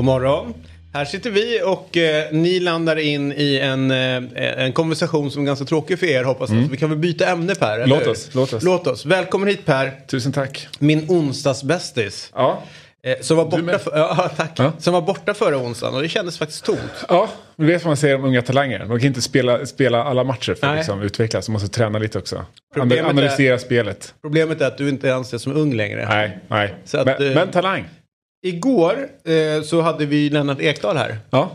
[0.00, 0.54] God morgon.
[0.92, 5.46] Här sitter vi och eh, ni landar in i en, eh, en konversation som är
[5.46, 6.64] ganska tråkig för er hoppas jag.
[6.64, 7.74] Så vi kan väl byta ämne Per?
[7.78, 8.62] eller Låt oss, låt oss.
[8.62, 9.06] Låt oss.
[9.06, 9.92] Välkommen hit Per.
[10.06, 10.68] Tusen tack.
[10.78, 12.30] Min onsdagsbästis.
[12.34, 12.62] Ja,
[13.02, 14.50] Eh, som, var borta för, ja, tack.
[14.56, 14.72] Ja.
[14.78, 16.78] som var borta förra onsdagen och det kändes faktiskt tomt.
[17.08, 18.78] ja du vet vad man säger om unga talanger.
[18.78, 21.46] De kan inte spela, spela alla matcher för att liksom utvecklas.
[21.46, 22.44] De måste träna lite också.
[22.74, 24.14] Problemet Ana- Analysera spelet.
[24.22, 26.06] Problemet är att du inte anses som ung längre.
[26.08, 26.74] Nej, nej.
[26.94, 27.88] Att, men, eh, men talang.
[28.42, 31.18] Igår eh, så hade vi Lennart Ekdal här.
[31.30, 31.50] Ja.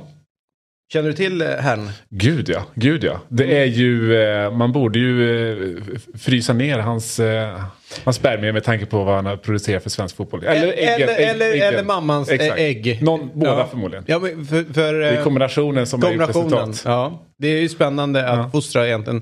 [0.94, 1.90] Känner du till eh, herrn?
[2.10, 3.22] Gud ja, gud ja.
[3.30, 5.78] Det är ju, eh, man borde ju eh,
[6.20, 7.62] frysa ner hans, eh,
[8.04, 10.44] hans spermier med tanke på vad han har producerat för svensk fotboll.
[10.44, 11.10] Eller äggen.
[11.10, 11.68] eller, ägg- eller, äggen.
[11.68, 12.60] eller mammans Exakt.
[12.60, 13.00] ägg.
[13.02, 13.68] Någon, båda Ja.
[13.68, 14.04] förmodligen.
[14.08, 16.82] Ja, men för, för, Det är kombinationen som Kombinationen, resultat.
[16.86, 17.22] ja.
[17.38, 18.50] Det är ju spännande att Ja.
[18.52, 19.22] fostra egentligen.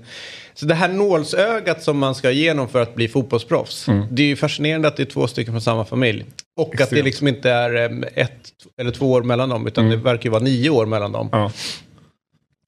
[0.53, 3.87] Så det här nålsögat som man ska igenom för att bli fotbollsproffs.
[3.87, 4.05] Mm.
[4.11, 6.25] Det är ju fascinerande att det är två stycken från samma familj.
[6.57, 7.05] Och att det Extremt.
[7.05, 8.31] liksom inte är em, ett
[8.77, 9.67] eller två år mellan dem.
[9.67, 11.29] Utan det verkar ju vara nio år mellan dem.
[11.33, 11.39] Mm.
[11.43, 11.51] Ja.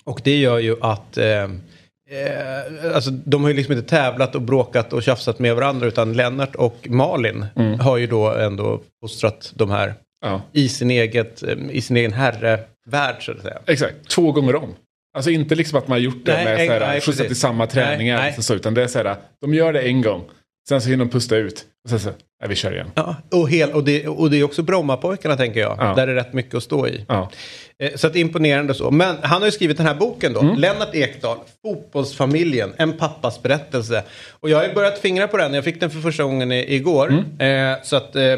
[0.03, 1.17] Och det gör ju att...
[1.17, 5.87] Eh, eh, alltså, de har ju liksom inte tävlat och bråkat och tjafsat med varandra.
[5.87, 7.79] Utan Lennart och Malin Mm.
[7.79, 10.41] har ju då ändå fostrat de här Ja.
[10.51, 13.59] i sin, eget, eh, i sin egen herrevärld så att säga.
[13.65, 14.69] Exakt, två gånger om.
[15.15, 17.67] Alltså inte liksom att man har gjort det Nej, med såhär, nej, skjutsat till samma
[17.67, 18.17] träningar.
[18.17, 18.43] Nej, nej.
[18.43, 20.23] Så, utan det är såhär, de gör det en gång.
[20.69, 21.65] Sen så hinner de pusta ut.
[21.83, 22.91] Och sen så, nej, vi kör igen.
[22.95, 25.75] Ja, och, hel, och, det, och det är också Brommapojkarna tänker jag.
[25.79, 25.93] Ja.
[25.95, 27.05] Där det är rätt mycket att stå i.
[27.07, 27.31] Ja.
[27.79, 28.91] Eh, Så att imponerande så.
[28.91, 30.39] Men han har ju skrivit den här boken då.
[30.39, 30.55] Mm.
[30.55, 34.03] Lennart Ekdal, Fotbollsfamiljen, en pappas berättelse.
[34.31, 35.53] Och jag har ju börjat fingra på den.
[35.53, 37.23] Jag fick den för första gången i, igår.
[37.39, 37.71] Mm.
[37.73, 38.37] Eh, så att eh,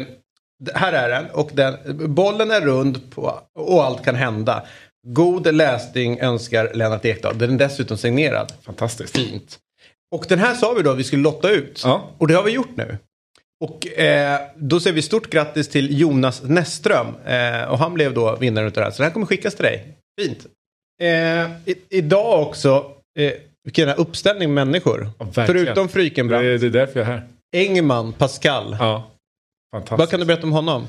[0.74, 1.26] här är den.
[1.32, 1.74] Och den,
[2.14, 4.62] bollen är rund på, och allt kan hända.
[5.12, 7.38] God läsning önskar Lennart Ekdal.
[7.38, 8.52] Den är dessutom signerad.
[8.62, 9.16] Fantastiskt.
[9.16, 9.58] Fint.
[10.14, 11.80] Och den här sa vi då att vi skulle lotta ut.
[11.84, 12.10] Ja.
[12.18, 12.98] Och det har vi gjort nu.
[13.64, 17.06] Och eh, då säger vi stort grattis till Jonas Näsström.
[17.26, 18.90] Eh, och han blev då vinnare utav det här.
[18.90, 19.96] Så det här kommer skickas till dig.
[20.20, 20.46] Fint.
[21.02, 21.08] Eh,
[21.64, 23.32] i, idag också, eh,
[23.64, 25.10] vilken uppställning människor.
[25.18, 25.26] Ja.
[25.32, 26.44] Förutom Frykenbrand.
[26.44, 27.28] Det, är- det är därför jag är här.
[27.56, 28.76] Engman Pascal.
[28.80, 29.10] Ja.
[29.72, 29.98] Fantastiskt.
[29.98, 30.86] Vad kan du berätta om honom?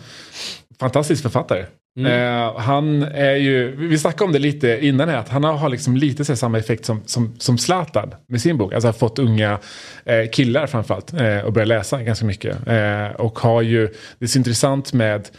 [0.79, 1.65] Fantastisk författare.
[1.97, 2.11] Mm.
[2.11, 5.97] Eh, han är ju, vi snackade om det lite innan här, att han har, liksom
[5.97, 8.73] lite så samma effekt som, som, som Zlatan med sin bok.
[8.73, 9.59] Alltså har fått unga
[10.05, 12.67] eh, killar framförallt eh, att börja läsa ganska mycket.
[12.67, 13.87] Eh, och har ju,
[14.19, 15.29] det är så intressant med,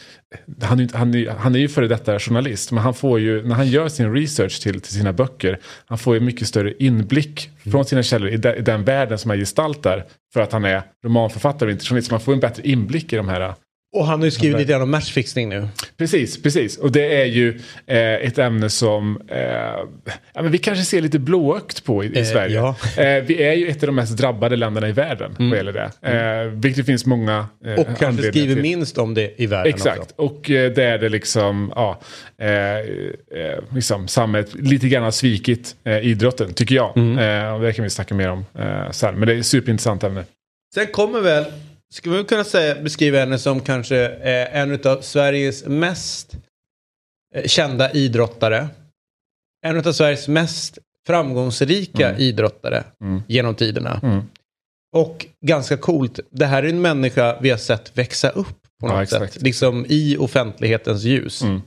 [0.62, 3.88] han, han, han är ju före detta journalist, men han får ju, när han gör
[3.88, 8.28] sin research till, till sina böcker, han får ju mycket större inblick från sina källor
[8.28, 10.04] i, de, i den världen som han gestaltar.
[10.32, 12.08] För att han är romanförfattare och inte journalist.
[12.08, 13.54] Så man får en bättre inblick i de här
[13.92, 15.68] Och han har ju skrivit lite grann om matchfixning nu.
[15.96, 16.78] Precis, precis.
[16.78, 19.40] Och det är ju eh, ett ämne som eh,
[20.34, 22.54] ja, men vi kanske ser lite blåögt på i, i Eh, Sverige.
[22.54, 23.02] ja.
[23.02, 26.08] Eh, vi är ju ett av de mest drabbade länderna i världen vad gäller det.
[26.10, 28.62] Eh, vilket det finns många eh, Och kanske skriver till.
[28.62, 30.14] minst om det i världen Exakt, också.
[30.16, 32.00] och eh, där det liksom, ja,
[32.38, 36.96] eh, eh, liksom samhället lite grann har svikit eh, idrotten, tycker jag.
[36.96, 37.18] Mm.
[37.46, 39.18] Eh, och det kan vi snacka mer om eh, sen.
[39.18, 40.24] Men det är ett superintressant ämne.
[40.74, 41.44] Sen kommer väl,
[41.94, 46.36] skulle vi kunna säga, beskriva henne som kanske eh, en av Sveriges mest
[47.34, 48.68] eh, kända idrottare.
[49.66, 52.20] En av Sveriges mest framgångsrika Mm.
[52.20, 53.22] idrottare Mm.
[53.28, 54.00] genom tiderna.
[54.02, 54.22] Mm.
[54.96, 58.46] Och ganska coolt, det här är en människa vi har sett växa upp
[58.80, 59.32] på Ja, något exakt.
[59.32, 59.42] sätt.
[59.42, 61.42] Liksom i offentlighetens ljus.
[61.42, 61.62] Mm.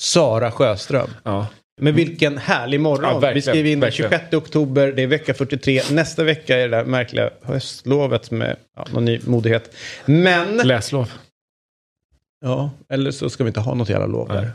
[0.00, 1.10] Sara Sjöström.
[1.22, 1.46] Ja.
[1.82, 3.22] Men vilken härlig morgon.
[3.22, 4.10] Ja, vi skriver in den verkligen.
[4.10, 5.80] 26 oktober, det är vecka 43.
[5.90, 9.74] Nästa vecka är det där märkliga höstlovet med ja, någon ny modighet.
[10.04, 11.12] Men, Läslov.
[12.44, 14.50] ja, eller så ska vi inte ha något jävla lov Nej, där.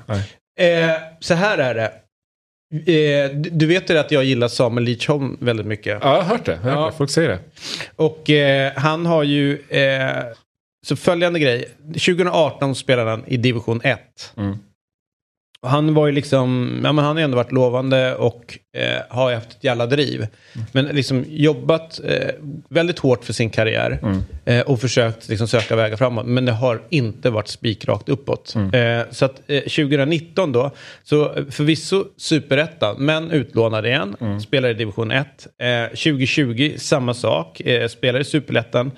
[0.58, 0.84] nej.
[0.84, 1.92] Eh, så här är det.
[2.94, 5.98] Eh, du- vet ju att jag gillar Samuel Lichholm väldigt mycket.
[6.02, 6.56] Ja, jag har hört det.
[6.56, 6.86] Hört Ja.
[6.86, 6.92] det.
[6.98, 7.40] Folk säger det.
[7.96, 10.24] Och eh, han har ju, eh,
[10.86, 11.66] så följande grej.
[11.94, 14.00] 2018 spelade han i division 1.
[14.38, 14.58] Mm.
[15.62, 19.36] Han var ju liksom, ja men han har ändå varit lovande och eh, har ju
[19.36, 20.28] haft ett jävla driv.
[20.72, 22.30] Men liksom jobbat eh,
[22.70, 24.00] väldigt hårt för sin karriär.
[24.04, 24.24] Mm.
[24.46, 26.26] Eh, och försökt liksom söka vägar framåt.
[26.26, 28.56] Men det har inte varit spikrakt uppåt.
[28.56, 29.00] Mm.
[29.00, 30.72] Eh, så att eh, 2019 då,
[31.04, 34.16] så eh, förvisso superettan, men utlånad igen.
[34.22, 34.40] Mm.
[34.40, 35.48] Spelar i division 1.
[35.62, 38.92] Eh, 2020 samma sak, eh, spelar i superettan.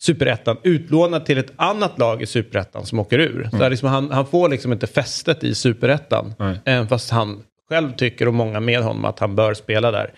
[0.00, 3.48] Superettan utlånad till ett annat lag i superettan som åker ur.
[3.58, 6.34] Så liksom han, han får liksom inte fästet i superettan.
[6.64, 10.12] Även fast han själv tycker och många med honom att han bör spela där.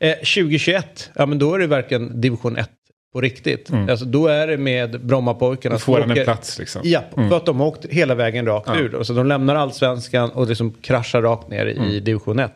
[0.00, 2.70] Eh, 2021, ja men då är det verkligen division 1
[3.12, 3.70] på riktigt.
[3.90, 5.74] Alltså, då är det med Brommapojkarna.
[5.74, 6.82] Då får han en åker- plats liksom.
[6.84, 8.94] Ja, för att de har åkt hela vägen rakt ur.
[8.94, 12.52] Och så de lämnar allsvenskan och liksom kraschar rakt ner i, i division 1.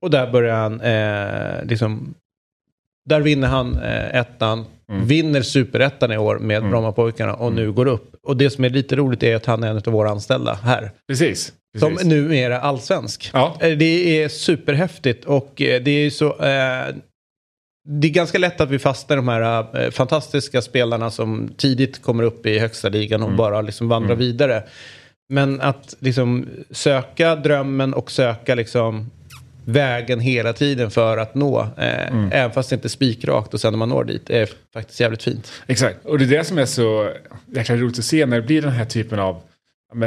[0.00, 2.14] Och där börjar han eh, liksom...
[3.04, 8.14] Där vinner han eh, ettan, vinner superettan i år med Brommapojkarna och nu går upp.
[8.22, 10.90] Och det som är lite roligt är att han är en av våra anställda här.
[11.08, 11.52] Precis.
[11.78, 12.06] Som precis.
[12.08, 13.30] numera är allsvensk.
[13.32, 13.56] Ja.
[13.60, 16.26] Eh, Det är superhäftigt och eh, det är så...
[16.28, 16.94] Eh,
[17.88, 22.02] det är ganska lätt att vi fastnar i de här eh, fantastiska spelarna som tidigt
[22.02, 23.36] kommer upp i högsta ligan och Mm.
[23.36, 24.62] bara liksom vandrar vidare.
[25.28, 29.10] Men att liksom söka drömmen och söka liksom
[29.64, 32.32] vägen hela tiden för att nå, eh, Mm.
[32.32, 35.22] även fast det inte är spikrakt och sen när man når dit, är faktiskt jävligt
[35.22, 35.52] fint.
[35.66, 37.10] Exakt, och det är det som är så
[37.54, 39.40] jäkla roligt att se när det blir den här typen av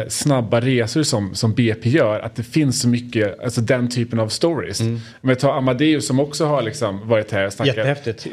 [0.07, 2.19] snabba resor som, som BP gör.
[2.19, 4.81] Att det finns så mycket, alltså den typen av stories.
[5.21, 7.75] Men ta Amadeus som också har liksom varit här och snackat.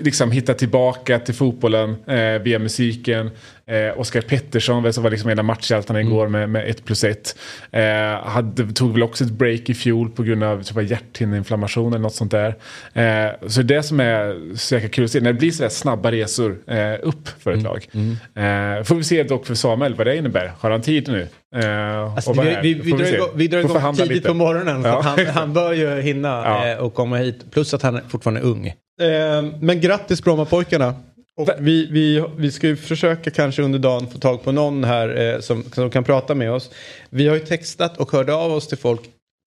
[0.00, 3.31] Liksom hittat tillbaka till fotbollen eh, via musiken.
[3.70, 7.37] Eh, Oskar Pettersson som var liksom en av matchhjältarna igår med, med 1 plus 1.
[7.70, 7.82] Eh,
[8.25, 12.14] hade, tog väl också ett break i fjol på grund av typ, hjärthinneinflammation eller något
[12.14, 12.49] sånt där.
[12.93, 15.20] Eh, så det är det som är så jäkla kul att se.
[15.20, 17.87] När det blir sådär snabba resor eh, upp för ett lag.
[17.94, 20.52] Eh, får vi se dock för Samuel vad det innebär.
[20.58, 21.28] Har han tid nu?
[21.56, 24.28] Eh, Alltså, vi, vi, Får vi, drar igång, vi drar igång tidigt lite.
[24.28, 24.82] på morgonen.
[24.84, 25.00] Ja.
[25.00, 26.69] han, han bör ju hinna Ja.
[26.69, 27.50] eh, och komma hit.
[27.50, 28.66] Plus att han är fortfarande är ung.
[28.66, 30.94] Eh, men grattis Brommapojkarna.
[31.40, 35.34] Och vi, vi, vi ska ju försöka kanske under dagen få tag på någon här
[35.34, 36.70] eh, som, som kan prata med oss.
[37.10, 39.00] Vi har ju textat och hörde av oss till folk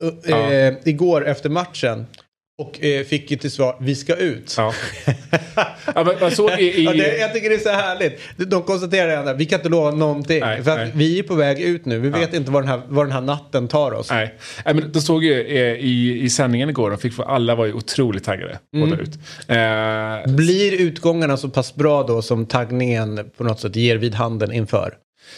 [0.04, 0.72] eh, Ja.
[0.84, 2.06] igår efter matchen.
[2.62, 4.56] Och eh, fick ju till svar, vi ska ut.
[4.58, 4.74] Ja.
[5.96, 8.20] ja, men såg i, i, Ja, det, jag tycker det är så härligt.
[8.38, 10.40] De konstaterar ändå, vi kan inte lova någonting.
[10.40, 10.92] Nej, för att nej.
[10.96, 12.00] vi är på väg ut nu.
[12.00, 14.10] Vi vet inte var den, här, var den här natten tar oss.
[14.10, 14.34] Nej.
[14.66, 17.74] Nej, men då såg ju eh, i, i sändningen igår, de fick, alla var ju
[17.74, 18.94] otroligt taggade Mm.
[19.00, 19.10] ut.
[19.48, 24.52] Eh, Blir utgångarna så pass bra då som taggningen på något sätt ger vid handen
[24.54, 24.94] inför?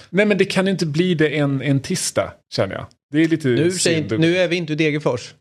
[0.09, 2.85] nej men det kan ju inte bli det en, en tisdag, känner jag.
[3.11, 3.81] Det är lite Nu, synd.
[4.09, 5.33] säger, nu är vi inte i Degerfors.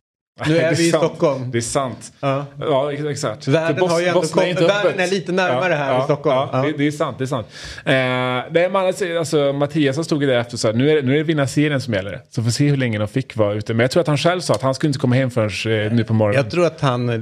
[0.46, 1.04] Nu Det är vi i sant.
[1.04, 1.50] Stockholm.
[1.50, 2.12] Det är sant.
[2.20, 2.46] Ja.
[2.60, 3.48] Ja, ex- exakt.
[3.48, 6.36] Världen Bos- har ju ändå Bosnien kom- världen är lite närmare här i Stockholm.
[6.36, 6.62] Ja, Ja.
[6.62, 7.19] Det, det är sant.
[7.19, 7.46] Det är sant.
[7.84, 10.94] Eh, nej, men alltså, alltså, Mattias han stod ju där efter och sa nu är,
[10.96, 12.20] det- nu är det vinna serien som gäller.
[12.31, 13.75] Så får se hur länge de fick vara ute.
[13.75, 15.92] Men jag tror att han själv sa att han skulle inte komma hem förrän eh,
[15.92, 16.42] nu på morgonen.
[16.44, 17.16] Jag tror att han eh,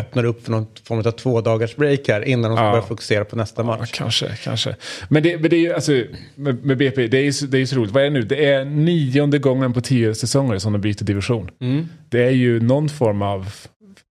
[0.00, 2.70] öppnar upp för någon form av två dagars break här innan de ska Ja.
[2.70, 3.90] börja fokusera på nästa Ja, match.
[3.94, 4.76] kanske, kanske.
[5.08, 5.92] Men det, men det är ju, alltså,
[6.34, 7.92] med, med BP, det är, ju, det är så roligt.
[7.92, 8.22] Vad är det nu?
[8.22, 11.50] Det är nionde gången på tio säsonger som de byter division.
[11.60, 11.88] Mm.
[12.10, 13.46] Det är ju någon form av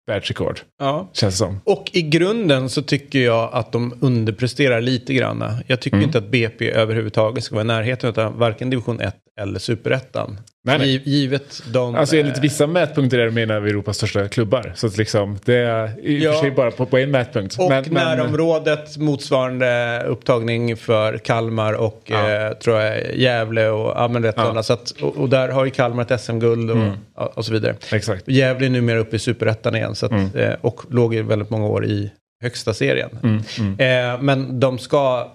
[0.08, 1.10] världsrekord, Ja.
[1.14, 1.60] känns det som.
[1.64, 5.44] Och i grunden så tycker jag att de underpresterar lite grann.
[5.68, 6.08] Jag tycker Mm.
[6.08, 10.40] inte att BP överhuvudtaget ska vara i närheten av varken division 1 eller superettan.
[10.66, 10.88] Nej, nej.
[10.88, 11.96] Giv- Givet de...
[11.96, 14.72] Alltså enligt eh, vissa mätpunkter är de en av Europas största klubbar.
[14.76, 16.32] Så att liksom, det är i och Ja.
[16.34, 17.56] för sig bara på, på en mätpunkt.
[17.60, 22.30] Och Men- men- närområdet motsvarande upptagning för Kalmar och Ja.
[22.32, 24.32] eh, tror jag Gävle och, ja, men Ja.
[24.32, 24.64] sådana.
[24.64, 26.92] så att, och, och där har ju Kalmar ett SM-guld och, Mm.
[27.16, 27.76] och så vidare.
[27.92, 28.28] Exakt.
[28.28, 30.30] Gävle är numera uppe i superettan igen så att, Mm.
[30.36, 32.12] eh, och låg i väldigt många år i
[32.44, 33.10] högsta serien.
[33.24, 34.14] Mm, mm.
[34.16, 35.32] Eh, men de ska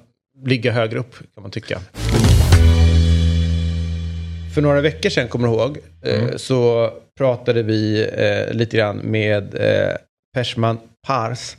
[0.47, 1.79] ligga högre upp kan man tycka.
[4.55, 6.39] För några veckor sedan, kommer du ihåg, eh, Mm.
[6.39, 9.95] så pratade vi eh, lite grann med eh,
[10.35, 11.57] Peshman Pars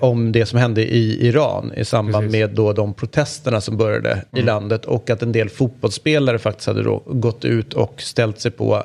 [0.00, 2.32] om det som hände i Iran i samband Precis.
[2.40, 6.82] med då de protesterna som började i landet och att en del fotbollsspelare faktiskt hade
[7.06, 8.82] gått ut och ställt sig på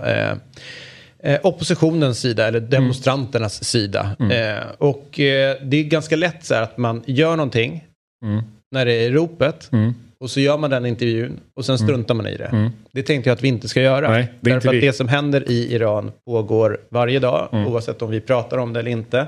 [1.24, 4.16] eh, oppositionens sida eller demonstranternas sida.
[4.32, 7.84] Eh, och eh, det är ganska lätt så här att man gör någonting
[8.25, 8.44] Mm.
[8.72, 9.94] när det är ropet Mm.
[10.24, 12.46] Och så gör man den intervjun och sen struntar man i det.
[12.46, 12.70] Mm.
[12.92, 14.10] Det tänkte jag att vi inte ska göra.
[14.10, 14.80] Nej, det är Därför att vi.
[14.80, 17.68] det som händer i Iran pågår varje dag, Mm.
[17.68, 19.27] oavsett om vi pratar om det eller inte.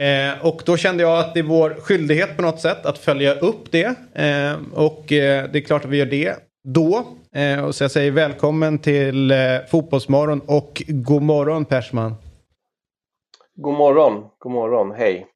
[0.00, 3.34] Eh, och då kände jag att det är vår skyldighet på något sätt att följa
[3.34, 3.84] upp det.
[4.14, 6.34] Eh, och eh, det är klart att vi gör det
[6.68, 7.06] då.
[7.36, 9.36] Eh, och så jag säger välkommen till eh,
[9.70, 12.14] Fotbollsmorgon och god morgon Persman.
[13.56, 15.26] God morgon, god morgon, hej.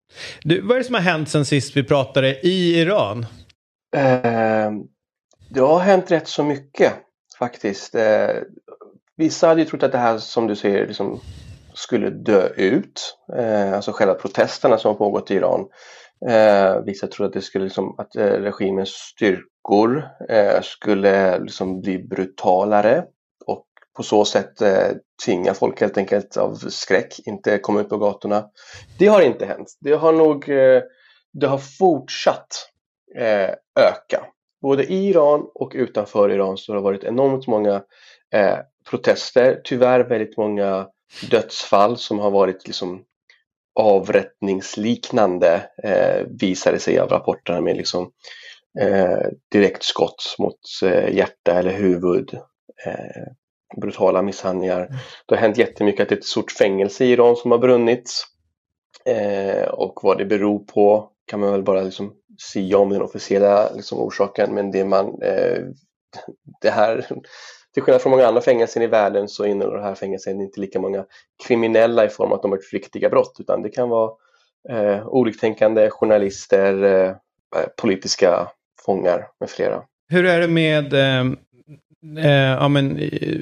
[0.42, 3.26] Du, vad är det som har hänt sen sist vi pratade i Iran?
[3.94, 4.70] Eh,
[5.50, 6.92] det har hänt rätt så mycket
[7.38, 7.94] faktiskt.
[7.94, 8.36] Eh,
[9.16, 11.20] vissa hade ju trott att det här som du säger liksom,
[11.74, 13.16] skulle dö ut.
[13.36, 15.68] Eh, alltså själva protesterna som har pågått i Iran.
[16.28, 21.98] Eh, vissa trodde att det skulle liksom, att eh, regimens styrkor eh, skulle liksom bli
[21.98, 23.04] brutalare
[23.46, 24.88] och på så sätt eh,
[25.24, 28.44] tvinga folk helt enkelt av skräck inte komma ut på gatorna.
[28.98, 29.76] Det har inte hänt.
[29.80, 30.82] Det har nog eh,
[31.32, 32.73] det har fortsatt eh,
[33.80, 34.26] öka.
[34.62, 37.82] Både i Iran och utanför Iran så har det varit enormt många
[38.34, 38.58] eh,
[38.90, 40.88] protester, tyvärr väldigt många
[41.30, 43.04] dödsfall som har varit liksom
[43.80, 48.10] avrättningsliknande eh, visade sig av rapporterna med liksom
[48.80, 52.34] eh, direktskott mot eh, hjärta eller huvud.
[52.86, 53.32] Eh,
[53.80, 54.80] brutala misshandlingar.
[54.80, 54.92] Mm.
[55.26, 58.26] Det har hänt jättemycket att det är ett stort fängelse i Iran som har brunnit.
[59.04, 62.12] Eh, och vad det beror på kan man väl bara liksom
[62.52, 65.62] sia om den officiella liksom, orsaken men det man eh,
[66.60, 67.06] det här
[67.74, 70.80] till skillnad från många andra fängelser i världen så innehåller det här fängelset inte lika
[70.80, 71.04] många
[71.46, 74.10] kriminella i form av att de har gjort riktiga brott utan det kan vara
[74.70, 77.08] eh, oliktänkande journalister, eh,
[77.56, 78.48] eh, politiska
[78.84, 79.82] fångar med flera.
[80.08, 81.26] Hur är det med, eh,
[82.24, 83.40] eh, ja men eh,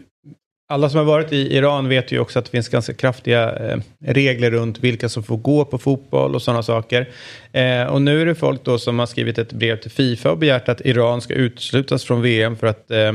[0.72, 3.78] alla som har varit i Iran vet ju också att det finns ganska kraftiga eh,
[4.00, 7.08] regler runt vilka som får gå på fotboll och sådana saker.
[7.52, 10.38] Eh, och nu är det folk då som har skrivit ett brev till Fifa och
[10.38, 13.14] begärt att Iran ska uteslutas från VM för att, eh,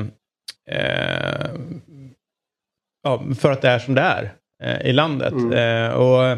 [0.72, 1.50] eh
[3.04, 4.34] ja, för att det är som det är
[4.64, 5.34] eh, i landet.
[5.34, 5.54] Mm.
[5.54, 6.38] Eh, och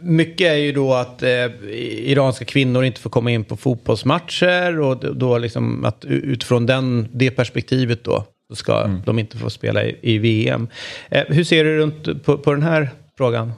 [0.00, 5.38] mycket är ju då att iranska kvinnor inte får komma in på fotbollsmatcher och då
[5.38, 8.24] liksom att utifrån den, det perspektivet då
[8.54, 9.02] ska mm.
[9.06, 10.68] de inte få spela i, i VM.
[11.10, 13.52] Eh, hur ser du runt på, på den här frågan?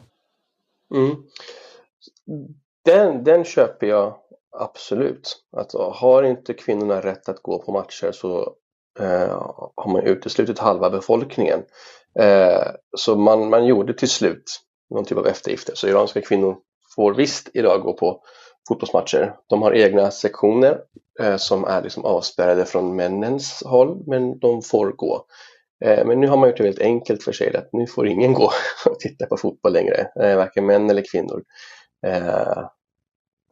[0.95, 1.17] Mm.
[2.85, 4.17] Den, den köper jag
[4.59, 5.37] absolut.
[5.57, 8.55] Att har inte kvinnorna rätt att gå på matcher så
[8.99, 9.43] eh,
[9.77, 11.63] har man uteslutit halva befolkningen.
[12.19, 12.67] Eh,
[12.97, 15.75] så man, man gjorde till slut någon typ av eftergifter.
[15.75, 16.57] Så iranska kvinnor
[16.97, 18.23] får visst idag gå på
[18.69, 19.35] fotbollsmatcher.
[19.47, 20.81] De har egna sektioner
[21.37, 25.25] som är liksom avspärrade från männens håll, men de får gå.
[25.85, 28.33] Eh, men nu har man gjort det väldigt enkelt för sig, att nu får ingen
[28.33, 28.53] gå
[28.87, 31.43] och titta på fotboll längre, eh, varken män eller kvinnor.
[32.07, 32.65] Eh,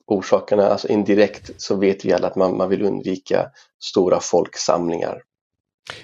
[0.07, 3.51] orsakerna, alltså indirekt så vet vi alla att man, man vill undvika
[3.85, 5.23] stora folksamlingar.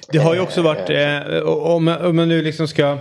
[0.09, 2.99] Det har ju också varit, eh, eh om, man nu liksom ska Eh,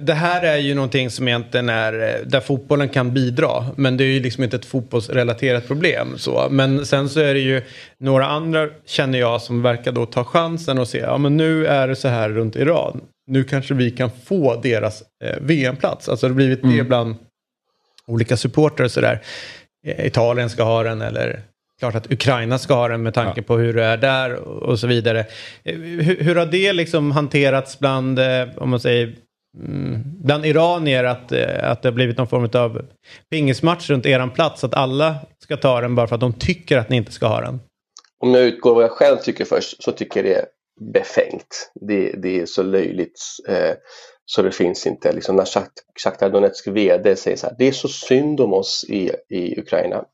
[0.00, 3.66] det här är ju någonting som egentligen är eh, där fotbollen kan bidra.
[3.76, 6.18] Men det är ju liksom inte ett fotbollsrelaterat problem.
[6.18, 6.46] Så.
[6.50, 7.62] Men sen så är det ju
[7.98, 11.88] några andra känner jag som verkar då ta chansen och se ja men nu är
[11.88, 13.00] det så här runt Iran.
[13.26, 16.08] Nu kanske vi kan få deras eh, VM-plats.
[16.08, 16.76] Alltså det har blivit mm.
[16.76, 17.16] det bland
[18.06, 19.22] olika supportrar och sådär.
[19.86, 21.40] Eh, Italien ska ha den eller
[21.78, 24.86] klart att Ukraina ska ha den med tanke på hur det är där och så
[24.86, 25.26] vidare.
[25.64, 28.20] Hur, hur har det liksom hanterats bland,
[28.56, 29.14] om man säger
[29.56, 30.02] Mm.
[30.04, 32.86] bland iranier att, eh, att det har blivit någon form av
[33.30, 34.64] pingismatch runt eran plats.
[34.64, 37.40] Att alla ska ta den bara för att de tycker att ni inte ska ha
[37.40, 37.60] den.
[38.18, 40.46] Om jag utgår vad jag själv tycker först så tycker jag det är
[40.92, 41.72] befängt.
[41.88, 43.74] Det, det är så löjligt eh,
[44.24, 45.12] så det finns inte.
[45.12, 45.48] Liksom när
[46.04, 50.04] Shakhtar Donetsk VD säger så här, det är så synd om oss i, i Ukraina.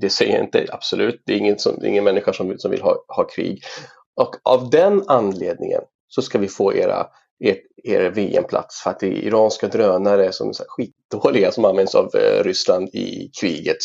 [0.00, 1.22] Det säger jag inte, absolut.
[1.26, 3.62] Det är ingen, som, det är ingen människa som, som vill ha, ha krig.
[4.20, 7.06] Och av den anledningen så ska vi få era
[7.38, 12.10] er, er VM-plats för att det är iranska drönare som är skitdåliga som används av
[12.14, 13.76] eh, Ryssland i kriget.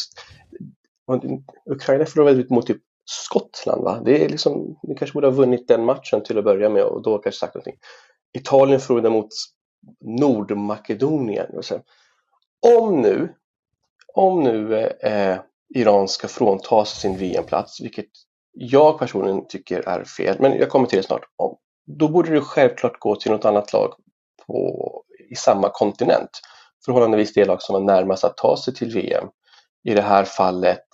[1.08, 1.22] Eh,
[1.66, 4.02] Ukraina förlorade ut mot typ Skottland va?
[4.06, 7.04] Det är liksom, ni kanske borde ha vunnit den matchen till att börja med och
[7.04, 7.78] då kanske sagt någonting.
[8.34, 9.30] Italien förlorade mot
[10.02, 11.62] Nordmakedonien.
[12.78, 13.34] Om nu,
[14.14, 15.40] om nu eh, eh
[15.76, 18.10] Iran ska fråntas sin VM-plats, vilket
[18.54, 21.26] jag personligen tycker är fel, men jag kommer till det snart.
[21.36, 21.58] Om,
[21.98, 23.94] då borde du självklart gå till något annat lag
[24.48, 26.30] på, i samma kontinent.
[26.86, 29.28] Förhållandevis det lag som var närmast att ta sig till VM.
[29.84, 30.88] I det här fallet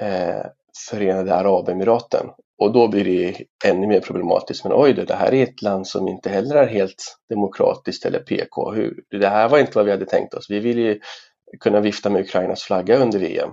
[0.00, 0.46] eh,
[0.90, 2.26] Förenade Arabemiraten.
[2.58, 4.64] Och då blir det ännu mer problematiskt.
[4.64, 8.18] Men oj då, det här är ett land som inte heller är helt demokratiskt eller
[8.18, 8.72] PK.
[8.72, 10.50] Hur, det här var inte vad vi hade tänkt oss.
[10.50, 11.00] Vi vill ju
[11.60, 13.50] kunna vifta med Ukrainas flagga under VM.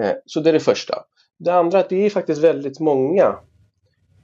[0.00, 1.04] Eh, så det är det första.
[1.38, 3.38] Det andra är att det är faktiskt väldigt många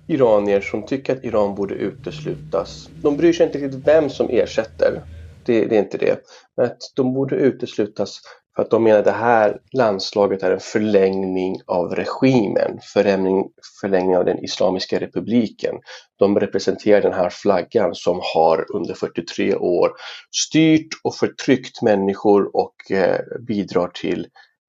[0.08, 2.88] iranier som tycker att Iran borde uteslutas.
[3.02, 5.02] De bryr sig inte riktigt vem som ersätter.
[5.46, 6.20] Det, det, är inte det.
[6.56, 8.20] Men att de borde uteslutas
[8.56, 13.44] för att de menar att det här landslaget är en förlängning av regimen, förlängning,
[13.80, 15.74] förlängning av den Islamiska republiken.
[16.18, 19.90] De representerar den här flaggan som har under 43 år
[20.30, 24.26] styrt och förtryckt människor och eh, bidrar till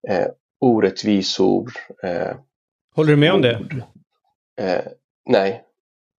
[0.10, 0.28] eh,
[0.60, 1.72] orättvisor.
[2.04, 2.36] Eh,
[2.96, 3.60] Håller du med om det?
[5.30, 5.64] Nej.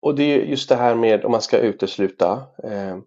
[0.02, 2.33] Och det är just det här med om man ska utesluta.
[2.64, 2.99] Eh,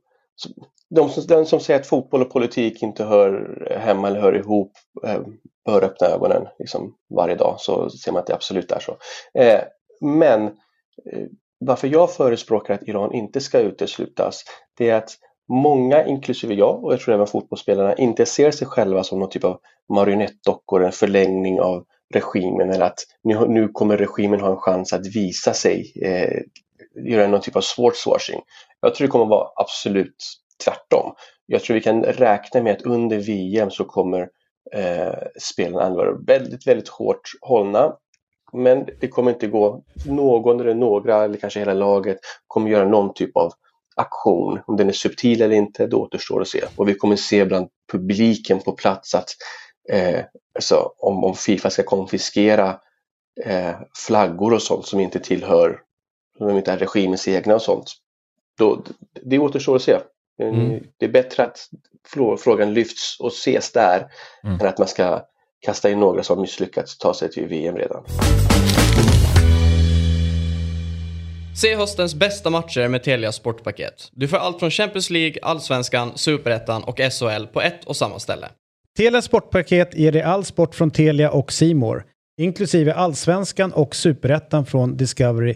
[0.89, 4.71] de, som, den som säger att fotboll och politik inte hör hemma eller hör ihop
[5.07, 5.21] eh,
[5.65, 8.97] bör öppna ögonen liksom, varje dag så ser man att det absolut är så.
[9.39, 9.61] Eh,
[10.01, 11.27] men eh,
[11.59, 14.43] varför jag förespråkar att Iran inte ska uteslutas
[14.77, 15.11] det är att
[15.49, 19.43] många, inklusive jag och jag tror även fotbollsspelarna, inte ser sig själva som någon typ
[19.43, 19.59] av
[19.93, 25.15] marionettdockor, en förlängning av regimen eller att nu, nu kommer regimen ha en chans att
[25.15, 26.41] visa sig, eh,
[27.05, 28.41] göra någon typ av sportswashing.
[28.81, 30.15] Jag tror det kommer vara absolut
[30.65, 31.13] tvärtom.
[31.45, 34.29] Jag tror vi kan räkna med att under VM så kommer
[34.73, 37.95] eh, spelarna vara väldigt, väldigt hårt hållna.
[38.53, 42.17] Men det kommer inte gå, någon eller några eller kanske hela laget
[42.47, 43.51] kommer göra någon typ av
[43.95, 44.59] aktion.
[44.67, 46.63] Om den är subtil eller inte, det återstår att se.
[46.75, 49.29] Och vi kommer se bland publiken på plats att
[49.89, 50.25] eh,
[50.55, 52.79] alltså, om, om Fifa ska konfiskera
[53.45, 53.75] eh,
[54.07, 55.79] flaggor och sånt som inte tillhör,
[56.37, 57.91] som inte är regimens egna och sånt.
[58.57, 58.83] Då,
[59.21, 59.97] det återstår att se.
[60.41, 60.83] Mm.
[60.97, 61.69] Det är bättre att
[62.39, 64.07] frågan lyfts och ses där
[64.43, 64.59] mm.
[64.59, 65.25] än att man ska
[65.59, 68.03] kasta in några som misslyckats ta sig till VM redan.
[71.55, 74.09] Se höstens bästa matcher med Telia Sportpaket.
[74.11, 78.47] Du får allt från Champions League, Allsvenskan, Superettan och SHL på ett och samma ställe.
[78.97, 82.05] Telia Sportpaket ger dig all sport från Telia och Simor,
[82.41, 85.55] inklusive Allsvenskan och Superettan från Discovery+.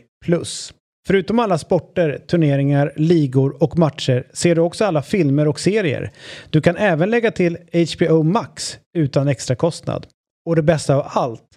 [1.08, 6.12] Förutom alla sporter, turneringar, ligor och matcher ser du också alla filmer och serier.
[6.50, 7.58] Du kan även lägga till
[7.98, 10.08] HBO Max utan extra kostnad.
[10.46, 11.57] Och det bästa av allt,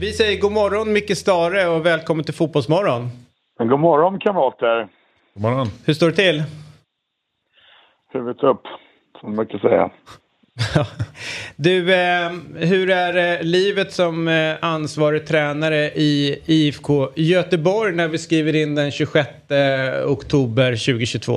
[0.00, 3.08] Vi säger god morgon Micke Stare och välkommen till Fotbollsmorgon.
[3.58, 4.88] God morgon kamrater.
[5.34, 5.66] God morgon.
[5.86, 6.42] Hur står det till?
[8.12, 8.62] Huvudet upp,
[9.20, 9.90] som man kan säga.
[11.56, 18.18] du, eh, hur är eh, livet som eh, ansvarig tränare i IFK Göteborg när vi
[18.18, 19.28] skriver in den 26
[20.06, 21.32] oktober 2022?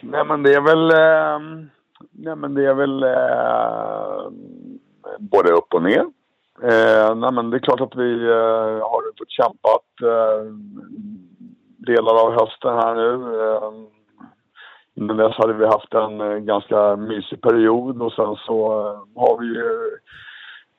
[0.00, 1.66] Nej men det är väl, eh,
[2.12, 4.30] nej men det är väl eh,
[5.18, 6.04] både upp och ner.
[6.62, 10.52] Eh, nej men det är klart att vi eh, har fått kämpat eh,
[11.76, 13.40] delar av hösten här nu.
[13.40, 13.72] Eh,
[14.94, 19.40] innan dess hade vi haft en eh, ganska mysig period och sen så eh, har
[19.40, 19.90] vi ju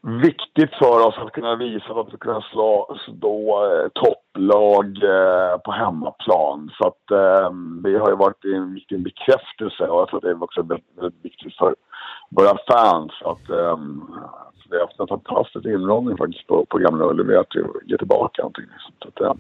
[0.04, 5.72] viktigt för oss att kunna visa att vi kan slå, slå eh, topplag eh, på
[5.72, 6.72] hemmaplan.
[6.78, 7.52] Så att eh,
[7.84, 10.98] det har ju varit en viktig bekräftelse och jag tror att det är också väldigt,
[10.98, 11.76] väldigt viktigt för
[12.30, 13.78] våra fans att eh,
[14.70, 17.56] vi har haft en fantastisk inramning faktiskt på, på Gamla Ullevi att
[17.86, 18.66] ge tillbaka någonting.
[19.02, 19.34] Så att, eh,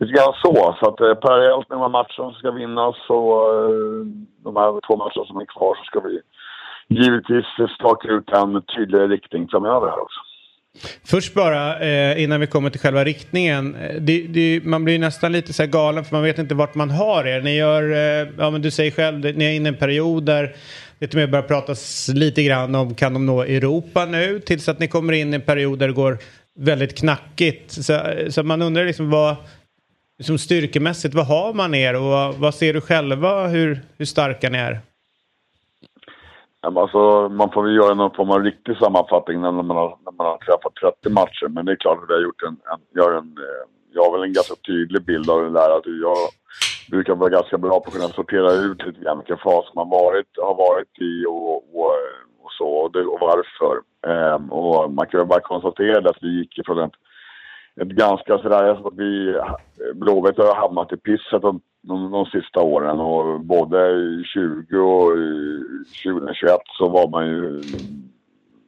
[0.00, 0.76] lite grann så.
[0.80, 4.04] Så att eh, parallellt med de här matcherna som ska vinnas och eh,
[4.44, 6.20] de här två matcherna som är kvar så ska vi
[6.88, 7.44] givetvis
[7.74, 10.20] staka ut en tydligare riktning framöver här också.
[11.04, 13.74] Först bara, eh, innan vi kommer till själva riktningen.
[13.74, 16.90] Eh, det, det, man blir nästan lite så galen för man vet inte vart man
[16.90, 17.40] har er.
[17.40, 20.54] Ni gör, eh, ja men du säger själv, ni är inne i en period där
[20.98, 24.68] det till och med börjar pratas lite grann om kan de nå Europa nu tills
[24.68, 26.18] att ni kommer in i en period där det går
[26.58, 27.70] väldigt knackigt.
[27.70, 29.36] Så, så man undrar liksom vad,
[30.18, 34.50] liksom styrkemässigt, vad har man er och vad, vad ser du själva hur, hur starka
[34.50, 34.80] ni är?
[36.66, 40.26] Alltså, man får väl göra någon form av riktig sammanfattning när man har, när man
[40.26, 41.48] har träffat 30 matcher.
[41.48, 44.12] Men det är klart att vi har gjort en, en, gör en, eh, jag har
[44.12, 45.76] väl en ganska tydlig bild av det där.
[45.76, 46.16] Att jag
[46.90, 50.30] brukar vara ganska bra på att kunna sortera ut lite grann vilken fas man varit,
[50.42, 51.92] har varit i och, och,
[52.42, 53.74] och så och, det, och varför.
[54.06, 56.92] Ehm, och man kan väl bara konstatera att vi gick ifrån ett
[57.80, 59.40] ett ganska sådär, att vi,
[59.94, 61.54] Blåvitt har hamnat i pisset Och,
[61.86, 63.78] de, de sista åren och både
[64.24, 65.12] 20 och
[66.04, 67.62] 2021 så var man ju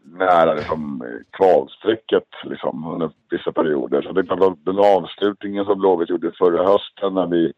[0.04, 4.02] nära liksom, kvalstrecket liksom, under vissa perioder.
[4.02, 7.52] Så det är klart den avslutningen som Blåvitt gjorde förra hösten när vi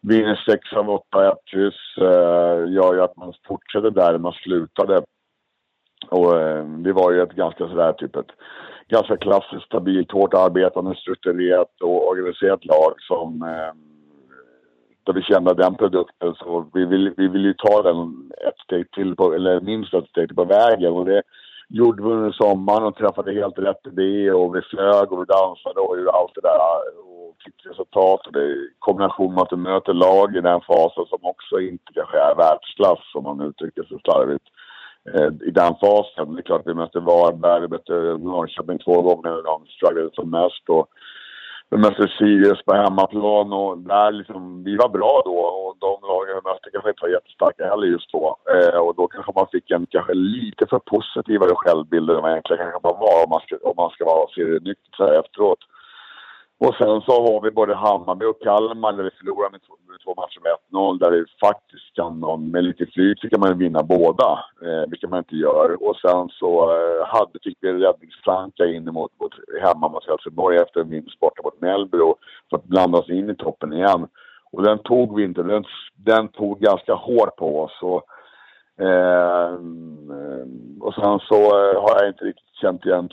[0.00, 5.02] vinner 6 av 8 kryss eh, gör ju att man fortsätter där man slutade.
[6.08, 8.30] Och eh, det var ju ett ganska sådär typ ett
[8.88, 13.91] ganska klassiskt, stabilt, hårt arbetande, strukturerat och organiserat lag som eh,
[15.04, 18.90] där vi kände den produkten så vi vill, vi vill ju ta den ett steg
[18.90, 21.22] till på, eller minst ett steg till på vägen och det
[21.68, 25.80] gjorde vi under sommaren och träffade helt rätt idé och vi flög och vi dansade
[25.80, 26.58] och gjorde allt det där
[27.08, 31.04] och fick resultat och det i kombination med att du möter lag i den fasen
[31.06, 34.44] som också inte kanske är världsklass om man uttrycker sig slarvigt
[35.14, 36.34] eh, i den fasen.
[36.34, 37.92] Det är klart vi mötte Varberg, vi mötte
[38.24, 40.68] Norrköping två gånger när de strugglade som mest.
[40.68, 40.86] Och
[41.70, 46.50] mötte Sirius på hemmaplan och där liksom, vi var bra då och de lagen vi
[46.50, 48.36] mötte kanske inte var jättestarka heller just då.
[48.54, 52.62] Eh, och då kanske man fick en kanske lite för positivare självbild än vad egentligen
[52.62, 55.58] kanske man var om man ska, om man ska vara serienykter så här efteråt.
[56.64, 60.00] Och sen så har vi både Hammarby och Kalmar där vi förlorar med två, med
[60.04, 62.20] två matcher med 1-0 där det faktiskt kan
[62.50, 65.82] med lite flyt så kan man vinna båda, eh, vilket man inte gör.
[65.86, 70.56] Och sen så eh, hade, fick vi en räddningsplanka in mot, mot, hemma mot Helsingborg
[70.56, 72.16] efter en vinst borta mot Mellbro
[72.50, 74.08] för att blanda oss in i toppen igen.
[74.52, 77.78] Och den tog vi inte, den, den tog ganska hårt på oss.
[77.82, 78.02] Och,
[78.78, 79.92] Ehm,
[80.80, 83.08] och sen så eh, har jag inte riktigt känt igen,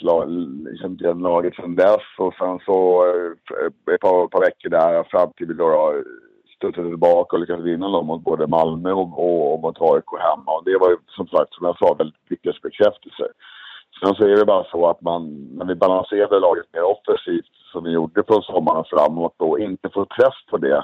[0.81, 2.05] känt igen laget sen dess.
[2.17, 5.93] Och sen så eh, ett par, par veckor där fram till vi då
[6.55, 10.51] studsade tillbaka och lyckades vinna dem mot både Malmö och, och, och mot AIK hemma.
[10.57, 13.27] Och det var ju som sagt, som jag sa, väldigt viktiga bekräftelser.
[13.99, 17.83] Sen så är det bara så att man, när vi balanserade laget mer offensivt som
[17.83, 20.83] vi gjorde från sommaren framåt och inte får press på det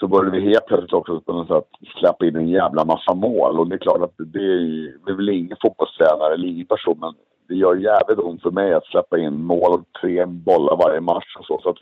[0.00, 1.68] så började vi helt plötsligt också på något sätt
[2.00, 3.58] släppa in en jävla massa mål.
[3.58, 6.98] Och det är klart att det är, det är väl ingen fotbollstränare eller ingen person,
[7.00, 7.14] men
[7.48, 11.36] det gör jävligt ont för mig att släppa in mål och tre bollar varje match
[11.38, 11.60] och så.
[11.62, 11.76] så, att,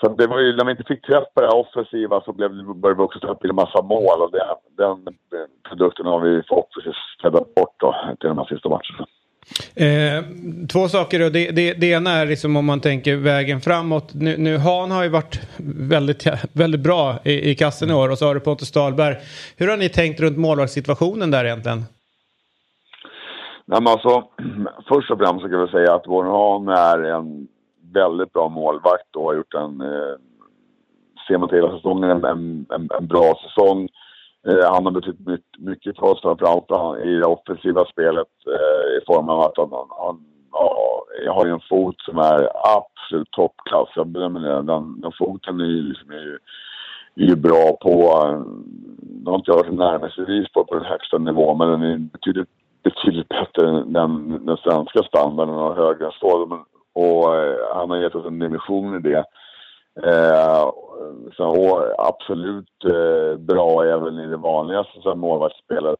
[0.00, 2.50] så det var ju, när vi inte fick träff på det här offensiva så blev,
[2.74, 5.16] började vi också släppa in en massa mål och det, den
[5.68, 9.06] produkten har vi förhoppningsvis städat bort då till de här sista matcherna.
[9.74, 10.24] Eh,
[10.68, 11.28] två saker då.
[11.28, 14.14] Det, det, det, ena är liksom om man tänker vägen framåt.
[14.14, 15.40] Nu, nu Han har ju varit
[15.88, 19.16] väldigt, väldigt bra i, i kassen i år och så har du Pontus Dahlberg.
[19.56, 21.84] Hur har ni tänkt runt målvaktssituationen där egentligen?
[23.64, 24.24] Nej, men alltså,
[24.88, 27.48] först och främst så kan vi säga att vår Han är en
[27.92, 30.14] väldigt bra målvakt och har gjort en, eh,
[31.28, 32.66] ser man till hela säsongen, en, en,
[32.98, 33.88] en, bra säsong.
[34.48, 35.18] Eh, han har betytt
[35.58, 40.24] mycket för oss, framförallt i det offensiva spelet eh, i form av att han, han
[40.52, 40.96] ja,
[41.28, 43.88] har en fot som är absolut toppklass.
[43.94, 44.62] Jag bedömer det.
[44.62, 46.38] Den, den foten är ju, liksom, är ju,
[47.14, 47.90] är ju bra på...
[47.90, 48.40] Eh,
[49.02, 52.48] den har inte varit närmelsevis på, på den högsta nivån men den är betydligt,
[52.82, 56.58] betydligt bättre än den, den svenska standarden och högre än så.
[56.94, 57.28] Och
[57.74, 59.24] han har gett oss en dimension i det.
[60.00, 60.70] Eh,
[61.36, 65.98] så, absolut eh, bra även i det vanligaste, så, målvaktsspelet.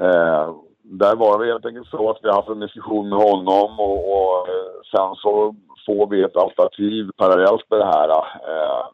[0.00, 3.80] Eh, där var det helt enkelt så att vi har haft en diskussion med honom
[3.80, 5.54] och, och eh, sen så
[5.86, 8.08] får vi ett alternativ parallellt med det här.
[8.08, 8.86] Eh,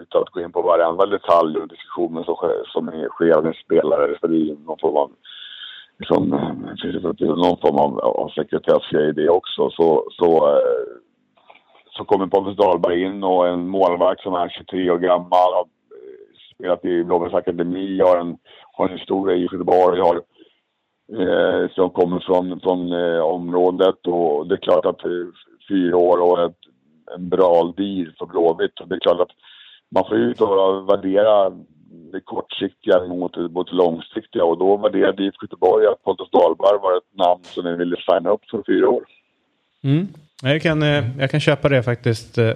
[0.00, 4.18] utan att gå in på varenda detalj och diskussionen som, som sker med spelare.
[4.20, 5.10] För det är någon form av,
[5.98, 9.70] liksom, eh, någon form av, av sekretessgrej i det också.
[9.70, 10.84] Så, så eh,
[11.96, 15.52] så kommer Pontus Dahlberg in och en målvakt som är 23 år gammal.
[15.54, 18.38] Har eh, spelat i Blåbärs akademi, har en,
[18.72, 20.00] har en historia i Göteborg.
[20.00, 20.16] Har,
[21.20, 25.26] eh, som kommer från, från eh, området och det är klart att eh,
[25.68, 26.58] fyra år och ett,
[27.16, 28.76] en bra deal för Blåvitt.
[28.86, 29.36] Det är klart att
[29.90, 30.34] man får ju
[30.86, 31.50] värdera
[32.12, 36.96] det kortsiktiga mot, mot det långsiktiga och då värderade IFK Göteborg att Pontus Dahlberg var
[36.96, 39.04] ett namn som de ville signa upp för fyra år.
[39.84, 40.08] Mm.
[40.44, 42.48] Jag kan, eh, jag kan köpa det faktiskt, eh,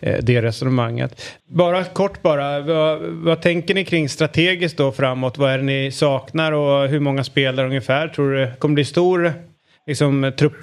[0.00, 1.38] eh, det resonemanget.
[1.48, 5.38] Bara kort bara, vad, vad, tänker ni kring strategiskt då framåt?
[5.38, 8.08] Vad är det ni saknar och hur många spelare ungefär?
[8.08, 9.32] Tror du Kommer det bli stor,
[9.86, 10.56] liksom, trupp,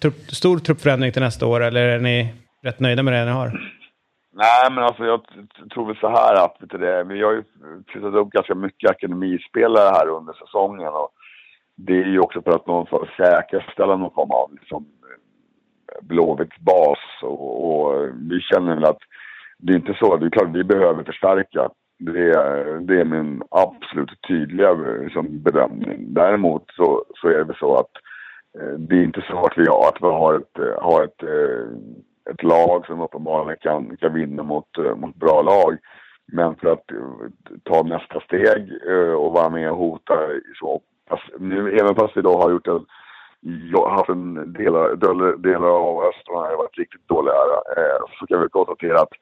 [0.00, 3.60] trupp, stor truppförändring till nästa år eller är ni rätt nöjda med det ni har?
[4.32, 5.20] Nej, men alltså jag
[5.74, 7.42] tror väl så här att vet du, vi har ju
[7.86, 11.10] flyttat upp ganska mycket akademispelare här under säsongen och
[11.76, 14.86] det är ju också för att någon får säkerställa någon form av liksom,
[16.02, 18.98] Blåvitts bas och, och, vi känner väl att
[19.58, 20.16] det är inte så.
[20.16, 21.68] Det är klart vi behöver förstärka.
[21.98, 26.14] Det är, det är min absolut tydliga liksom, bedömning.
[26.14, 27.90] Däremot så, så är det så att
[28.60, 31.22] eh, det är inte så att vi har, att vi har ett, eh, har ett,
[31.22, 35.76] eh, ett lag som uppenbarligen kan, kan vinna mot, eh, mot bra lag.
[36.32, 37.28] Men för att eh,
[37.64, 38.72] ta nästa steg
[39.18, 40.14] och vara med och hota
[40.60, 40.80] så,
[41.38, 42.86] nu, även fast vi då har gjort en
[43.72, 44.96] jag har haft en delar,
[45.36, 47.34] delar av hösten har varit riktigt dåliga.
[47.76, 49.12] Eh, så kan vi konstatera att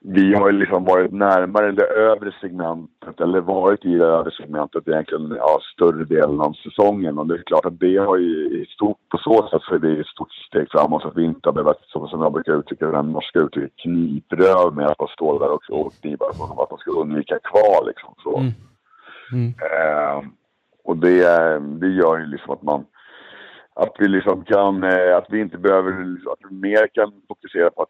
[0.00, 5.34] vi har liksom varit närmare det övre segmentet, eller varit i det övre segmentet egentligen
[5.38, 7.18] ja, större delen av säsongen.
[7.18, 9.78] Och det är klart att det har ju i stort, på så sätt så är
[9.78, 12.58] det ett stort steg framåt så att vi inte har behövt, som, som jag brukar
[12.58, 16.78] uttrycka det, norska uttrycket, knipröv med att stå där och, och kniva som att man
[16.78, 18.14] ska undvika kval liksom.
[18.22, 18.38] Så.
[18.38, 18.52] Mm.
[19.32, 19.48] Mm.
[19.48, 20.28] Eh,
[20.84, 22.84] och det, det gör ju liksom att man
[23.76, 25.90] att vi liksom kan, eh, att vi inte behöver,
[26.32, 27.88] att vi mer kan fokusera på att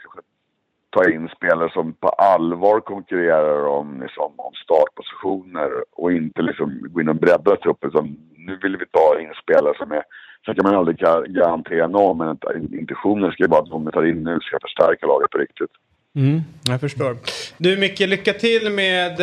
[0.91, 7.01] ta in spelare som på allvar konkurrerar om, liksom, om startpositioner och inte liksom gå
[7.01, 7.91] in och bredda truppen.
[7.91, 10.03] Utan nu vill vi ta in spelare som är...
[10.45, 12.39] Sen kan man aldrig garantera någon, men
[12.75, 15.71] intentionen ska ju vara att de vi tar in nu ska förstärka laget på riktigt.
[16.17, 17.19] Mm, jag förstår.
[17.59, 19.21] Du Micke, lycka till med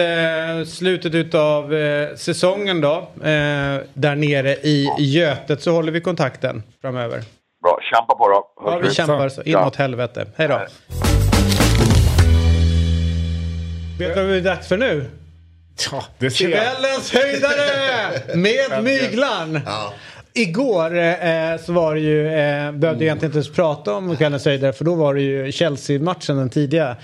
[0.60, 2.96] eh, slutet utav eh, säsongen då.
[3.16, 7.24] Eh, där nere i Götet så håller vi kontakten framöver.
[7.64, 8.48] Bra, kämpa på då.
[8.66, 10.26] Ja, vi kämpar så inåt helvete.
[10.36, 10.62] Hej då.
[14.00, 15.06] Vet du vad det är dags för nu?
[15.92, 16.64] Ja, det ser jag.
[16.64, 19.60] Kvällens höjdare med Myglan.
[20.36, 22.32] Igår eh, så var det ju, eh,
[22.72, 26.38] behövde jag egentligen inte ens prata om kvällens höjdare för då var det ju Chelsea-matchen
[26.38, 26.96] den tidiga.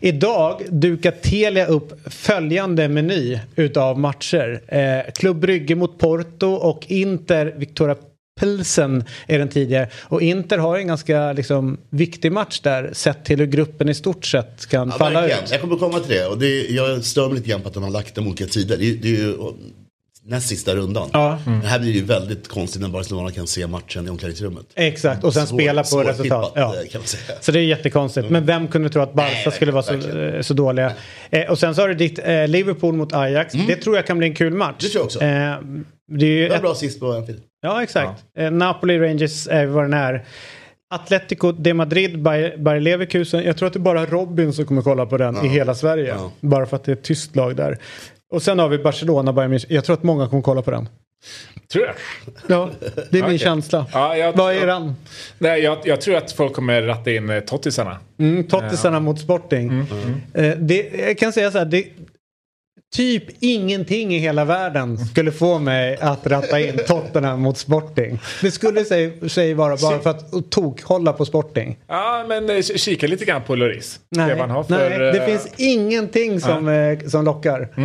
[0.00, 4.60] Idag dukar Telia upp följande meny utav matcher.
[4.68, 7.96] Eh, Klubb Brygge mot Porto och Inter Victoria
[8.40, 9.88] Pilsen är den tidigare.
[10.02, 14.24] Och Inter har en ganska liksom, viktig match där sett till hur gruppen i stort
[14.24, 15.44] sett kan Ja, falla verkligen.
[15.44, 15.50] ut.
[15.50, 16.26] Jag kommer komma till det.
[16.26, 18.76] Och det jag stör mig lite grann på att de har lagt dem olika tider.
[18.76, 19.34] Det det är ju
[20.26, 21.08] näst sista rundan.
[21.12, 21.38] Ja.
[21.46, 24.66] Men här blir det ju väldigt konstigt när Barcelona kan se matchen i omklädningsrummet.
[24.74, 26.52] Exakt, och sen Svår- spela på resultat.
[26.54, 26.74] Ja.
[26.82, 27.38] eh, kan man säga.
[27.40, 28.30] Så det är jättekonstigt.
[28.30, 30.92] Men vem kunde tro att Barca Nej, nej, skulle vara så, eh, så dåliga?
[31.30, 33.54] Eh, och sen så har du ditt eh, Liverpool mot Ajax.
[33.66, 34.66] Det tror jag kan bli en kul match.
[34.68, 34.76] Mm.
[34.80, 35.20] Det tror jag också.
[35.20, 35.54] Eh,
[36.18, 37.40] det är ju Det var ett, bra sist på Anfield.
[37.62, 38.22] ja, exakt.
[38.38, 40.24] Eh, Napoli, Rangers är vad den är.
[40.94, 43.44] Atletico de Madrid, Bayer Bayer Leverkusen.
[43.44, 46.08] Jag tror att det är bara Robin som kommer kolla på den i hela Sverige.
[46.08, 46.32] Ja.
[46.40, 47.78] Bara för att det är ett tyst lag där.
[48.32, 49.66] Och sen har vi Barcelona, Bayern München.
[49.68, 50.88] Jag tror att många kommer kolla på den.
[51.72, 51.94] Tror jag.
[52.48, 53.38] Ja, det är min Okej.
[53.38, 53.86] känsla.
[53.92, 54.94] Ja, jag, Vad är den?
[55.38, 57.98] Nej, jag, jag tror att folk kommer ratta in eh, tottisarna.
[58.18, 59.86] Mm, Tottisarna mot Sporting.
[60.34, 61.64] Eh, det, jag kan säga så här.
[61.64, 61.84] Det,
[62.94, 68.20] typ ingenting i hela världen skulle få mig att ratta in Tottenham mot Sporting.
[68.40, 71.78] Det skulle säg, säg vara bara för att tokhålla på Sporting.
[71.88, 74.00] Ja, men eh, kika lite grann på Lloris.
[74.08, 77.68] Nej, Det nej det eh, finns ingenting som, eh, som lockar.
[77.76, 77.82] ja,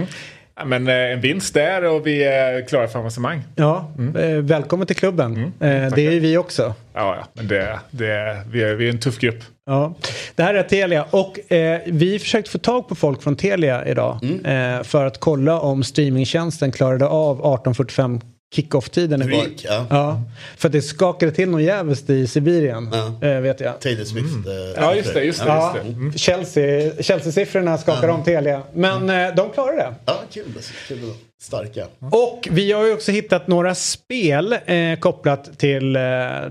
[0.65, 3.41] men eh, en vinst där och vi är klara för avancemang.
[3.55, 5.37] Ja, eh, välkommen till klubben.
[5.37, 6.73] eh, det är ju vi också.
[6.93, 9.39] Ja, ja, men det, det, vi, är, vi är en tuff grupp.
[9.65, 9.93] Ja.
[10.35, 14.19] Det här är Telia och eh, vi försökte få tag på folk från Telia idag
[14.45, 18.21] eh, för att kolla om streamingtjänsten klarade av 18.45
[18.55, 19.41] kick-off-tiden igår.
[19.43, 19.85] Freak, ja.
[19.89, 20.21] Ja,
[20.57, 22.89] för det skakade till någon jävligt i Sibirien,
[23.21, 23.27] Ja.
[23.27, 23.79] eh, vet jag.
[23.81, 24.47] Taylor Swift.
[24.47, 25.23] eh, Ja, just det.
[25.23, 25.93] Just det, Ja, just det.
[25.93, 26.13] Mm.
[26.13, 29.93] Chelsea, Chelsea-siffrorna skakar om Telia, men eh, de klarade det.
[30.05, 30.43] Ja, kul.
[30.87, 30.99] kul.
[31.41, 31.85] Starka.
[31.99, 36.01] Och vi har ju också hittat några spel eh, kopplat till eh,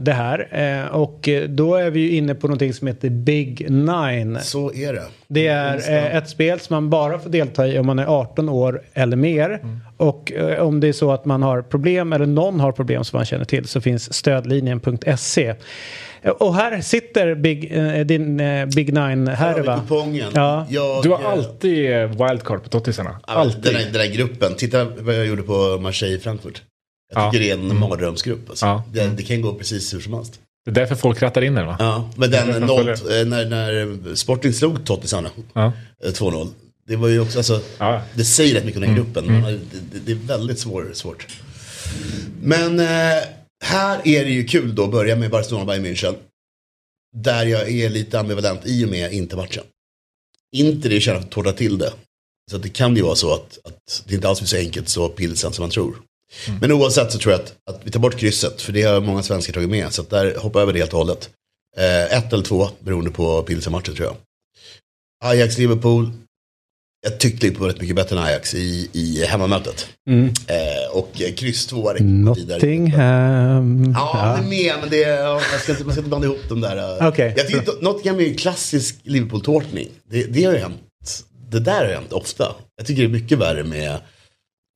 [0.01, 0.49] det här.
[0.87, 4.39] Eh, och då är vi ju inne på någonting som heter Big Nine.
[4.43, 5.03] Så är det.
[5.29, 8.49] Det är eh, ett spel som man bara får delta i om man är 18
[8.49, 9.61] år eller mer.
[9.99, 13.17] Och eh, om det är så att man har problem eller någon har problem som
[13.17, 15.55] man känner till så finns stödlinjen.se.
[16.23, 19.81] Eh, Och här sitter Big, eh, din eh, Big Nine här Har vi va?
[19.81, 20.31] kupongen?
[20.35, 20.67] Ja.
[20.71, 23.21] Jag, Du har eh, alltid wildcard på tottisarna.
[23.27, 23.63] ja, Alltid.
[23.63, 24.55] Den, här, den här gruppen.
[24.55, 26.63] Titta vad jag gjorde på Marseille-Frankfurt.
[27.15, 27.31] Jag Ja.
[27.31, 28.49] tycker det är en mardrömsgrupp.
[28.51, 28.67] Alltså.
[28.67, 28.83] Ja.
[28.93, 30.41] Det, det kan gå precis hur som helst.
[30.65, 31.77] Det är därför folk rattar in den va?
[31.79, 32.85] Ja, men den Jag noll,
[33.27, 35.73] när, när Sporting slog Tottisarna Ja.
[36.05, 36.49] eh, 2-0.
[36.89, 38.03] Det var ju också, alltså, Ja.
[38.15, 39.27] det säger rätt mycket om den gruppen.
[39.33, 39.59] Man har- Det,
[39.93, 41.27] det, det är väldigt svår, svårt.
[42.43, 43.25] Men eh,
[43.65, 46.15] här är det ju kul då att börja med Barcelona Bayern München.
[47.17, 49.65] Där jag är lite ambivalent i och med Inter-matchen.
[50.57, 51.93] Inter är kända för att tårta till det.
[52.51, 55.09] Så det kan ju vara så att, att det inte alls blir så enkelt så
[55.09, 55.97] pilsen som man tror.
[56.61, 59.23] Men oavsett så tror jag att, att vi tar bort krysset, för det har många
[59.23, 59.93] svenskar tagit med.
[59.93, 61.31] Så att där hoppar jag över det helt och hållet.
[61.77, 64.17] Eh, ett eller två, beroende på pilsen-matchen tror jag.
[65.25, 66.11] Ajax-Liverpool.
[67.01, 69.89] Jag tyckte Liverpool var rätt mycket bättre än Ajax i, i hemmamötet.
[70.11, 70.25] Mm.
[70.47, 72.57] Eh, och kryss två räcker vidare.
[72.57, 73.95] Nottingham.
[73.97, 76.27] Ja, det är med, men det är, ja, jag ska inte, man ska inte blanda
[76.27, 77.09] ihop de där.
[77.09, 77.35] Okej.
[77.37, 79.89] Jag tycker att Nottingham är ju klassisk Liverpool-tårtning.
[80.11, 81.25] Det, det har ju hänt.
[81.51, 82.55] Det där har hänt ofta.
[82.77, 83.99] Jag tycker det är mycket värre med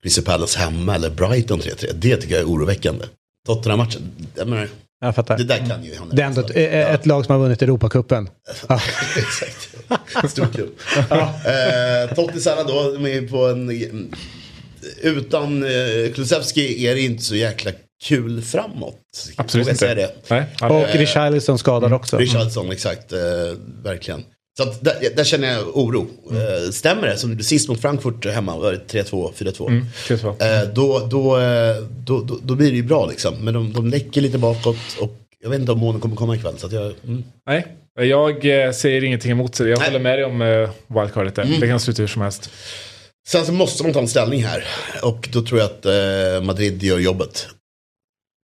[0.02, 1.92] Crystal Palace hemma eller Brighton 3-3.
[1.94, 3.04] Det tycker jag är oroväckande.
[3.46, 4.02] Tottenham-matchen,
[4.34, 4.68] jag menar,
[5.00, 5.38] Jag fattar.
[5.38, 6.16] det där kan ju hända.
[6.16, 6.50] Det är ändå ett,
[7.00, 8.28] ett lag som har vunnit Europacupen.
[8.68, 8.80] Ja.
[9.16, 9.68] Exakt.
[10.28, 10.70] Stor klubb.
[11.10, 14.12] eh, Tottisarna då, de är på en...
[15.02, 17.70] Utan eh, Kulusevski är det inte så jäkla
[18.04, 19.00] kul framåt.
[19.36, 19.78] Absolut inte.
[19.78, 20.10] Säga det.
[20.28, 21.00] Nej, Och aldrig.
[21.00, 22.16] Richarlison skadad också.
[22.16, 23.12] Richardson, exakt.
[23.12, 23.18] Eh,
[23.82, 24.24] verkligen.
[24.56, 26.06] Så att där, där känner jag oro.
[26.30, 29.68] Eh, stämmer det, som sist mot Frankfurt hemma, var det 3-2, 4-2.
[29.68, 29.86] Mm.
[30.40, 31.76] Eh, då, då, eh,
[32.06, 33.34] då, då, då blir det ju bra liksom.
[33.40, 36.54] Men de, de läcker lite bakåt och jag vet inte om månen kommer komma ikväll.
[36.58, 37.24] Så att jag, mm.
[37.46, 37.66] Nej,
[38.00, 39.68] jag eh, säger ingenting emot sig.
[39.68, 39.88] Jag Nej.
[39.88, 41.56] håller med dig om eh, wildcardet där.
[41.60, 42.50] Det kan sluta hur som helst.
[43.28, 44.64] Sen så måste man ta en ställning här.
[45.02, 47.48] Och då tror jag att eh, Madrid gör jobbet.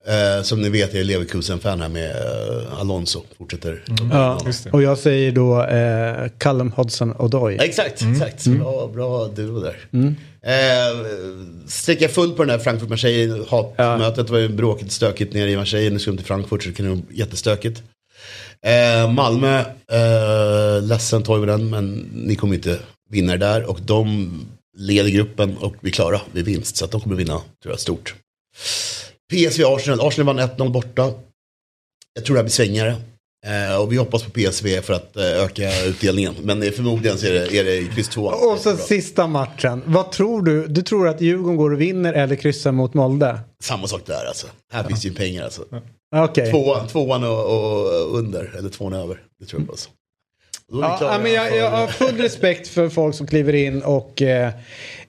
[0.06, 3.22] Eh, som ni vet, jag är Leverkusen-fan här med eh, Alonso.
[3.38, 3.82] Fortsätter.
[4.12, 4.42] Ja.
[4.46, 4.70] Just det.
[4.70, 7.58] Och jag säger då eh, Callum Hodgson-Odoi.
[7.60, 8.46] Exakt, exakt.
[8.46, 9.76] Bra, bra duo där.
[10.42, 11.06] Eh,
[11.68, 14.26] Sträcka full på den här Frankfurt-Marseille hatmötet.
[14.26, 15.90] Det var ju bråkigt stökigt nere i Marseille.
[15.90, 17.82] Nu ska de till Frankfurt så det kan bli jättestökigt.
[18.64, 19.60] Eh, Malmö,
[19.92, 22.78] eh, ledsen Toivonen men ni kommer inte
[23.10, 23.70] vinna där.
[23.70, 24.30] Och de
[24.76, 26.76] leder gruppen och blir klara vid vinst.
[26.76, 28.14] Så att de kommer vinna, tror jag, stort.
[29.32, 31.12] PSV Arsenal, Arsenal vann 1-0 borta.
[32.14, 32.96] Jag tror det här blir svängare.
[33.46, 36.34] Eh, och vi hoppas på PSV för att eh, öka utdelningen.
[36.42, 38.22] Men eh, förmodligen så är det, är det kryss 2.
[38.22, 39.82] Och så sista matchen.
[39.86, 40.66] Vad tror du?
[40.66, 43.40] Du tror att Djurgården går och vinner eller kryssar mot Molde?
[43.62, 44.46] Samma sak där alltså.
[44.72, 45.64] Här finns ju pengar alltså.
[46.14, 46.50] Okej.
[46.50, 49.18] Tvåan, tvåan och, och under, eller tvåan över.
[49.40, 49.72] Det tror jag på.
[49.72, 49.88] Alltså.
[50.72, 54.46] Ja, klara men jag, jag har full respekt för folk som kliver in och eh,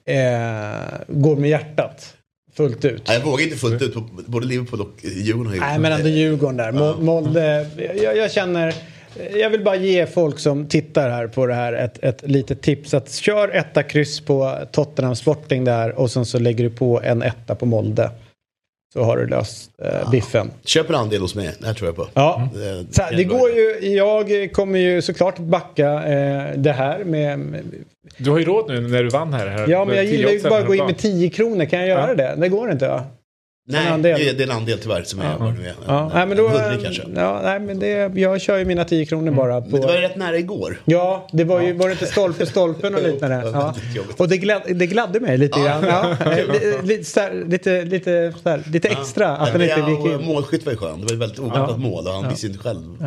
[0.04, 2.14] eh, går med hjärtat
[2.56, 3.02] fullt ut.
[3.08, 3.94] Nej, jag vågar inte fullt ut.
[4.26, 6.72] Både Liverpool och Djurgården har gjort Nej men ändå Djurgården där.
[6.72, 7.70] Mo- Molde,
[8.02, 8.74] jag, jag känner,
[9.34, 12.94] jag vill bara ge folk som tittar här på det här ett, ett litet tips.
[12.94, 17.22] Att kör etta kryss på Tottenham Sporting där och sen så lägger du på en
[17.22, 18.10] etta på Molde.
[18.96, 20.50] Så har du löst eh, biffen.
[20.64, 22.06] Köp en andel hos mig, det här tror jag på.
[22.14, 22.48] Ja.
[22.54, 27.38] Det, Så här, det går ju, jag kommer ju såklart backa eh, det här med...
[27.38, 27.64] med
[28.18, 29.46] Du har ju råd nu när du vann här.
[29.46, 31.64] här ja men jag gillar ju bara att gå in med 10 kronor.
[31.64, 32.14] Kan jag göra Ja.
[32.14, 32.34] det?
[32.40, 33.04] Det går inte va?
[33.68, 34.18] Nej, andel.
[34.18, 35.74] det är, en andel tyvärr som är vad det nu är.
[35.86, 36.50] Ja, nej, men då,
[37.14, 39.60] ja, nej, men det, jag kör ju mina 10 kronor bara.
[39.60, 40.80] På, Men det var ju rätt nära igår.
[40.84, 43.50] Ja, det var ju var det inte stolpe stolpen och liknande.
[43.52, 43.74] Ja.
[44.16, 45.84] Och det, glad, det gladde mig lite grann.
[45.84, 46.16] Ja.
[46.82, 50.26] Lite, så här, lite, lite, här, lite extra att den inte ja, gick in.
[50.26, 51.00] målskytt var ju skön.
[51.00, 52.98] Det var ett väldigt oväntat mål och han visste inte själv.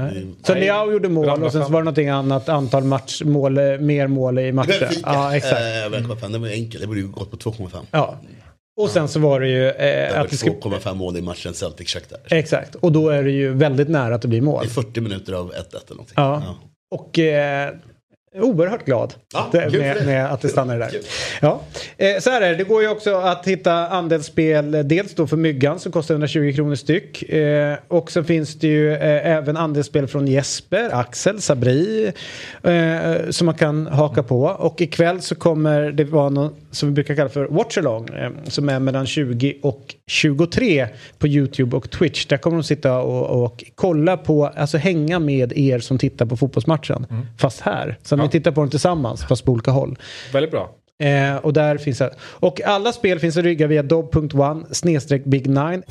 [0.43, 4.07] Så Leao gjorde mål och sen var det någonting annat antal match, mål, eh, mer
[4.07, 4.89] mål i matchen.
[5.03, 5.53] Ja, exakt.
[5.61, 6.81] eh, 1,5, det var ju enkelt.
[6.81, 7.69] Det borde ju gått på 2,5.
[7.91, 8.15] Ja.
[8.79, 10.55] Och sen så var det ju Det eh, att det skulle...
[10.55, 12.19] 2,5 mål i matchen Celtic Shakhtar.
[12.29, 12.75] Exakt.
[12.75, 14.63] Och då är det ju väldigt nära att det blir mål.
[14.63, 16.13] Det är 40 minuter av 1-1 eller någonting.
[16.15, 16.55] Ja.
[16.91, 17.69] Och eh,
[18.41, 20.05] oerhört glad Ja, att, det- med, dig.
[20.05, 20.91] med att det stannar där.
[21.41, 21.61] Ja.
[21.97, 25.37] Eh, så här är det, det går ju också att hitta andelsspel dels då för
[25.37, 27.23] Myggan som kostar 120 kronor styck.
[27.29, 32.11] Eh, och så finns det ju eh, även andelsspel från Jesper, Axel, Sabri
[32.63, 34.41] eh, som man kan haka på.
[34.43, 38.69] Och ikväll så kommer det vara något som vi brukar kalla för watchalong eh, som
[38.69, 42.25] är mellan 20 och 23 på YouTube och Twitch.
[42.25, 46.38] Där kommer de sitta och, och kolla på, alltså hänga med er som tittar på
[46.38, 47.05] fotbollsmatchen.
[47.38, 47.97] Fast här.
[48.03, 49.97] Så ni tittar på den tillsammans fast på olika håll.
[50.34, 50.75] Väldigt bra.
[51.03, 52.13] Eh, och där finns det.
[52.21, 55.84] Och alla spel finns att rygga via dob.one snedstreck big nine.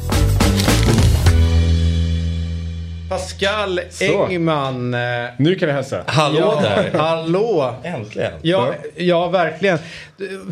[3.08, 4.26] Pascal Så.
[4.26, 4.94] Engman.
[4.94, 5.00] Eh,
[5.36, 6.02] Nu kan vi hälsa.
[6.06, 6.98] Hallå ja, där!
[6.98, 7.74] Hallå!
[7.84, 8.32] Äntligen!
[8.42, 9.78] Ja, ja verkligen.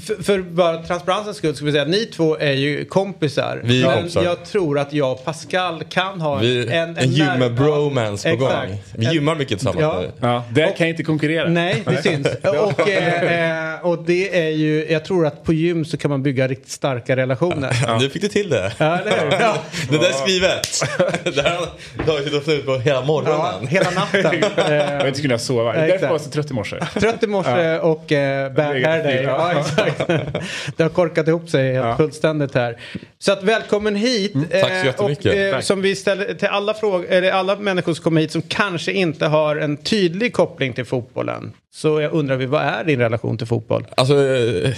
[0.07, 3.61] För, för bara transparensens skull ska vi säga att ni två är ju kompisar.
[3.65, 4.23] Vi är men kompisar.
[4.25, 8.69] jag tror att jag och Pascal kan ha Vi, en, en, när- gymme-bromance på Exakt.
[8.69, 8.79] gång.
[8.95, 10.03] Vi gymmar mycket tillsammans Ja.
[10.21, 11.49] Ja, där kan jag inte konkurrera.
[11.49, 12.27] Nej, det syns.
[12.45, 16.23] Och, eh, eh, och det är ju, jag tror att på gym så kan man
[16.23, 17.99] bygga riktigt starka relationer.
[18.01, 18.73] Nu fick du till det.
[18.79, 19.41] Ja, eller hur?
[19.41, 19.57] Ja.
[19.91, 20.85] Det där är skrivet.
[21.37, 21.57] det här
[22.07, 23.67] har jag fnut på hela Ja, morgonen.
[23.67, 24.23] hela natten.
[24.57, 25.73] Jag har Eh, inte kunnat sova.
[25.73, 26.25] Nej, därför jag var exakt.
[26.25, 26.77] så trött i morse.
[27.01, 29.23] Trött i morse och eh, bad hair day.
[29.23, 30.07] Ja, exakt.
[30.77, 31.97] Det har korkat ihop sig helt Ja.
[31.97, 32.77] fullständigt här.
[33.19, 34.33] Så att välkommen hit.
[34.33, 35.27] tack så Eh, jättemycket.
[35.27, 38.43] Och, eh, som vi ställer till alla, frågor, eller alla människor som kommer hit som
[38.43, 41.53] kanske inte har en tydlig koppling till fotbollen.
[41.77, 43.87] Så jag undrar vi, vad är din relation till fotboll?
[43.97, 44.75] Alltså, eh,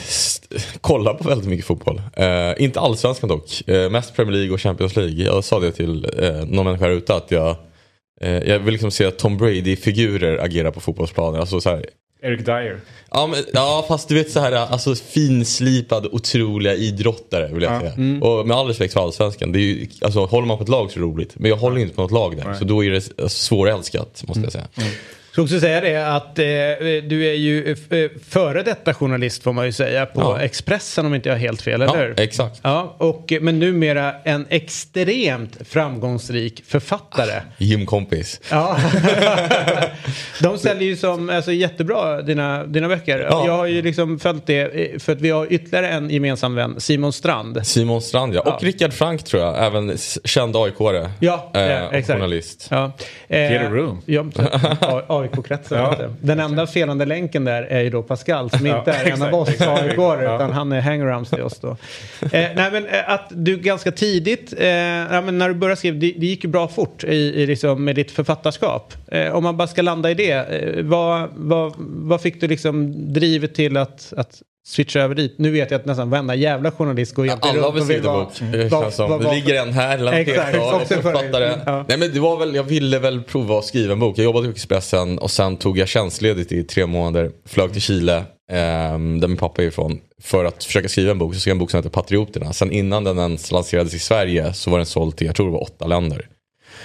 [0.80, 2.02] kolla på väldigt mycket fotboll.
[2.16, 3.68] Eh, inte allsvenskan dock.
[3.68, 5.24] Eh, mest Premier League och Champions League.
[5.24, 7.56] Jag sa det till eh, någon människa här ute att jag,
[8.20, 11.40] eh, jag vill liksom se att Tom Brady-figurer agera på fotbollsplanen.
[11.40, 11.86] Alltså, så här,
[12.22, 12.80] Eric Dyer.
[13.10, 17.80] Ja, men, ja fast du vet så här, alltså finslipade otroliga idrottare vill jag Ja.
[17.80, 17.92] säga.
[18.20, 20.90] Och med all respekt för allsvenskan, det är ju, alltså, håller man på ett lag
[20.90, 21.32] så är det roligt.
[21.36, 22.54] Men jag håller inte på något lag där.
[22.54, 24.66] Så då är det svårälskat måste jag säga.
[24.74, 24.84] Jag
[25.32, 26.44] ska också säga det att eh,
[27.08, 30.40] du är ju eh, före detta journalist får man ju säga på Ja.
[30.40, 32.20] Expressen om inte jag har helt fel, Ja, eller hur?
[32.20, 32.60] exakt.
[32.62, 37.40] Ja, och, men numera en extremt framgångsrik författare.
[37.58, 38.40] Gymkompis.
[38.50, 38.76] Ja.
[40.42, 43.18] De säljer ju som alltså, jättebra dina, dina böcker.
[43.30, 43.46] Ja.
[43.46, 44.60] Jag har ju liksom följt det
[44.92, 47.66] eh, för att vi har ytterligare en gemensam vän, Simon Strand.
[47.66, 48.40] Simon Strand ja.
[48.40, 48.58] Och Ja.
[48.68, 51.10] Rickard Frank tror jag, även känd AIK-are.
[51.20, 52.06] Ja, eh, ja, exakt.
[52.18, 52.66] journalist.
[52.70, 52.92] Ja.
[53.28, 54.02] Eh, Get a room.
[54.06, 54.24] Ja,
[55.32, 55.78] AIK-kretsen.
[55.78, 55.96] Ja.
[56.20, 59.60] Den enda felande länken där är ju då Pascal som inte är en av oss
[59.60, 61.68] aik utan han är hangarounds till oss då.
[61.68, 66.14] Eh, nej men eh, att du ganska tidigt, eh, ja, när du började skriva, det,
[66.16, 68.94] det gick ju bra fort i, i liksom, med ditt författarskap.
[69.06, 72.94] Eh, om man bara ska landa i det, eh, vad, vad, vad fick du liksom
[73.12, 75.34] drivet till att, att switcha över dit?
[75.38, 78.24] Nu vet jag att nästan varenda jävla journalist går egentligen Alla har väl skrivit vara-
[78.24, 78.32] bok.
[78.52, 79.20] Det, känns som.
[79.22, 80.62] det ligger en här, en Exakt, och.
[81.66, 81.84] Ja.
[81.88, 84.18] Nej men det var väl, jag ville väl prova att skriva en bok.
[84.18, 87.30] Jag jobbade på Expressen och sen tog jag tjänstledigt i tre månader.
[87.46, 89.98] Flög till Chile, ehm, där min pappa är ifrån.
[90.22, 91.34] För att försöka skriva en bok.
[91.34, 92.52] Så skrev jag en bok som heter Patrioterna.
[92.52, 95.52] Sen innan den ens lanserades i Sverige så var den såld till, jag tror det
[95.52, 96.26] var åtta länder.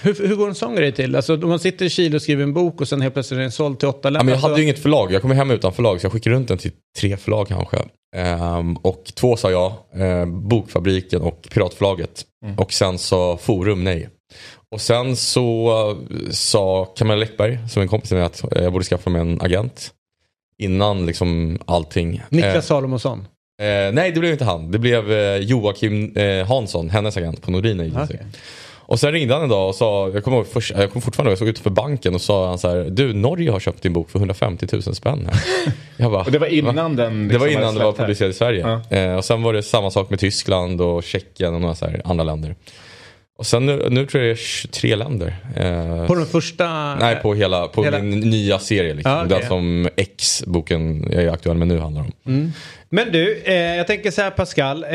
[0.04, 1.16] Hur, hur går en sån grej till?
[1.16, 3.41] Alltså om man sitter i Chile och skriver en bok och sen helt plötsligt är
[3.41, 4.20] den såld till åtta länder.
[4.20, 6.36] Ja, men jag hade ju inget förlag, jag kom hem utan förlag så jag skickade
[6.36, 7.78] runt den till tre förlag kanske.
[8.16, 12.26] Ehm, och två sa ja, eh, Bokfabriken och Piratförlaget.
[12.58, 14.10] Och sen sa Forum nej.
[14.72, 15.70] Och sen så
[16.10, 19.22] eh, sa Camilla Läckberg, som en kompis till mig, att eh, jag borde skaffa mig
[19.22, 19.91] en agent.
[20.58, 22.22] Innan liksom allting.
[22.30, 23.20] Niklas Eh, Salomonsson.
[23.62, 24.72] eh, nej, det blev inte han.
[24.72, 28.14] Det blev eh, Joakim eh, Hansson, hennes agent på Nordin Agency.
[28.14, 28.26] Okej.
[28.94, 31.30] Och sen ringde han en dag och sa, jag kommer, ihåg först, jag kommer fortfarande
[31.30, 33.94] ihåg, jag såg utanför banken och sa han så här, du Norge har köpt din
[33.94, 35.41] bok för 150 000 spänn här.
[35.98, 38.32] Jag bara, Och det var innan "Va?" den Det var liksom innan det var publicerat
[38.32, 38.82] i Sverige.
[38.89, 38.98] Ja.
[38.98, 42.02] Eh, och sen var det samma sak med Tyskland och Tjeckien och några så här
[42.06, 42.56] andra länder.
[43.38, 45.36] Och sen nu, nu tror jag det är 23 länder.
[45.56, 46.96] Eh, På den första...
[46.96, 48.94] nej, på hela, på hela- min nya serie.
[48.94, 49.12] Liksom.
[49.12, 49.38] Ja, okej.
[49.39, 52.52] Den som X-boken jag är aktuell med nu handlar om.
[52.89, 54.84] Men du, eh, jag tänker så här Pascal.
[54.84, 54.89] Eh,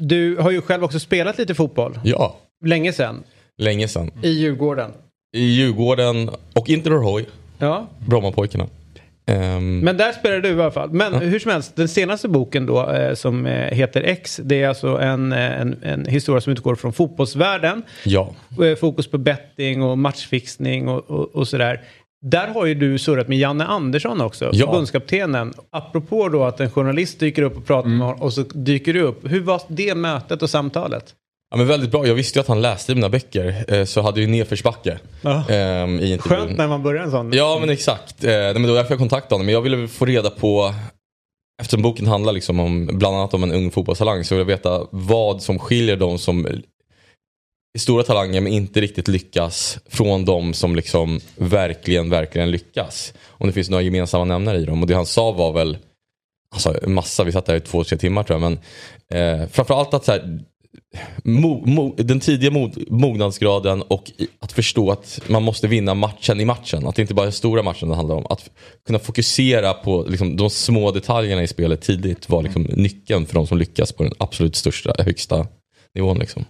[0.00, 1.98] du har ju själv också spelat lite fotboll.
[2.04, 3.22] Ja, Länge sedan.
[3.58, 4.10] länge sedan.
[4.22, 4.90] I Djurgården.
[5.36, 7.24] I Djurgården och Inter Roy,
[7.58, 8.66] Ja, Brommapojkarna.
[9.26, 10.90] Ehm, men där spelar du i alla fall.
[10.90, 14.40] Men hur som helst, den senaste boken då eh, som eh, heter X.
[14.44, 17.82] Det är alltså en, eh, en, en historia som utgår från fotbollsvärlden.
[18.04, 18.34] ja.
[18.80, 21.80] Fokus på betting och matchfixning och, och, och sådär.
[22.22, 24.66] Där har ju du surrat med Janne Andersson också, Ja.
[24.66, 25.54] förbundskaptenen.
[25.70, 27.98] Apropå då att en journalist dyker upp och pratar Mm.
[27.98, 29.30] med honom och så dyker du upp.
[29.30, 31.14] Hur var det mötet och samtalet?
[31.50, 32.06] Ja, men väldigt bra.
[32.06, 33.64] Jag visste ju att han läste mina böcker.
[33.68, 34.98] Eh, så hade ju nedförsbacke.
[35.22, 35.48] Ja.
[35.48, 36.46] ehm, i intervjun.
[36.46, 37.32] Skönt när man börjar en sån.
[37.32, 38.24] Ja men exakt.
[38.24, 39.46] Eh, men det var därför jag kontaktade honom.
[39.46, 40.74] Men jag ville få reda på,
[41.62, 44.86] eftersom boken handlar liksom om, bland annat om en ung fotbollstalang, så vill jag veta
[44.90, 46.62] vad som skiljer de som är
[47.78, 53.12] stora talanger men inte riktigt lyckas från de som liksom verkligen, verkligen lyckas.
[53.26, 54.82] Om det finns några gemensamma nämnare i dem.
[54.82, 55.78] Och det han sa var väl,
[56.54, 58.50] alltså massa, vi satt där i två, tre timmar tror jag.
[58.50, 58.58] Men
[59.20, 60.40] eh, framförallt att så här,
[61.24, 66.40] mo, mo, den tidiga mod, mognadsgraden och i, att förstå att man måste vinna matchen
[66.40, 66.86] i matchen.
[66.86, 68.26] Att det inte bara är stora matchen det handlar om.
[68.30, 68.50] Att
[68.86, 73.46] kunna fokusera på liksom, de små detaljerna i spelet tidigt var liksom nyckeln för de
[73.46, 75.46] som lyckas på den absolut största, högsta
[75.98, 76.18] nivån.
[76.18, 76.44] Liksom.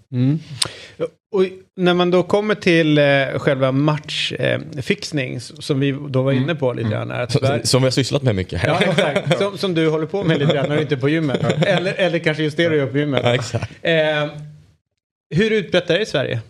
[1.32, 1.44] Och
[1.76, 3.05] när man då kommer till eh,
[3.38, 7.11] själva matchfixning eh, som vi då var inne på lite grann.
[7.11, 8.68] här, Att Sverige- Som vi har sysslat med mycket här.
[8.68, 9.38] Ja, exakt.
[9.42, 11.62] Som, som du håller på med lite grann när du inte är på gymmet.
[11.66, 13.20] Eller, eller kanske just det du gör på gymmet.
[13.24, 13.72] Ja, exakt.
[13.82, 14.26] Eh,
[15.34, 16.40] hur utbrett är det i Sverige?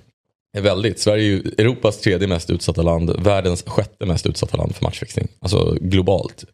[0.56, 0.98] är väldigt.
[0.98, 5.28] Sverige är ju Europas tredje mest utsatta land, världens sjätte mest utsatta land för matchfixning.
[5.40, 6.44] Alltså globalt.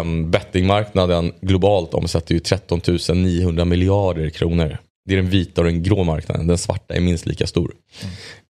[0.00, 2.80] Um, bettingmarknaden globalt omsätter ju 13
[3.14, 4.78] 900 miljarder kronor.
[5.04, 6.46] Det är den vita och den grå marknaden.
[6.46, 7.74] Den svarta är minst lika stor.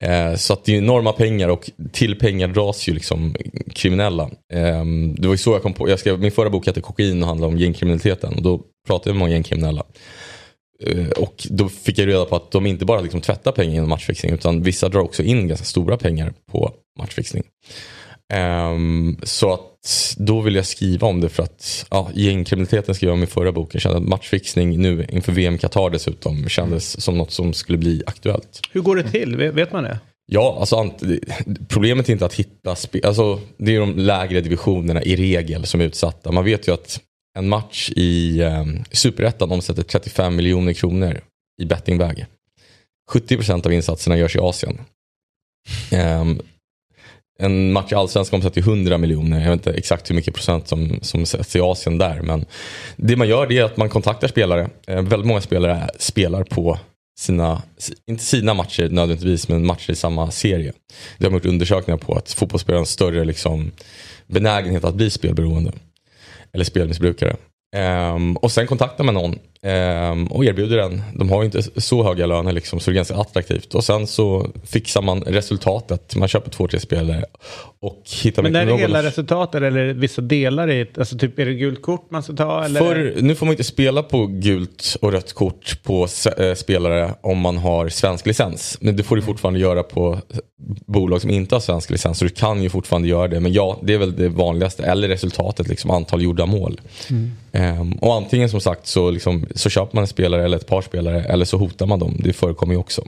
[0.04, 3.36] Eh, så att det är enorma pengar och till pengar dras ju liksom
[3.74, 4.24] kriminella.
[4.54, 4.86] Eh,
[5.18, 7.28] det var ju så jag kom på, jag skrev, min förra bok hette Kokain och
[7.28, 8.34] handlade om gängkriminaliteten.
[8.34, 9.84] Och då pratade jag med många gängkriminella.
[10.86, 13.90] Eh, Och då fick jag reda på att de inte bara liksom tvättar pengar genom
[13.90, 17.44] matchfixning utan vissa drar också in ganska stora pengar på matchfixning.
[18.34, 19.62] Ehm, så att
[20.18, 23.52] då vill jag skriva om det för att ja, gängkriminaliteten skrev jag om i förra
[23.52, 23.82] boken.
[23.82, 28.60] Kände att matchfixning nu inför VM Qatar dessutom kändes som något som skulle bli aktuellt.
[28.72, 29.36] Hur går det till?
[29.36, 30.00] Vet, man det?
[30.32, 30.94] Ja, alltså
[31.68, 35.82] problemet är inte att hitta spe- alltså Det är de lägre divisionerna i regel som
[35.82, 36.32] är utsatta.
[36.32, 37.02] Man vet ju att
[37.40, 41.22] en match i eh, Superettan omsätter 35 miljoner kronor
[41.62, 42.26] i bettingväg.
[43.12, 44.82] 70% av insatserna görs i Asien.
[45.92, 46.42] Ehm,
[47.42, 49.40] en match i Allsvenskan omsätter 100 miljoner.
[49.40, 52.22] Jag vet inte exakt hur mycket procent som, som sätts i Asien där.
[52.22, 52.46] Men
[52.96, 54.70] det man gör det är att man kontaktar spelare.
[54.88, 56.80] Eh, väldigt många spelare spelar på
[57.20, 57.62] sina,
[58.08, 60.74] inte sina matcher nödvändigtvis, men matcher i samma serie.
[61.18, 63.72] Det har man gjort undersökningar på att fotbollsspelare har en större liksom,
[64.28, 65.72] benägenhet att bli spelberoende.
[66.54, 67.36] Eller spelmissbrukare.
[68.16, 69.40] Um, och sen kontaktar man någon
[70.30, 71.02] och erbjuder den.
[71.16, 73.76] De har ju inte så höga löner liksom, så det är ganska attraktivt.
[73.76, 76.16] Och sen så fixar man resultatet.
[76.16, 77.26] Man köper två, tre spelare
[77.80, 80.98] och hittar Men är det hela resultatet eller vissa delar i ett?
[80.98, 82.64] Alltså typ är det gult kort man ska ta?
[82.64, 82.80] Eller?
[82.80, 86.08] För, nu får man inte spela på gult och rött kort på
[86.38, 88.78] eh, spelare om man har svensk licens.
[88.82, 90.20] Men det får du fortfarande göra på
[90.86, 92.18] bolag som inte har svensk licens.
[92.18, 93.40] Så du kan ju fortfarande göra det.
[93.40, 94.84] Men ja, det är väl det vanligaste.
[94.84, 96.82] Eller resultatet, liksom antal gjorda mål.
[97.52, 100.82] Ehm, och antingen som sagt så, liksom, så köper man en spelare eller ett par
[100.82, 101.24] spelare.
[101.24, 102.16] Eller så hotar man dem.
[102.20, 103.04] Det förekommer ju också.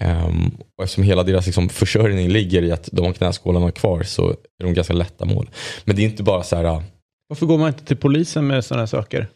[0.00, 4.30] Ehm, och eftersom hela deras liksom, försörjning ligger i att de har knäskålarna kvar så
[4.30, 5.50] är de ganska lätta mål.
[5.84, 6.82] Men det är inte bara så här
[7.28, 9.28] Varför går man inte till polisen med sådana här saker?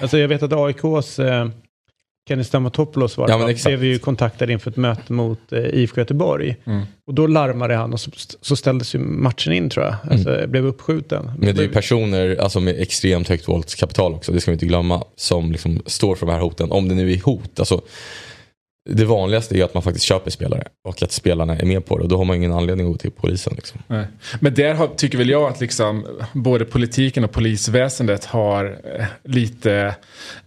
[0.00, 1.48] Alltså jag vet att AIKs eh,
[2.30, 3.78] Kenny Stamatopoulos var Ja, men det, exakt.
[3.78, 6.56] blev ju kontaktad inför ett möte mot eh, IFK Göteborg.
[6.64, 6.82] Mm.
[7.06, 8.10] Och då larmade han och så,
[8.40, 9.94] så ställdes ju matchen in tror jag.
[10.10, 11.22] Alltså blev uppskjuten.
[11.22, 11.34] Mm.
[11.38, 14.66] Men det är ju personer alltså, med extremt högt våldskapital också, det ska vi inte
[14.66, 16.72] glömma, som liksom står för de här hoten.
[16.72, 17.58] Om det nu är hot.
[17.58, 17.82] Alltså,
[18.90, 22.02] det vanligaste är att man faktiskt köper spelare och att spelarna är med på det.
[22.02, 23.52] Och då har man ingen anledning att gå till polisen.
[23.56, 23.82] Liksom.
[23.86, 24.04] Nej.
[24.40, 29.94] Men där har, tycker väl jag att liksom, både politiken och polisväsendet har eh, lite...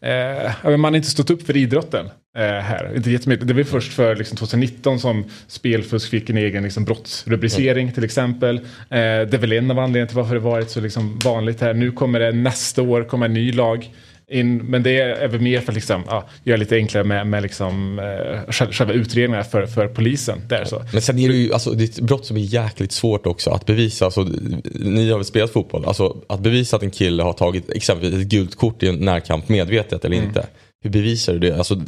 [0.02, 2.06] Eh, man har inte stått upp för idrotten
[2.38, 2.92] eh, här.
[2.96, 3.48] Inte jättemycket.
[3.48, 8.58] Det var först för liksom, 2019 som spelfusk fick en egen liksom, brottsrubricering till exempel.
[8.58, 11.74] Eh, det är väl en av anledningarna till varför det varit så liksom, vanligt här.
[11.74, 13.90] Nu kommer det nästa år kommer en ny lag.
[14.28, 17.44] In, men det är väl mer för att liksom, ja, göra lite enklare med, med
[17.44, 20.42] liksom, eh, själva utredningarna för, för polisen.
[20.50, 20.84] Där, så.
[20.94, 23.50] Men sen är det ju alltså, det är ett brott som är jäkligt svårt också
[23.50, 24.06] att bevisa.
[24.06, 24.28] Alltså,
[24.74, 25.86] ni har väl spelat fotboll?
[25.86, 29.50] Alltså, att bevisa att en kille har tagit exempelvis ett gult kort i en närkamp
[29.50, 30.48] medvetet eller inte.
[30.84, 31.58] Hur bevisar du det?
[31.58, 31.82] Alltså,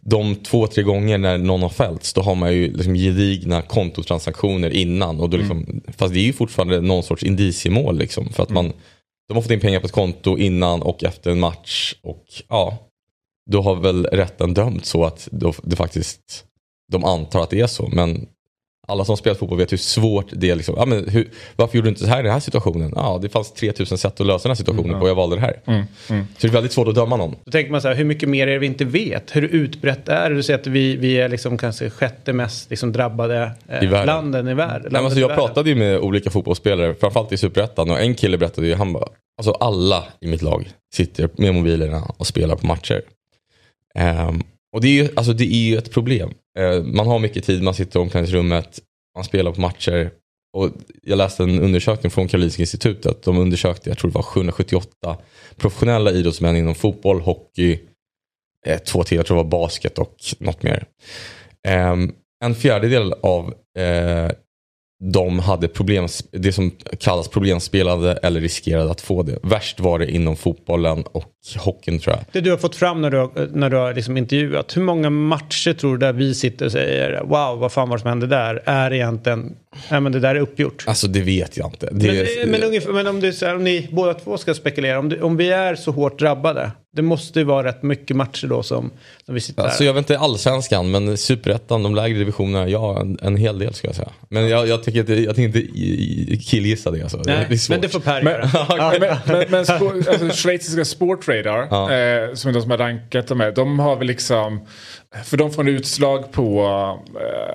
[0.00, 4.70] de två, tre gånger när någon har fällts då har man ju liksom gedigna kontotransaktioner
[4.70, 5.20] innan.
[5.20, 7.98] Och då liksom, Fast det är ju fortfarande någon sorts indiciemål.
[7.98, 8.72] Liksom, för att man,
[9.28, 11.94] de har fått in pengar på ett konto innan och efter en match.
[12.02, 12.78] Och ja,
[13.50, 16.44] då har väl rätten dömt så att då, det faktiskt,
[16.92, 17.88] de antar att det är så.
[17.92, 18.28] Men
[18.86, 20.56] alla som spelat fotboll vet hur svårt det är.
[20.56, 20.74] Liksom.
[20.78, 22.92] Ja, men hur, varför gjorde du inte så här i den här situationen?
[22.96, 25.42] Ja, det fanns 3000 sätt att lösa den här situationen på och jag valde det
[25.42, 25.60] här.
[26.06, 27.34] Så det är väldigt svårt att döma någon.
[27.44, 29.36] Då tänker man så här, hur mycket mer är det vi inte vet?
[29.36, 30.36] Hur utbrett är det?
[30.36, 34.06] Du säger att vi, vi är liksom kanske sjätte mest liksom drabbade eh, I världen.
[34.06, 34.88] landen i världen.
[34.92, 35.44] Nej, alltså, jag världen.
[35.46, 37.90] pratade ju med olika fotbollsspelare, framförallt i Superettan.
[37.90, 39.08] Och en kille berättade ju, han bara,
[39.38, 43.02] alltså alla i mitt lag sitter med mobilerna och spelar på matcher.
[43.94, 44.42] Ehm,
[44.74, 46.30] och det är, ju, alltså, det är ju ett problem.
[46.58, 48.80] Eh, man har mycket tid, man sitter i omklädningsrummet,
[49.14, 50.10] man spelar på matcher.
[50.56, 50.70] Och
[51.02, 53.22] jag läste en undersökning från Karolinska institutet.
[53.22, 55.16] De undersökte, jag tror det var 778
[55.56, 57.78] professionella idrottsmän inom fotboll, hockey,
[58.66, 60.86] eh, två till, jag tror det var basket och något mer.
[61.66, 62.12] Ehm,
[62.44, 64.30] en fjärdedel av eh,
[65.12, 69.38] de hade problem, det som kallas problemspelande eller riskerade att få det.
[69.42, 71.24] Värst var det inom fotbollen och
[71.56, 72.24] hockeyn tror jag.
[72.32, 74.76] Det du har fått fram när du har, när du har liksom intervjuat.
[74.76, 78.00] Hur många matcher tror du där vi sitter och säger wow vad fan var det
[78.00, 79.56] som hände där är egentligen,
[79.90, 80.84] ja men det där är uppgjort.
[80.86, 81.88] Alltså det vet jag inte.
[81.92, 85.08] Det, Men, men, ungefär, men om, du, här, om ni båda två ska spekulera, om,
[85.08, 88.62] du, om vi är så hårt drabbade, det måste ju vara rätt mycket matcher då
[88.62, 88.90] som,
[89.26, 93.18] som vi sitter Alltså jag vet inte allsvenskan men superettan, de lägre divisionerna, ja en,
[93.22, 94.10] en hel del ska jag säga.
[94.28, 97.22] Men jag, jag tänker inte, jag tänker inte killgissa det alltså.
[97.26, 98.50] Nej, det men det får Per Men, göra.
[98.68, 103.26] Ja, men, men, men spo- alltså, schweiziska Sportradar, eh, som är de som har rankat
[103.26, 104.66] de här, de har väl liksom,
[105.24, 106.66] för de får en utslag på,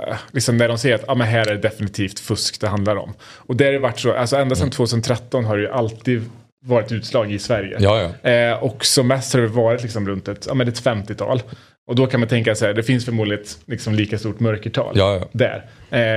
[0.09, 2.95] eh, liksom när de säger att ah, men här är det definitivt fusk det handlar
[2.95, 3.13] om.
[3.21, 6.23] Och det har det varit så, alltså ända sedan 2013 har det ju alltid
[6.65, 7.77] varit utslag i Sverige.
[7.79, 8.29] Ja, ja.
[8.29, 11.41] Eh, och som mest har det varit liksom runt ett, ja, men ett 50-tal.
[11.87, 15.15] Och då kan man tänka sig, det finns förmodligen ett liksom, lika stort mörkertal Ja,
[15.15, 15.27] ja.
[15.31, 15.65] där.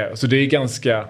[0.08, 1.08] Eh, så det är ganska,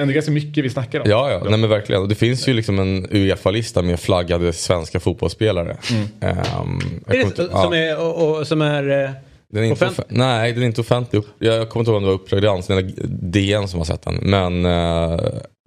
[0.00, 1.10] ändå ganska mycket vi snackar om.
[1.10, 1.42] Ja, ja.
[1.50, 2.02] Nej, men verkligen.
[2.02, 5.76] Och det finns ju liksom en Uefa-lista med flaggade svenska fotbollsspelare.
[5.90, 6.06] Mm.
[6.20, 7.76] Är det inte- som ja.
[7.76, 9.10] är, och, och, som är eh,
[9.52, 11.22] Den är inte Offent- off- Nej, den är inte offentlig.
[11.38, 14.14] Jag kommer inte ihåg om det var Uppdrag granskning eller DN som har sett den.
[14.14, 15.12] Men eh,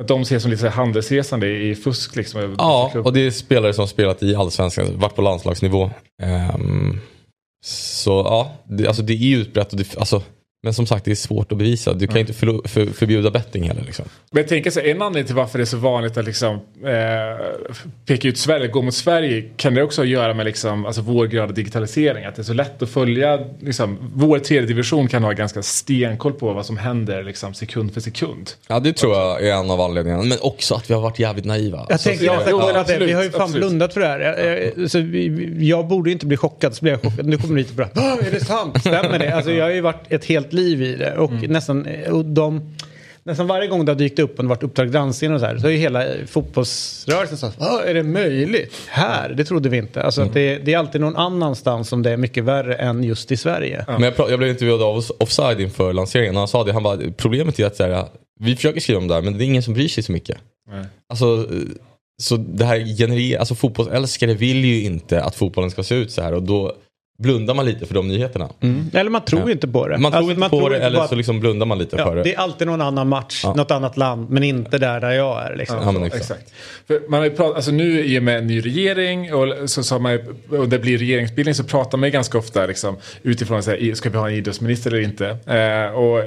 [0.01, 2.55] Att de ses som lite handelsresande i fusk liksom.
[2.57, 5.89] ja, och det är spelare som spelat i allsvenskan, varit på landslagsnivå.
[6.23, 6.99] Ehm,
[7.65, 9.71] så ja, det, alltså det är utbrett.
[9.73, 10.21] Och det, alltså,
[10.63, 11.93] men som sagt, det är svårt att bevisa.
[11.93, 13.81] Du kan ju inte förlo- för, förbjuda betting heller.
[13.81, 14.05] Liksom.
[14.31, 17.45] Men jag tänker så en anledning till varför det är så vanligt att liksom, eh,
[18.05, 21.01] peka ut Sverige, gå mot Sverige, kan det också ha att göra med liksom, alltså
[21.01, 22.25] vår grad av digitalisering.
[22.25, 26.33] Att det är så lätt att följa, liksom, vår tredje division kan ha ganska stenkoll
[26.33, 28.49] på vad som händer liksom, sekund för sekund.
[28.67, 30.23] Ja, det tror jag är en av anledningarna.
[30.23, 31.85] Men också att vi har varit jävligt naiva.
[31.89, 32.73] Jag tänkte ja, nästan jo, kolla det.
[32.73, 33.61] Vi absolut, har ju fan absolut.
[33.67, 34.19] blundat för det här.
[34.19, 37.25] Jag, jag, så vi, vi- jag borde inte bli chockad, så blir jag chockad.
[37.25, 38.79] Nu kommer du hit och bara, "Ah, är det sant?
[38.79, 39.35] Stämmer det?
[39.35, 41.17] Alltså, jag har ju varit ett helt liv i det.
[41.17, 41.51] Och Mm.
[41.51, 42.73] nästan, och de,
[43.23, 45.63] nästan varje gång det har dykt upp och varit Uppdrag granskning och så här, så
[45.65, 48.73] har ju hela fotbollsrörelsen sagt, ah, är det möjligt?
[48.87, 49.29] Här?
[49.29, 50.03] Det trodde vi inte.
[50.03, 50.29] Alltså, Mm.
[50.29, 53.37] att det, det är alltid någon annanstans som det är mycket värre än just i
[53.37, 53.85] Sverige.
[53.87, 56.73] Men jag, jag blev intervjuad av Off- Offside inför lanseringen och han sa det.
[56.73, 58.05] Han bara, problemet är att så här,
[58.39, 60.37] vi försöker skriva om det här men det är ingen som bryr sig så mycket.
[60.71, 60.85] Nej.
[61.09, 61.47] Alltså,
[62.21, 66.21] så det här genererar, alltså fotbollsälskare vill ju inte att fotbollen ska se ut så
[66.21, 66.75] här och då
[67.17, 68.49] blundar man lite för de nyheterna.
[68.93, 69.51] Eller man tror Ja.
[69.51, 69.97] inte på det.
[69.97, 72.15] Man tror Alltså, inte på det eller att- så liksom blundar man lite ja, för
[72.15, 72.23] det.
[72.23, 73.53] Det är alltid någon annan match, Ja.
[73.53, 75.55] något annat land, men inte där där jag är.
[75.55, 75.77] Liksom.
[75.85, 76.21] Ja, men exakt.
[76.23, 76.51] exakt.
[76.87, 79.83] För man har ju pratat, alltså nu i och med en ny regering och, så,
[79.83, 80.19] så har man,
[80.59, 84.09] och det blir regeringsbildning så pratar man ju ganska ofta liksom, utifrån så här, ska
[84.09, 85.27] vi ha en idrottsminister eller inte.
[85.45, 86.23] Eh, och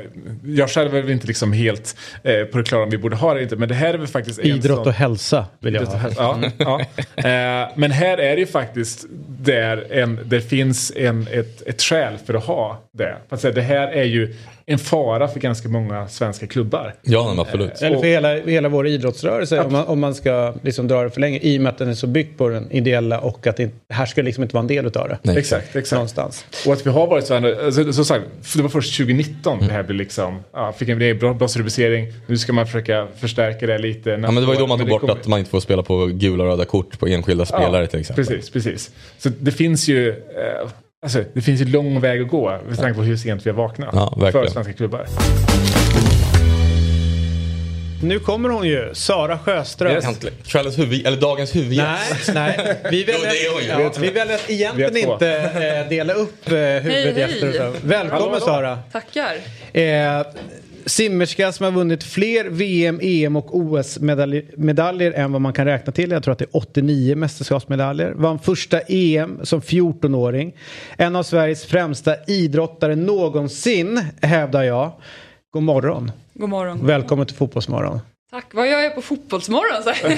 [0.47, 3.29] jag själv är väl inte liksom helt eh, på det klara om vi borde ha
[3.29, 5.75] det eller inte men det här är väl faktiskt en Idrott sån- och hälsa vill
[5.75, 5.97] jag ha.
[5.97, 6.23] hälsa.
[6.23, 6.81] Ja, ja.
[7.31, 9.05] Eh, men här är det ju faktiskt
[9.41, 13.17] där en, det finns finns en, ett, ett skäl för att ha det.
[13.29, 14.35] Att säga, det här är ju
[14.69, 16.95] en fara för ganska många svenska klubbar.
[17.03, 17.83] Ja, men absolut.
[17.83, 21.21] Eller för hela, hela vår idrottsrörelse om man, om man ska liksom dra det för
[21.21, 21.39] länge.
[21.43, 24.07] I och med att den är så byggd på den ideella och att det, här
[24.07, 25.19] ska liksom inte vara en del utav det.
[25.23, 25.39] Nej.
[25.39, 25.93] Exakt, exakt.
[25.93, 26.45] Någonstans.
[26.67, 28.25] Och att vi har varit så här, alltså, som sagt,
[28.57, 32.13] det var först 2019 det här blev liksom, ja, fick en bra- brottsrubricering.
[32.27, 34.11] Nu ska man försöka förstärka det lite.
[34.11, 35.83] Ja, men det var ju då man tog bort kommer- att man inte får spela
[35.83, 38.25] på gula och röda kort på enskilda spelare till exempel.
[38.27, 38.91] Precis, precis.
[39.19, 40.69] Så det finns ju, eh,
[41.03, 43.57] alltså, det finns ju lång väg att gå med tanke på hur sent vi har
[43.57, 43.91] vaknat.
[43.93, 45.07] Ja, för svenska klubbar.
[48.03, 49.93] Nu kommer hon ju, Sara Sjöström.
[49.93, 50.07] Yes.
[50.47, 52.31] Kvällens huvud, eller dagens huvudgäst.
[52.35, 52.77] Nej, nej.
[52.91, 53.67] Vi väljer, Jo, ju.
[53.67, 55.31] ja, vi väljer att egentligen inte
[55.83, 57.49] eh, dela upp eh, huvudgäster.
[57.49, 57.73] och så.
[57.87, 58.41] Välkommen Hallå, hallå.
[58.41, 58.79] Sara.
[58.93, 59.35] Tackar.
[59.73, 60.27] Eh,
[60.87, 66.11] simmerska som har vunnit fler VM, EM och OS-medaljer än vad man kan räkna till.
[66.11, 68.13] Jag tror att det är 89 mästerskapsmedaljer.
[68.17, 70.57] Vann första EM som 14-åring.
[70.97, 74.93] En av Sveriges främsta idrottare någonsin, hävdar jag.
[75.51, 76.13] God morgon.
[76.35, 76.87] God morgon.
[76.87, 78.01] Välkommen till Fotbollsmorgon.
[78.31, 78.47] Tack.
[78.55, 79.83] Vad gör jag på fotbollsmorgon?
[79.83, 80.17] Så här?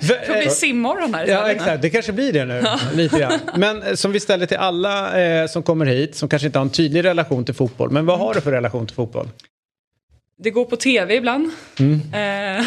[0.00, 1.82] Det blir simmorgon här Ja, exakt.
[1.82, 2.62] Det kanske blir det nu.
[2.94, 3.38] Lite grann.
[3.56, 6.64] Men eh, som vi ställer till alla eh, som kommer hit, som kanske inte har
[6.64, 7.90] en tydlig relation till fotboll.
[7.90, 9.28] Men vad har du för relation till fotboll?
[10.38, 11.50] Det går på tv ibland.
[11.78, 11.94] Mm.
[11.94, 12.66] Eh,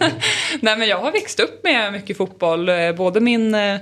[0.60, 2.68] Nej, men jag har växt upp med mycket fotboll.
[2.68, 3.74] Eh, Både min eh,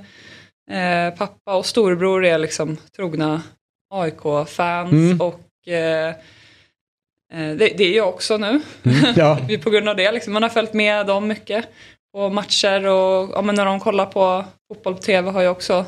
[0.71, 3.43] eh, pappa och storebror är liksom trogna
[3.95, 4.93] AIK-fans.
[4.93, 5.21] Mm.
[5.21, 6.15] Och eh,
[7.33, 8.61] det, det är jag också nu.
[9.17, 9.39] Ja.
[9.49, 10.13] Vi- på grund av det.
[10.13, 11.65] Liksom, man har följt med dem mycket
[12.15, 15.85] på matcher och ja, men när de kollar på fotboll på tv har jag också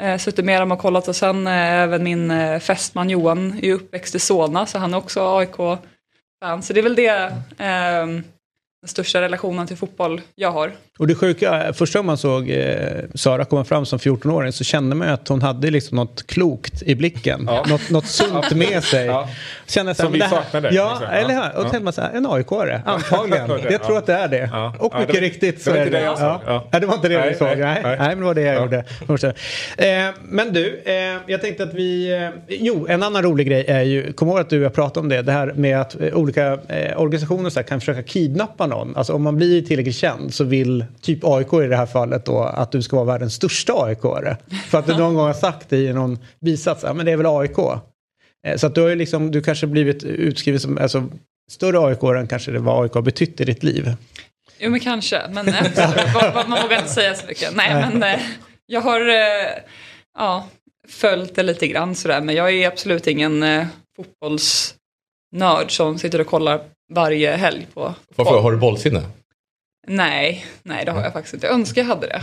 [0.00, 4.14] eh, suttit med dem och kollat och sen även min eh, fästman Johan är uppväxt
[4.14, 5.20] i Solna så han är också
[6.40, 7.32] Fan, Så det är väl det
[8.02, 8.24] Um,
[8.82, 10.72] den största relationen till fotboll jag har.
[10.98, 12.76] Och det sjuka, första gången man såg eh,
[13.14, 16.82] Sara komma fram som 14-åring så kände man ju att hon hade liksom något klokt
[16.82, 17.44] i blicken.
[17.46, 17.64] Ja.
[17.68, 19.06] Något, något sunt med sig.
[19.06, 19.28] Ja.
[19.66, 21.14] Kände Som vi det här- saknade, Ja, liksom.
[21.16, 21.42] eller Ja.
[21.42, 21.50] hur?
[21.58, 21.62] Och Ja.
[21.62, 23.48] tänkte man så här, en AIK-are, antagligen.
[23.50, 23.58] Ja.
[23.70, 24.48] Jag tror att det är det.
[24.52, 24.74] Ja.
[24.78, 26.02] Och Ja, mycket det- riktigt så det var är inte det.
[26.02, 26.40] det jag ja.
[26.44, 26.54] såg.
[26.54, 26.68] Ja.
[26.72, 27.48] Ja, det var inte det Nej, du såg.
[27.48, 27.96] nej, Nej, nej.
[27.98, 28.08] nej.
[28.08, 28.60] men det var det jag Ja.
[29.08, 29.34] gjorde.
[29.76, 30.94] Eh, men du, eh,
[31.26, 32.12] jag tänkte att vi...
[32.12, 35.00] Eh, jo, en annan rolig grej är ju, kom ihåg att du och jag pratade
[35.00, 38.66] om det, det här med att eh, olika eh, organisationer så här, kan försöka kidnappa
[38.70, 38.96] någon.
[38.96, 42.42] Alltså om man blir tillräckligt känd så vill typ AIK i det här fallet då
[42.42, 44.36] att du ska vara världens största AIK-are.
[44.68, 47.16] För att du någon gång har sagt det i någon bisats, ja men det är
[47.16, 47.58] väl AIK.
[48.46, 51.04] Eh, Så att du har ju liksom, du kanske blivit utskriven som, alltså
[51.50, 53.92] större AIK än kanske det var AIK betytt i ditt liv.
[54.58, 55.54] Jo men kanske, men eh,
[56.48, 57.56] man vågar inte säga så mycket.
[57.56, 58.20] Nej men eh,
[58.66, 59.00] jag har
[60.18, 60.46] ja,
[60.88, 63.44] följt det lite grann sådär men jag är absolut ingen
[63.96, 66.60] fotbollsnörd som sitter och kollar
[66.90, 68.40] varje helg på Varför?
[68.40, 69.02] Har du bollsinne?
[69.86, 71.46] Nej, nej det har jag faktiskt inte.
[71.46, 72.22] Jag önskar jag hade det.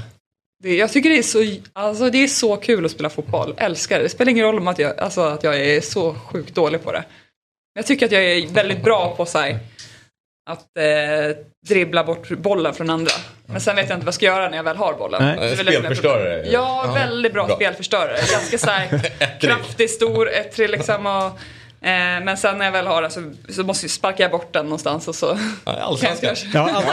[0.64, 1.44] det jag tycker det är, så,
[1.74, 3.54] alltså, det är så kul att spela fotboll.
[3.58, 4.04] Älskar det.
[4.04, 6.92] Det spelar ingen roll om att jag, alltså, att jag är så sjukt dålig på
[6.92, 7.04] det.
[7.74, 9.60] Jag tycker att jag är väldigt bra på så här,
[10.50, 11.38] att eh,
[11.68, 13.12] dribbla bort bollen från andra.
[13.46, 15.36] Men sen vet jag inte vad jag ska göra när jag väl har bollen.
[15.40, 15.58] Nej.
[15.58, 16.48] Spelförstörare.
[16.52, 17.56] Ja, väldigt bra, Bra.
[17.56, 18.18] spelförstörare.
[18.32, 21.06] Ganska så här kraftig, stor, ettrig liksom.
[21.06, 21.40] Och,
[22.26, 24.66] men sen när jag väl har den så, så måste jag sparka jag bort den
[24.66, 26.36] någonstans och så Ja, Allsvenskan.
[26.54, 26.86] Ja, allt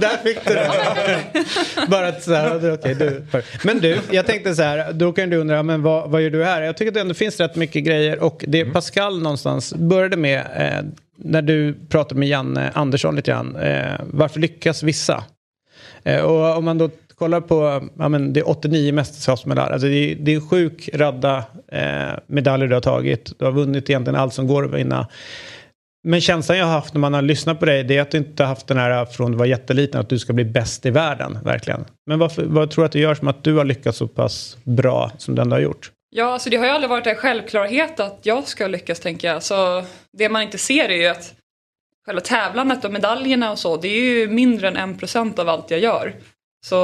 [0.00, 0.70] Där fick du det.
[1.88, 3.26] Bara att så här, okej, du.
[3.62, 6.44] Men du, jag tänkte så här, då kan du undra, men vad, vad gör du
[6.44, 6.62] här?
[6.62, 10.38] Jag tycker att det ändå finns rätt mycket grejer och det Pascal någonstans började med
[10.56, 10.84] eh,
[11.16, 13.56] när du pratade med Janne Andersson lite grann.
[13.56, 15.24] Eh, varför lyckas vissa?
[16.04, 20.12] Eh, och om man då kollar på, ja, men det är 89 mästerskapsmedaljer, alltså det,
[20.12, 23.38] är, det är en sjuk radda eh, medaljer du har tagit.
[23.38, 25.08] Du har vunnit egentligen allt som går att vinna.
[26.04, 28.18] Men känslan jag har haft när man har lyssnat på dig det är att du
[28.18, 30.86] inte har haft den här eh, från du var jätteliten att du ska bli bäst
[30.86, 31.84] i världen, verkligen.
[32.06, 34.56] Men varför, vad tror du att det gör som att du har lyckats så pass
[34.64, 35.90] bra som du ändå har gjort?
[36.10, 39.42] Ja, alltså det har ju aldrig varit en självklarhet att jag ska lyckas tänker jag.
[39.42, 39.84] Så
[40.18, 41.34] det man inte ser är ju att
[42.06, 45.70] själva tävlandet och medaljerna och så, det är ju mindre än en procent av allt
[45.70, 46.14] jag gör.
[46.64, 46.76] Så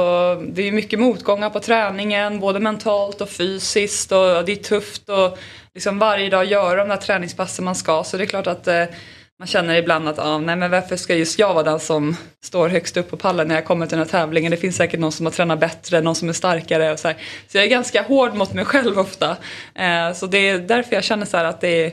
[0.49, 5.39] det är mycket motgångar på träningen, både mentalt och fysiskt och det är tufft att
[5.73, 8.03] liksom varje dag göra de där träningspassen man ska.
[8.03, 8.85] Så det är klart att eh,
[9.39, 12.69] man känner ibland att ah, nej, men varför ska just jag vara den som står
[12.69, 14.51] högst upp på pallen när jag kommer till den här tävlingen.
[14.51, 16.91] Det finns säkert någon som har tränat bättre, någon som är starkare.
[16.91, 17.17] Och så, här.
[17.47, 19.37] så jag är ganska hård mot mig själv ofta.
[19.75, 21.91] Eh, så det är därför jag känner så här att det är,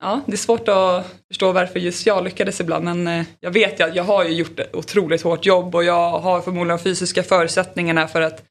[0.00, 2.84] ja, det är svårt att förstå varför just jag lyckades ibland.
[2.84, 5.84] Men eh, jag vet ju att jag har ju gjort ett otroligt hårt jobb och
[5.84, 8.42] jag har förmodligen fysiska förutsättningarna för att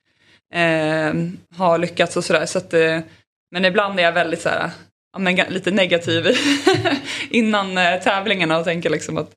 [0.53, 1.13] eh,
[1.57, 2.45] ha lyckats och sådär.
[2.45, 2.99] Så att, eh,
[3.51, 4.69] men ibland är jag väldigt så här,
[5.13, 6.27] ja, men, lite negativ
[7.29, 9.31] innan eh, tävlingarna och tänker liksom att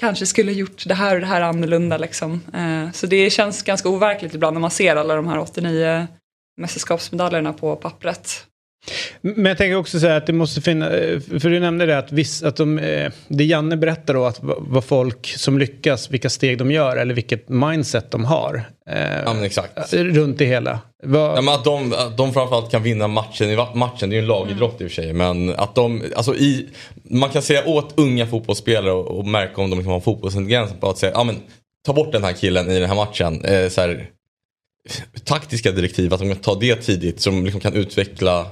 [0.00, 1.98] kanske skulle gjort det här och det här annorlunda.
[1.98, 2.42] Liksom.
[2.54, 6.06] Eh, så det känns ganska overkligt ibland när man ser alla de här 89
[6.60, 8.46] mästerskapsmedaljerna på pappret.
[9.20, 10.88] Men jag tänker också säga att det måste finnas,
[11.42, 14.84] för du nämnde det att, viss, att de, eh, det Janne berättar då att vad
[14.84, 18.64] folk som lyckas, vilka steg de gör eller vilket mindset de har.
[18.90, 19.94] Eh, ja, exakt.
[19.94, 20.80] Runt det hela.
[21.02, 21.38] Vad...
[21.38, 24.22] Ja, men att, de, att de framförallt kan vinna matchen i matchen, det är ju
[24.22, 24.84] en lagidrott mm.
[24.84, 25.12] i och för sig.
[25.12, 26.68] Men att de, alltså i,
[27.02, 30.90] man kan säga åt unga fotbollsspelare och, och märka om de liksom har fotbollsintelligens på
[30.90, 31.36] att säga, ja men
[31.86, 33.44] ta bort den här killen i den här matchen.
[33.44, 34.10] Eh, så här,
[35.24, 38.46] taktiska direktiv, att de kan ta det tidigt de liksom kan utveckla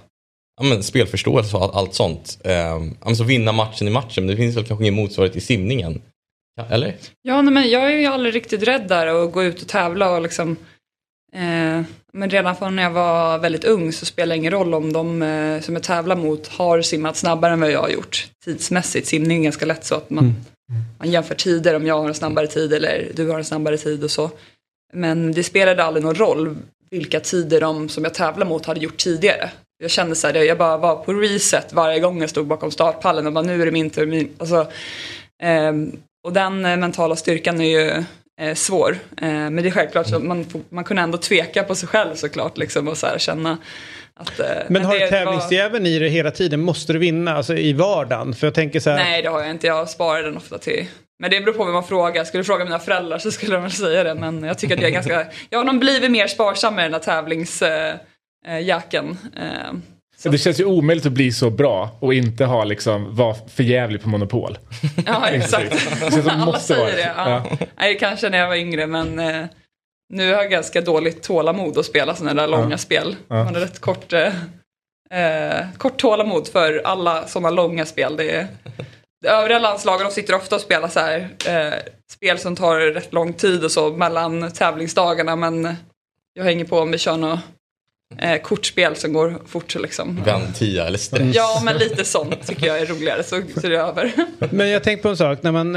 [0.57, 2.39] ja, men, spelförståelse och allt sånt.
[2.45, 6.03] Eh, så vinna matchen i matchen, men det finns väl kanske ingen motsvarighet i simningen.
[6.71, 6.95] Eller?
[7.23, 10.11] Ja, nej, men jag är ju aldrig riktigt rädd där att gå ut och tävla
[10.11, 10.57] och liksom
[11.35, 11.83] eh,
[12.17, 15.23] men redan från när jag var väldigt ung så spelar det ingen roll om de
[15.23, 19.07] eh, som jag tävlar mot har simmat snabbare än vad jag har gjort tidsmässigt.
[19.07, 20.35] Simning är ganska lätt så att man, mm.
[20.99, 24.05] man jämför tider om jag har en snabbare tid eller du har en snabbare tid
[24.05, 24.31] och så.
[24.93, 26.57] Men det spelade aldrig någon roll
[26.91, 29.51] vilka tider de som jag tävlar mot hade gjort tidigare.
[29.79, 33.27] Jag kände så här, jag bara var på reset varje gång jag stod bakom startpallen
[33.27, 34.07] och bara nu är det min tur.
[34.07, 34.61] Min, alltså,
[35.43, 35.73] eh,
[36.27, 38.05] och den eh, mentala styrkan är ju
[38.41, 38.99] eh, svår.
[39.23, 42.59] Eh, men det är självklart så man, man kunde ändå tveka på sig själv såklart
[42.59, 43.59] liksom, och så här, känna
[44.17, 45.91] att, eh, men, har du tävlingsdjävulen var...
[45.91, 46.61] i det hela tiden?
[46.61, 48.35] Måste du vinna alltså, i vardagen?
[48.35, 48.97] För jag tänker så här...
[48.97, 50.87] Nej det har jag inte, jag sparar den ofta till
[51.19, 52.25] men det beror på vem man frågar.
[52.25, 54.15] Skulle du fråga mina föräldrar så skulle de väl säga det.
[54.15, 55.27] Men jag tycker att jag är ganska...
[55.51, 57.99] Jag har nog blivit mer sparsam med den här tävlingsjacken.
[59.37, 59.73] Eh,
[60.17, 60.29] så.
[60.29, 64.09] Det känns ju omöjligt att bli så bra och inte ha liksom, vara förjävlig på
[64.09, 64.59] Monopol.
[65.07, 65.89] Ja, exakt.
[66.29, 67.13] Alla säger det.
[67.17, 67.47] Ja.
[67.51, 67.67] Ja.
[67.77, 69.47] Nej, kanske när jag var yngre, men eh,
[70.09, 72.79] nu har jag ganska dåligt tålamod att spela sådana där långa ja.
[72.79, 73.17] spel.
[73.29, 74.33] Man har rätt kort, eh,
[75.11, 78.17] eh, kort tålamod för alla sådana långa spel.
[78.17, 78.47] Det är,
[79.23, 81.75] de övriga landslagen de sitter ofta och spelar så här, eh,
[82.13, 85.77] spel som tar rätt lång tid och så mellan tävlingsdagarna, men
[86.35, 87.41] jag hänger på om vi kör något
[88.19, 90.23] eh, kortspel som går fort liksom.
[90.25, 91.37] Ventia eller stress.
[91.37, 94.13] Ja, men lite sånt tycker jag är roligare så, så är det över.
[94.51, 95.77] Men jag tänkte på en sak, när man,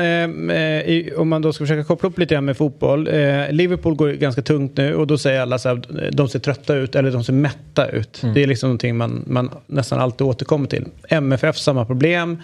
[0.49, 3.07] eh, i, om man då ska försöka koppla upp lite grann med fotboll.
[3.07, 6.75] Eh, Liverpool går ganska tungt nu och då säger alla så här, de ser trötta
[6.75, 8.23] ut eller de ser mätta ut.
[8.23, 8.35] Mm.
[8.35, 10.85] Det är liksom någonting man, man nästan alltid återkommer till.
[11.09, 12.41] MFF samma problem.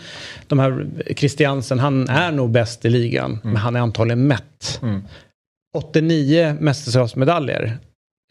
[0.47, 3.39] De här Christiansen, han är nog bäst i ligan, mm.
[3.43, 4.79] men han är antagligen mätt.
[4.81, 5.01] Mm.
[5.75, 7.77] 89 mästerskapsmedaljer.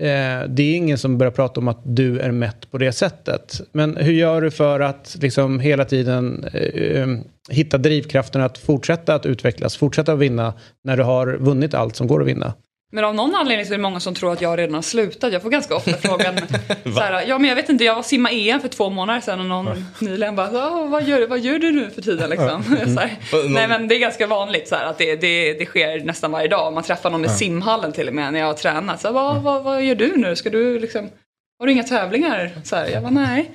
[0.02, 3.60] Eh, det är ingen som börjar prata om att du är mätt på det sättet.
[3.72, 7.08] Men hur gör du för att liksom hela tiden eh, eh
[7.50, 12.06] hitta drivkraften att fortsätta att utvecklas, fortsätta att vinna när du har vunnit allt som
[12.06, 12.54] går att vinna?
[12.94, 15.32] Men av någon anledning så är det många som tror att jag redan har slutat.
[15.32, 16.38] Jag får ganska ofta frågan.
[16.84, 19.46] såhär, ja men jag vet inte, jag var simma EM för två månader sedan och
[19.46, 20.50] någon nyligen bara,
[20.86, 22.64] vad gör, vad gör du nu för tiden liksom?
[22.94, 23.16] såhär,
[23.48, 26.72] nej men det är ganska vanligt såhär, att det, det, det sker nästan varje dag.
[26.72, 29.00] Man träffar någon i simhallen till och med när jag har tränat.
[29.00, 30.36] Så, vad, vad, vad gör du nu?
[30.36, 31.10] Ska du liksom
[31.58, 32.50] har du inga tävlingar?
[32.64, 33.50] Så här, jag bara, nej.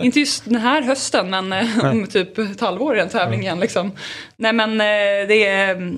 [0.00, 3.60] Inte just den här hösten men eh, om typ ett halvår är en tävling igen.
[3.60, 3.92] Liksom.
[4.36, 5.96] Nej men eh, det är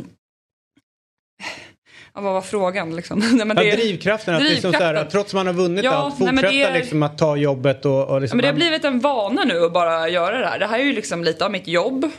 [2.19, 2.97] Ja, vad var frågan?
[2.97, 3.19] Liksom?
[3.33, 6.19] nej, men det, ja, drivkraften, att liksom så här, trots man har vunnit ja, allt,
[6.19, 8.85] fortsätta nej, är, liksom att ta jobbet och, och liksom ja, men Det har blivit
[8.85, 10.59] en vana nu att bara göra det här.
[10.59, 12.11] Det här är ju liksom lite av mitt jobb.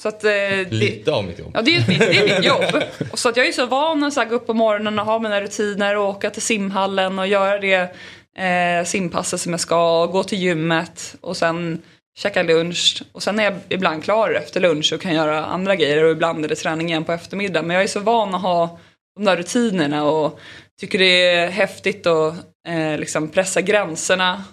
[0.00, 0.30] Så att, eh,
[0.70, 1.50] lite av mitt jobb?
[1.54, 2.82] Ja, det är, mitt, det är mitt jobb.
[3.12, 5.40] Och så att jag är så van att gå upp på morgonen och ha mina
[5.40, 7.94] rutiner och åka till simhallen och göra det
[8.38, 11.82] eh, simpasset som jag ska, gå till gymmet och sen
[12.18, 16.04] käka lunch och sen är jag ibland klar efter lunch och kan göra andra grejer
[16.04, 17.66] och ibland är det träning igen på eftermiddagen.
[17.66, 18.78] Men jag är så van att ha
[19.18, 20.40] de där rutinerna och
[20.80, 22.34] tycker det är häftigt att
[22.68, 24.44] eh, liksom pressa gränserna.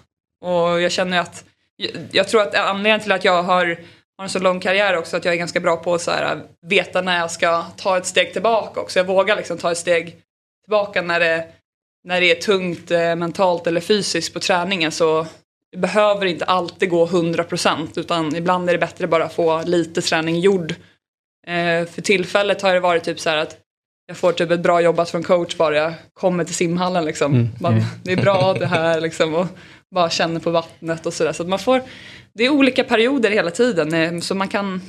[0.44, 1.44] Och jag känner att,
[1.76, 3.66] jag, jag tror att anledningen till att jag har,
[4.16, 6.08] har en så lång karriär också, att jag är ganska bra på att
[6.66, 8.98] veta när jag ska ta ett steg tillbaka också.
[8.98, 10.16] Jag vågar liksom ta ett steg
[10.64, 11.48] tillbaka när det,
[12.04, 15.26] när det är tungt eh, mentalt eller fysiskt på träningen så
[15.72, 20.02] det behöver inte alltid gå 100% utan ibland är det bättre bara att få lite
[20.02, 20.74] träning gjord.
[21.46, 23.65] Eh, för tillfället har det varit typ så här att
[24.06, 27.34] jag får typ ett bra jobbat från coach bara jag kommer till simhallen liksom.
[27.34, 27.48] Mm.
[27.60, 27.84] Man, mm.
[28.02, 29.46] det är bra det här liksom och
[29.94, 31.32] bara känner på vattnet och sådär.
[31.32, 31.82] Så att man får,
[32.32, 34.80] det är olika perioder hela tiden eh, så man kan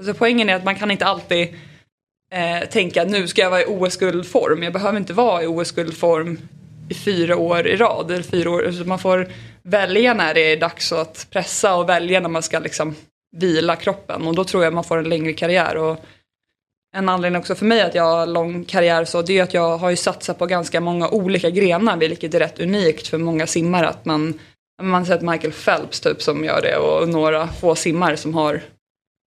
[0.00, 1.48] Alltså poängen är att man kan inte alltid
[2.32, 4.62] eh, tänka nu ska jag vara i OS-guldform.
[4.62, 6.38] Jag behöver inte vara i OS-guldform
[6.88, 8.10] i fyra år i rad.
[8.10, 8.72] Eller fyra år.
[8.72, 9.28] Så man får
[9.62, 12.96] välja när det är dags att pressa och välja när man ska liksom
[13.36, 14.26] vila kroppen.
[14.26, 15.76] Och då tror jag man får en längre karriär.
[15.76, 16.04] Och
[16.96, 19.78] en anledning också för mig att jag har lång karriär så det är att jag
[19.78, 23.88] har ju satsat på ganska många olika grenar vilket är rätt unikt för många simmare
[23.88, 24.38] att man
[24.82, 28.60] man har sett Michael Phelps typ som gör det och några få simmare som har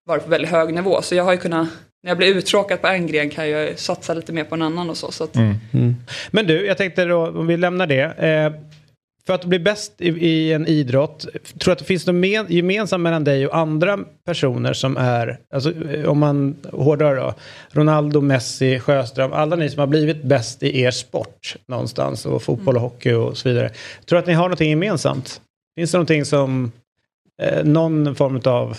[0.06, 1.02] varit på väldigt hög nivå.
[1.02, 1.68] Så jag har ju kunnat,
[2.02, 4.90] när jag blir uttråkad på en gren kan jag satsa lite mer på en annan
[4.90, 5.12] och så.
[5.12, 5.36] så att,
[6.30, 8.02] Men du, jag tänkte då, om vi lämnar det.
[8.02, 8.52] Eh,
[9.26, 11.26] för att bli bäst i, i en idrott,
[11.58, 15.88] tror att det finns något men, gemensamt mellan dig och andra personer som är, alltså,
[15.90, 17.34] eh, om man hårdrar då,
[17.70, 22.76] Ronaldo, Messi, Sjöström, alla ni som har blivit bäst i er sport någonstans, och fotboll
[22.76, 23.70] och hockey och så vidare.
[24.06, 25.40] Tror att ni har någonting gemensamt?
[25.76, 26.72] Finns det någonting som,
[27.42, 28.76] eh, någon form av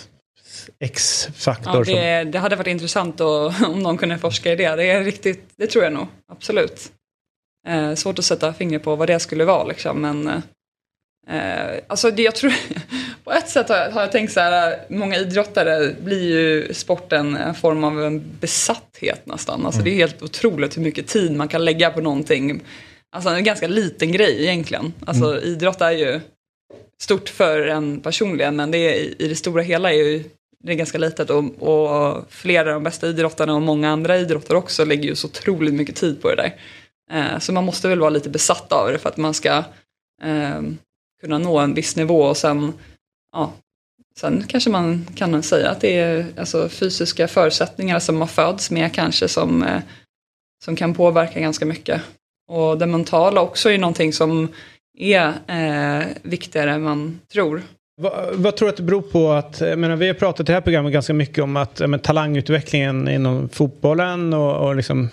[0.78, 1.76] X-faktor?
[1.76, 4.76] ja, som, det, det hade varit intressant att, om någon kunde forska i det.
[4.76, 6.92] Det är riktigt, det tror jag nog, absolut.
[7.66, 10.28] Eh, svårt att sätta fingret på vad det skulle vara liksom, men
[11.28, 12.52] eh, alltså det, jag tror,
[13.24, 17.36] på ett sätt har jag, har jag tänkt så här, många idrottare blir ju sporten
[17.36, 19.66] en form av en besatthet nästan.
[19.66, 22.60] Alltså det är helt otroligt hur mycket tid man kan lägga på någonting.
[23.12, 24.92] Alltså en ganska liten grej egentligen.
[25.06, 26.20] Alltså idrott är ju
[27.02, 30.24] stort för en personligen men det är, i det stora hela är ju
[30.64, 34.54] det är ganska litet och, och flera av de bästa idrottarna och många andra idrotter
[34.54, 36.54] också lägger ju så otroligt mycket tid på det där.
[37.10, 39.64] Eh, så man måste väl vara lite besatt av det för att man ska
[40.22, 40.62] eh,
[41.20, 42.72] kunna nå en viss nivå och sen,
[43.32, 43.52] ja,
[44.18, 48.94] sen kanske man kan säga att det är alltså, fysiska förutsättningar som man föds med
[48.94, 49.82] kanske som, eh,
[50.64, 52.02] som kan påverka ganska mycket.
[52.48, 54.48] Och det mentala också är någonting som
[54.98, 57.62] är eh, viktigare än man tror.
[58.02, 60.44] Vad, vad tror du att det beror på att, jag menar, vi har pratat i
[60.46, 65.10] det här programmet ganska mycket om att ja, men, talangutvecklingen inom fotbollen och, och liksom,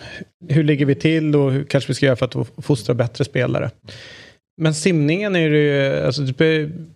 [0.49, 3.71] hur ligger vi till och hur kanske vi ska göra för att fostra bättre spelare.
[4.61, 6.21] Men simningen är det ju, alltså,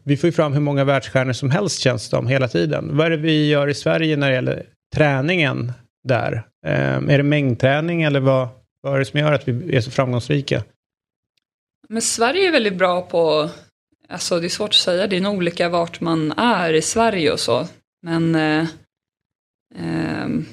[0.03, 2.97] vi får ju fram hur många världsstjärnor som helst känns det om hela tiden.
[2.97, 4.65] Vad är det vi gör i Sverige när det gäller
[4.95, 5.71] träningen
[6.07, 6.43] där?
[6.65, 8.47] Eh, är det mängdträning eller vad,
[8.81, 10.63] vad är det som gör att vi är så framgångsrika?
[11.89, 13.49] Men Sverige är väldigt bra på,
[14.09, 17.31] alltså det är svårt att säga, det är nog olika vart man är i Sverige
[17.31, 17.67] och så.
[18.01, 18.67] Men, eh,
[19.75, 20.45] ehm,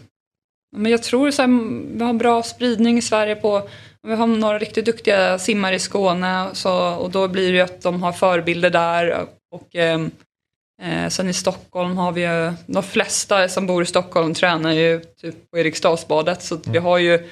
[0.77, 1.49] men jag tror så här,
[1.97, 3.69] vi har bra spridning i Sverige på,
[4.03, 7.65] vi har några riktigt duktiga simmare i Skåne och, så, och då blir det ju
[7.65, 9.27] att de har förebilder där.
[9.51, 10.11] Och, ehm,
[10.83, 15.01] eh, sen i Stockholm har vi ju, de flesta som bor i Stockholm tränar ju
[15.01, 17.29] typ på Eriksdalsbadet så att vi har ju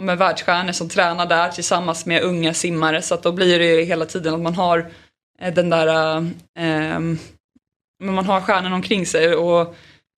[0.00, 3.02] ja, världsstjärnor som tränar där tillsammans med unga simmare.
[3.02, 4.84] Så att då blir det ju hela tiden att man har eh,
[5.50, 6.16] den där,
[6.58, 7.00] eh,
[8.04, 9.34] men man har stjärnan omkring sig.
[9.34, 9.74] Och,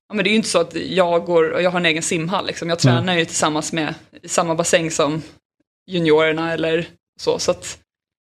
[0.09, 2.03] ja, men det är ju inte så att jag går, och jag har en egen
[2.03, 2.69] simhall liksom.
[2.69, 5.23] Jag tränar ju tillsammans med, i samma bassäng som
[5.91, 6.87] juniorerna eller
[7.21, 7.39] så.
[7.39, 7.79] Så att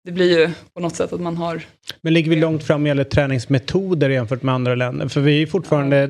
[0.07, 1.61] det blir ju på något sätt att man har
[2.01, 5.07] Men ligger vi långt fram vad gäller träningsmetoder jämfört med andra länder?
[5.07, 6.07] För vi är fortfarande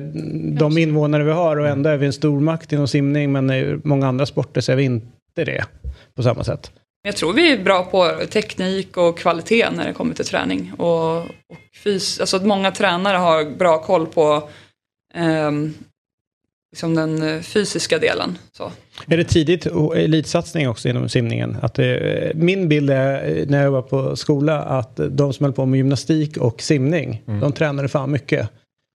[0.58, 4.06] de invånare vi har och ändå är vi en stormakt inom simning men i många
[4.06, 5.64] andra sporter så är vi inte det
[6.14, 6.72] på samma sätt.
[7.08, 10.72] Jag tror vi är bra på teknik och kvalitet när det kommer till träning.
[10.78, 11.26] Och, och
[11.84, 14.48] fys, alltså att många tränare har bra koll på
[15.14, 15.74] ehm,
[16.72, 18.38] liksom den eh, fysiska delen.
[18.52, 18.72] Så.
[19.06, 21.56] Är det tidigt och elitsatsning också inom simningen?
[21.62, 25.52] Att det, min bild är eh, när jag var på skola att de som höll
[25.52, 28.50] på med gymnastik och simning, de tränade fan mycket.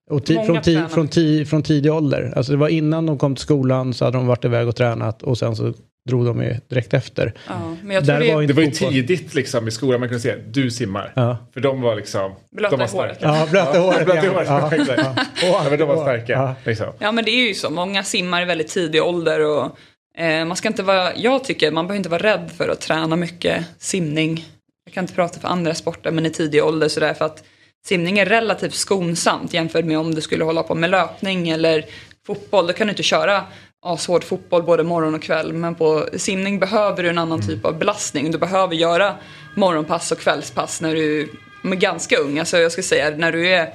[0.09, 2.33] Och ti- från, ti- från, ti- från tidig ålder.
[2.35, 5.23] Alltså det var innan de kom till skolan så hade de varit iväg och tränat
[5.23, 5.73] och sen så
[6.09, 7.33] drog de ju direkt efter.
[7.47, 9.99] Ja, men jag tror Där det, var Det inte var ju tidigt liksom i skolan
[9.99, 11.13] man kunde säga du simmar.
[11.15, 11.37] Ja.
[11.53, 12.35] För de var liksom...
[12.51, 13.17] Blöta de var håret.
[13.17, 13.37] starka.
[13.37, 14.05] Ja, blöta håret.
[14.05, 14.59] Blöta ja.
[14.59, 15.15] håret, Ja.
[15.41, 16.33] Ja, men de var starka.
[16.33, 16.55] Ja.
[16.65, 16.93] Liksom.
[16.99, 19.77] Ja men det är ju så, många simmar i väldigt tidig ålder och
[20.17, 23.15] eh, man ska inte vara, jag tycker man behöver inte vara rädd för att träna
[23.15, 24.45] mycket simning.
[24.85, 27.43] Jag kan inte prata för andra sporter men i tidig ålder så därför att
[27.85, 31.85] simning är relativt skonsamt jämfört med om du skulle hålla på med löpning eller
[32.27, 32.67] fotboll.
[32.67, 33.43] Då kan du inte köra
[33.83, 37.77] ashård fotboll både morgon och kväll men på simning behöver du en annan typ av
[37.77, 38.31] belastning.
[38.31, 39.15] Du behöver göra
[39.55, 41.29] morgonpass och kvällspass när du
[41.63, 42.39] är ganska ung.
[42.39, 43.73] Alltså jag ska säga när du är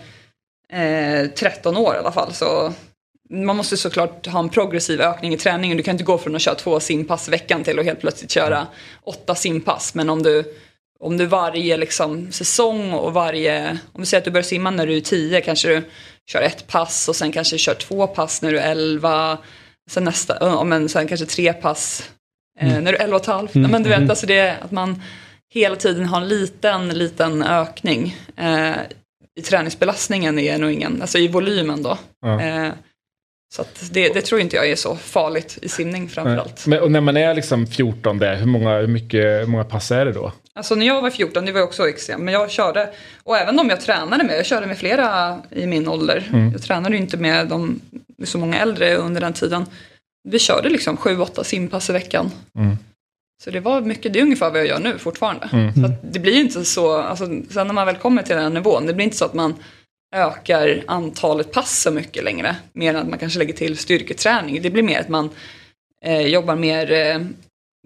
[0.72, 2.32] eh, 13 år i alla fall.
[2.32, 2.72] Så
[3.30, 5.76] man måste såklart ha en progressiv ökning i träningen.
[5.76, 8.30] Du kan inte gå från att köra två simpass i veckan till att helt plötsligt
[8.30, 8.66] köra
[9.02, 9.94] åtta simpass.
[9.94, 10.44] Men om du,
[11.00, 13.78] om du varje liksom, säsong och varje...
[13.92, 15.82] Om du säger att du börjar simma när du är 10 kanske du
[16.30, 19.38] kör ett pass och sen kanske du kör två pass när du är 11.
[19.88, 22.10] Sen nästa, ja, men sen kanske tre pass
[22.60, 23.54] eh, när du är 11 och ett halvt.
[23.54, 25.02] Men du vet, alltså det att man
[25.54, 28.16] hela tiden har en liten, liten ökning.
[28.36, 28.72] Eh,
[29.38, 31.98] I träningsbelastningen är nog ingen, alltså i volymen då.
[32.20, 32.40] Ja.
[32.42, 32.72] Eh,
[33.54, 36.66] Så det, det tror inte jag är så farligt i simning framförallt.
[36.66, 39.90] Men, och när man är liksom 14 där, hur många, hur mycket, hur många pass
[39.90, 40.32] är det då?
[40.58, 42.90] Alltså när jag var 14, det var också extremt, men jag körde,
[43.22, 46.28] och även de jag tränade med, jag körde med flera i min ålder.
[46.32, 46.52] Mm.
[46.52, 47.80] Jag tränade ju inte med de,
[48.24, 49.66] så många äldre under den tiden.
[50.28, 52.30] Vi körde liksom 7-8 simpass i veckan.
[52.58, 52.76] Mm.
[53.44, 55.48] Så det var mycket, det är ungefär vad jag gör nu fortfarande.
[55.52, 55.74] Mm.
[55.74, 58.86] Så det blir ju inte så, alltså, sen när man väl kommer till den nivån,
[58.86, 59.54] det blir inte så att man
[60.14, 62.56] ökar antalet pass så mycket längre.
[62.72, 64.62] Mer än att man kanske lägger till styrketräning.
[64.62, 65.30] Det blir mer att man
[66.04, 67.20] eh, jobbar mer eh,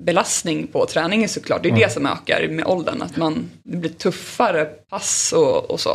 [0.03, 1.62] belastning på träningen såklart.
[1.62, 1.82] Det är Mm.
[1.82, 3.03] det som ökar med åldern.
[3.03, 5.90] Att man, det blir tuffare pass och, och så.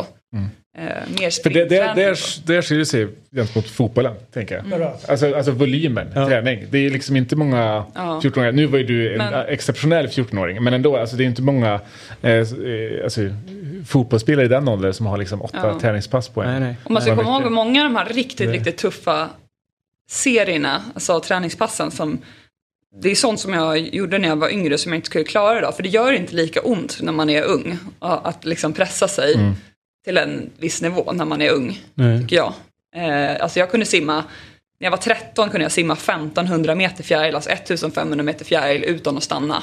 [0.78, 1.30] Eh, mer Mm.
[1.42, 4.66] För det, det, det, det skiljer sig gentemot fotbollen, tänker jag.
[4.72, 4.88] Mm.
[5.08, 6.64] Alltså, alltså volymen, träning.
[6.70, 8.20] Det är liksom inte många Ja.
[8.22, 8.52] 14-åringar.
[8.52, 10.62] Nu var ju du en Men- exceptionell 14-åring.
[10.62, 11.80] Men ändå, alltså, det är inte många
[12.22, 12.44] eh, eh,
[13.04, 13.20] alltså,
[13.86, 15.80] fotbollsspelare i den åldern som har liksom åtta Ja.
[15.80, 16.50] träningspass på en.
[16.50, 16.76] Nej, nej.
[16.84, 19.28] Och man ska komma ihåg många av de här riktigt, Det- riktigt tuffa
[20.10, 22.18] serierna, alltså träningspassen som
[22.96, 25.58] det är sånt som jag gjorde när jag var yngre som jag inte skulle klara
[25.58, 25.76] idag.
[25.76, 27.78] För det gör inte lika ont när man är ung.
[27.98, 29.52] Att liksom pressa sig Mm.
[30.04, 32.20] till en viss nivå när man är ung, Nej.
[32.22, 32.52] tycker jag.
[32.96, 34.14] Eh, alltså jag kunde simma,
[34.80, 39.16] när jag var 13 kunde jag simma 1500 meter fjäril, alltså 1500 meter fjäril utan
[39.16, 39.62] att stanna.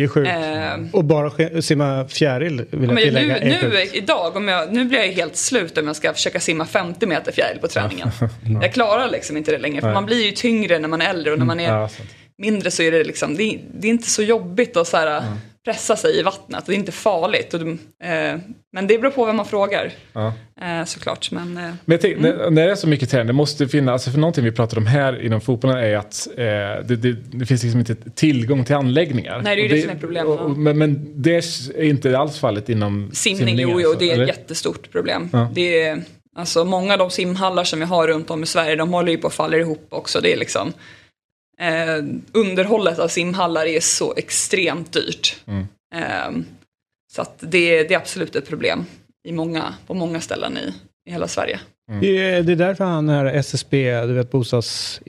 [0.00, 0.28] Det är sjukt.
[0.28, 3.34] Eh, Och bara simma fjäril vill jag tillägga.
[3.44, 6.66] nu, nu idag, om jag, nu blir jag helt slut om jag ska försöka simma
[6.66, 8.08] 50 meter fjäril på träningen.
[8.62, 9.94] Jag klarar liksom inte det längre, för Nej.
[9.94, 12.08] man blir ju tyngre när man är äldre och när man är Ja, sant.
[12.38, 15.22] mindre så är det liksom, det, det är inte så jobbigt att så här,
[15.64, 16.66] pressa sig i vattnet.
[16.66, 17.54] Det är inte farligt.
[17.54, 17.70] Och, det-
[18.04, 18.38] eh,
[18.72, 20.32] men det beror på vem man frågar Ja.
[20.62, 21.30] eh, såklart.
[21.30, 23.92] Men, eh, Men jag tänker, när, när det är så mycket träning, det måste finnas,
[23.92, 26.44] alltså för någonting vi pratar om här inom fotbollen är att eh,
[26.86, 29.40] det, det, det finns liksom inte tillgång till anläggningar.
[29.44, 32.38] Nej, det är ju Och det som är problemet, Men, men det är inte alls
[32.38, 34.22] fallet inom simning, jo, alltså, jo, det är eller?
[34.24, 35.28] ett jättestort problem.
[35.32, 35.50] Ja.
[35.54, 36.02] Det är,
[36.36, 39.18] alltså, många av de simhallar som vi har runt om i Sverige, de håller ju
[39.18, 40.20] på att falla ihop också.
[40.20, 40.72] Det är liksom,
[41.60, 45.36] eh, underhållet av simhallar är så extremt dyrt.
[45.46, 45.66] Mm.
[45.94, 46.42] Eh,
[47.12, 48.84] så att det, det är absolut ett problem
[49.28, 50.72] i många, på många ställen i,
[51.08, 51.60] i hela Sverige.
[52.00, 55.00] Det är, det är därför han är SSB, du vet bostads...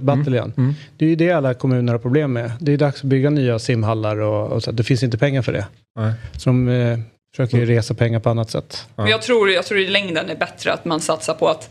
[0.00, 0.52] Battalion.
[0.56, 0.74] Mm.
[0.96, 2.52] Det är ju det alla kommuner har problem med.
[2.60, 4.72] Det är dags att bygga nya simhallar och, och så.
[4.72, 5.66] Det finns inte pengar för det.
[5.96, 6.12] Nej.
[6.36, 6.98] Så de eh,
[7.30, 8.86] försöker ju resa pengar på annat sätt.
[8.96, 11.70] Men jag tror, jag tror i längden är bättre att man satsar på att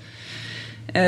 [0.93, 1.03] eh,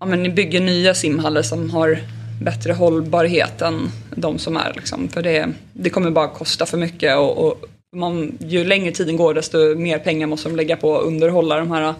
[0.00, 1.98] ja, men ni bygger nya simhallar som har
[2.40, 4.72] bättre hållbarhet än de som är.
[4.76, 5.08] Liksom.
[5.08, 7.64] För det, det kommer bara kosta för mycket och, och
[7.96, 11.70] man, ju längre tiden går desto mer pengar måste de lägga på att underhålla de
[11.70, 11.94] här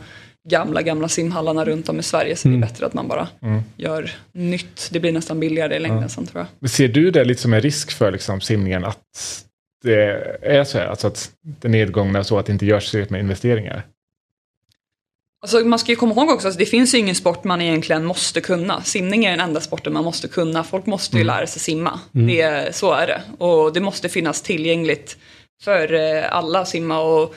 [0.48, 2.36] gamla, gamla simhallarna runt om i Sverige.
[2.36, 3.62] Så det är bättre att man bara Mm.
[3.76, 4.88] gör nytt.
[4.92, 6.46] Det blir nästan billigare i längden sen tror jag.
[6.58, 8.98] Men Ser du det lite som en risk för liksom, simningen att
[9.84, 10.86] det är så här?
[10.86, 11.30] Alltså att
[11.60, 13.82] det nedgångna så att det inte görs tillräckligt med investeringar?
[15.46, 18.04] Alltså, man ska ju komma ihåg också att det finns ju ingen sport man egentligen
[18.04, 18.82] måste kunna.
[18.82, 20.64] Simning är den enda sporten man måste kunna.
[20.64, 22.00] Folk måste ju lära sig simma.
[22.12, 23.22] Det, är- så är det.
[23.44, 25.16] Och det måste finnas tillgängligt
[25.64, 27.00] för eh, alla att simma.
[27.00, 27.34] Och,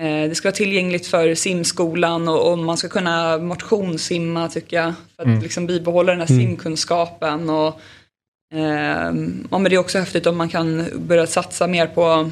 [0.00, 4.92] eh, det ska vara tillgängligt för simskolan och, och man ska kunna motionssimma tycker jag.
[5.16, 5.42] För att Mm.
[5.42, 7.50] liksom bibehålla den här simkunskapen.
[7.50, 7.80] Och,
[8.54, 9.12] eh,
[9.50, 12.30] ja, men det är också häftigt om man kan börja satsa mer på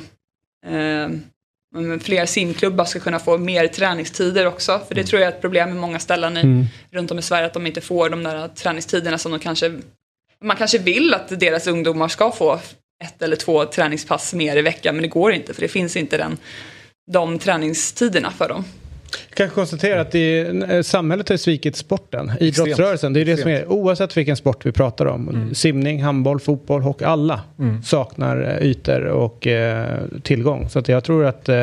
[0.66, 1.08] eh,
[2.00, 4.80] fler simklubbar ska kunna få mer träningstider också.
[4.88, 6.66] För det tror jag är ett problem i många ställen i,
[6.96, 9.80] runt om i Sverige att de inte får de där träningstiderna som de kanske...
[10.44, 12.60] Man kanske vill att deras ungdomar ska få
[13.04, 16.16] ett eller två träningspass mer i veckan men det går inte för det finns inte
[16.16, 16.38] den,
[17.12, 18.64] de träningstiderna för dem.
[19.28, 23.12] Jag kan konstatera att är, eh, samhället har svikit sporten, idrottsrörelsen.
[23.12, 25.50] Det är det som är, oavsett vilken sport vi pratar om.
[25.54, 27.04] Simning, handboll, fotboll, hockey.
[27.04, 27.40] Alla
[27.84, 30.68] saknar eh, ytor och eh, tillgång.
[30.68, 31.54] Så jag tror att eh,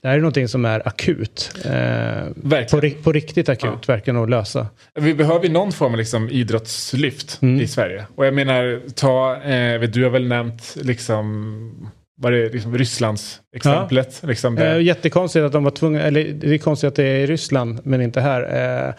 [0.00, 1.52] det här är någonting som är akut.
[1.64, 4.66] Eh, på, på riktigt akut, verkligen att lösa.
[4.94, 7.60] Vi behöver ju någon form av liksom idrottslyft Mm.
[7.60, 8.06] i Sverige.
[8.14, 13.40] Och jag menar, ta, eh, vet, du har väl nämnt liksom, vad det liksom Rysslands
[13.56, 14.22] exemplet.
[14.26, 14.82] Liksom Eh, det.
[14.82, 18.02] jättekonstigt att de var tvungna, eller det är konstigt att det är i Ryssland men
[18.02, 18.42] inte här.
[18.88, 18.94] Eh,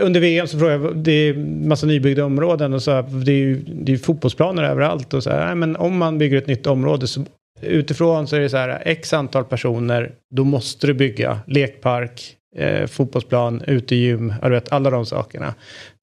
[0.00, 1.34] under VM så frågade jag, det är
[1.66, 5.30] massa nybyggda områden och så här, det är ju det är fotbollsplaner överallt och så
[5.30, 7.24] här, nej, men om man bygger ett nytt område så
[7.62, 12.86] utifrån så är det så här x antal personer, då måste du bygga lekpark, eh,
[12.86, 15.54] fotbollsplan, utegym, ja, alla de sakerna.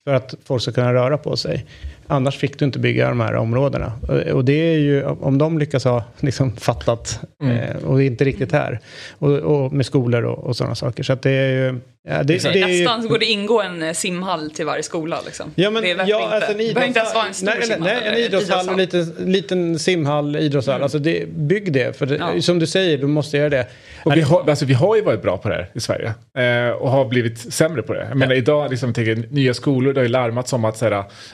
[0.07, 1.65] För att folk ska kunna röra på sig.
[2.07, 3.91] Annars fick du inte bygga de här områdena.
[4.07, 7.57] Och- Och det är ju, om de lyckas ha liksom fattat Mm.
[7.57, 8.79] eh, och inte riktigt här.
[9.19, 11.03] Och, och med skolor och, och sådana saker.
[11.03, 11.79] Så att det är ju...
[12.09, 14.83] Ja, det, det är ju Nästan så borde det ingå en eh, simhall till varje
[14.83, 15.19] skola.
[15.25, 15.51] Liksom.
[15.55, 16.35] Ja, men, det är ja, inte.
[16.35, 17.33] alltså en behöver inte ens vara en idrottshall.
[17.33, 17.81] stor nej, simhall.
[17.83, 20.83] nej, en eller idrottshall och liten, liten simhall, idrottshall.
[20.83, 21.97] Alltså det, bygg det.
[21.97, 22.41] För det, Ja.
[22.41, 23.67] som du säger, du måste göra det.
[24.05, 26.13] Och vi, har, alltså, vi har ju varit bra på det här i Sverige.
[26.37, 28.05] Eh, och har blivit sämre på det.
[28.09, 30.91] Jag menar idag, liksom, tänker, nya skolor, det har ju larmats om att så här,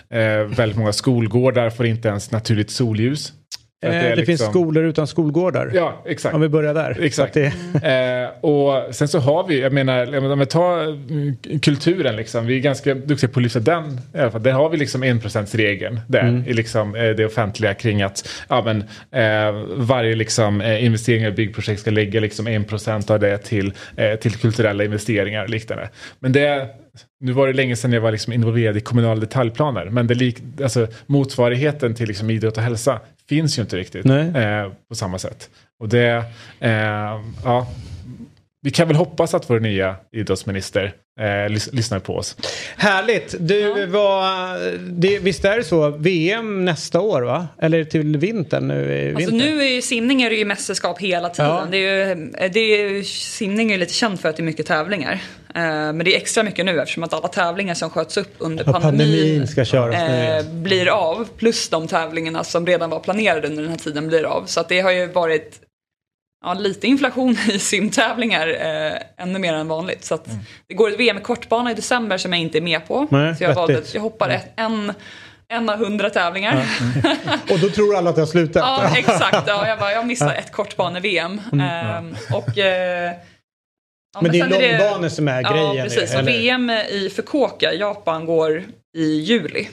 [0.09, 3.33] eh, väldigt många skolgårdar får inte ens naturligt solljus.
[3.85, 5.71] Eh, det är finns liksom- skolor utan skolgårdar.
[5.73, 6.35] Ja, exakt.
[6.35, 6.97] Om vi börjar där.
[7.01, 7.33] Exakt.
[7.33, 7.53] Det,
[7.83, 12.15] Eh, och sen så har vi, jag menar, jag menar, om vi tar mm, kulturen
[12.15, 13.99] liksom, vi är ganska duktiga på att lyfta den.
[14.13, 14.43] I alla fall.
[14.43, 16.43] Där har vi liksom enprocentsregeln där Mm.
[16.47, 18.81] i liksom, eh, det offentliga kring att ja, men,
[19.11, 24.15] eh, varje liksom, eh, investering i byggprojekt ska lägga liksom 1% av det till, eh,
[24.15, 25.89] till kulturella investeringar och liknande.
[26.19, 26.67] Men det
[27.19, 29.85] nu var det länge sedan jag var liksom involverad i kommunala detaljplaner.
[29.85, 34.71] Men det lik, alltså, motsvarigheten till liksom idrott och hälsa finns ju inte riktigt eh,
[34.89, 35.49] på samma sätt.
[35.79, 36.25] Och det,
[36.59, 37.67] eh, ja,
[38.63, 42.37] vi kan väl hoppas att vår nya idrottsminister eh, lys- lyssnar på oss.
[42.75, 43.35] Härligt!
[43.39, 44.57] Du, vad,
[44.89, 45.89] det, visst är det så?
[45.89, 47.47] VM nästa år va?
[47.61, 49.23] Eller till vintern nu i vinter?
[49.23, 51.51] Alltså nu är ju simning är det ju mästerskap hela tiden.
[51.51, 51.67] Ja.
[51.71, 54.45] Det är ju, det är ju, simning är ju lite känt för att det är
[54.45, 55.13] mycket tävlingar.
[55.55, 58.63] Eh, men det är extra mycket nu eftersom att alla tävlingar som sköts upp under
[58.67, 61.27] Ja, pandemin, pandemin ska köras nu eh, blir av.
[61.37, 64.43] Plus de tävlingarna som redan var planerade under den här tiden blir av.
[64.45, 65.59] Så att det har ju varit
[66.43, 70.03] ja, lite inflation i simtävlingar eh, ännu mer än vanligt.
[70.03, 70.27] Så att
[70.67, 73.07] det går ett VM i kortbana i december som jag inte är med på.
[73.11, 74.93] Nej, så jag, valde, jag hoppar ett, en,
[75.47, 76.65] en av hundra tävlingar.
[77.51, 78.63] Och då tror alla att det har slutat?
[78.65, 79.47] Ja, exakt.
[79.47, 81.41] Ja, jag, bara, jag missade ett kortbane-VM.
[81.61, 83.11] Ehm, och, eh,
[84.13, 86.15] ja, Men det är långbanor som är grejen, Ja, precis.
[86.15, 88.63] Och VM i Fukuoka, Japan, går
[88.97, 89.67] i juli.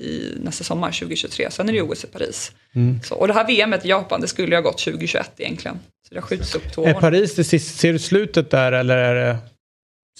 [0.00, 1.50] I nästa sommar, 2023.
[1.50, 2.52] Sen är det OS i Paris.
[2.74, 3.00] Mm.
[3.02, 5.78] Så, och det här VMet i Japan, det skulle ju ha gått 2021 egentligen.
[6.08, 7.00] Så det har skjuts upp två Är år.
[7.00, 7.78] Paris det sista?
[7.78, 9.36] Ser du slutet där eller är det,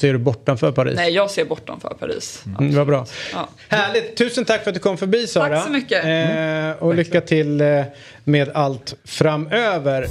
[0.01, 0.97] ser du bortanför Paris?
[0.97, 2.45] Nej, jag ser bortanför Paris.
[2.59, 3.07] Mm, vad bra.
[3.33, 3.49] Ja.
[3.69, 4.17] Härligt!
[4.17, 5.49] Tusen tack för att du kom förbi Sara.
[5.49, 6.05] Tack så mycket.
[6.05, 7.85] Eh, och lycka till eh,
[8.25, 10.07] med allt framöver.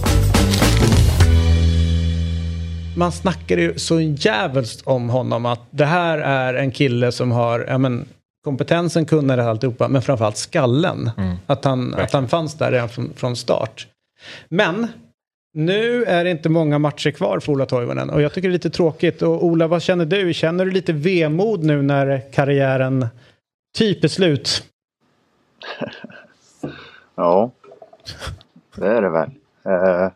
[2.98, 7.66] Man snackar ju så jävligt om honom att det här är en kille som har
[7.68, 8.08] ja, men,
[8.46, 11.12] kompetensen, kunnandet, alltihopa, men framförallt skallen.
[11.48, 13.88] Att, han, att han fanns där redan från, från start.
[14.50, 14.88] Men
[15.54, 18.54] nu är det inte många matcher kvar för Ola Toivonen och jag tycker det är
[18.54, 19.22] lite tråkigt.
[19.22, 20.34] Och Ola, vad känner du?
[20.34, 23.08] Känner du lite vemod nu när karriären
[23.78, 24.64] typ är slut?
[27.18, 27.52] Ja,
[28.76, 29.30] det är det väl.
[29.66, 30.12] Eh,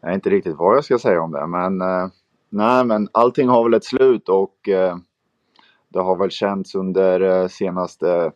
[0.00, 2.08] jag vet inte riktigt vad jag ska säga om det, men eh,
[2.48, 4.96] nej, men allting har väl ett slut och eh,
[5.96, 8.32] det har väl känts under eh, senaste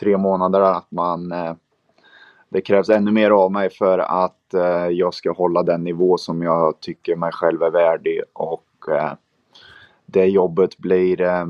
[0.00, 1.54] tre månaderna att man eh,
[2.48, 6.42] det krävs ännu mer av mig för att eh, jag ska hålla den nivå som
[6.42, 9.12] jag tycker mig själv är värdig och eh,
[10.06, 11.46] det jobbet blir eh,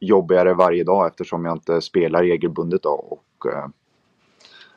[0.00, 3.66] jobbigare varje dag eftersom jag inte spelar regelbundet då och eh,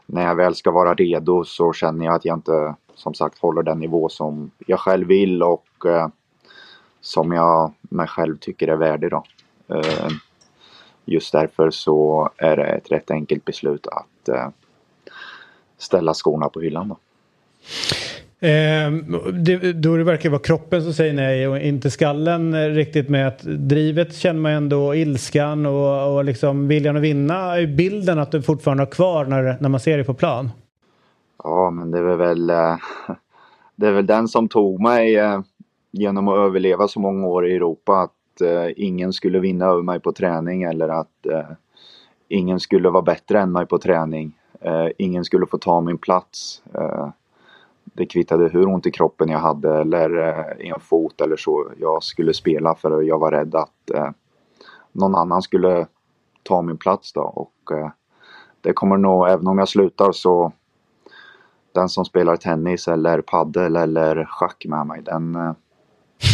[0.06, 3.64] när jag väl ska vara redo så känner jag att jag inte som sagt håller
[3.64, 5.66] den nivå som jag själv vill och
[7.02, 9.24] som jag mig själv tycker är värdig då.
[9.70, 10.10] Eh,
[11.06, 14.50] just därför så är det ett rätt enkelt beslut att eh,
[15.78, 16.98] ställa skorna på hyllan då.
[18.48, 18.92] Eh,
[19.34, 23.42] det, då det verkar vara kroppen som säger nej och inte skallen riktigt med att
[23.44, 28.42] drivet känner man ändå ilskan och, och liksom viljan att vinna är bilden att du
[28.42, 30.50] fortfarande har kvar när, när man ser dig på plan.
[31.44, 32.78] Ja, men det är väl, eh,
[33.76, 35.18] det är väl den som tog mig
[35.92, 38.12] genom att överleva så många år i Europa att
[38.42, 41.52] eh, ingen skulle vinna över mig på träning eller att eh,
[42.28, 44.38] ingen skulle vara bättre än mig på träning.
[44.62, 46.64] Eh, ingen skulle få ta min plats.
[46.74, 47.10] Eh,
[47.84, 51.68] det kvittade hur ont i kroppen jag hade eller eh, i en fot eller så.
[51.80, 54.10] Jag skulle spela för jag var rädd att eh,
[54.92, 55.88] någon annan skulle
[56.44, 57.90] ta min plats då och eh,
[58.62, 60.52] det kommer nog, även om jag slutar så
[61.72, 65.54] den som spelar tennis eller paddel eller schack med mig den eh,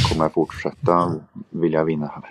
[0.09, 1.15] kommer jag fortsätta
[1.49, 2.23] vilja vinna här.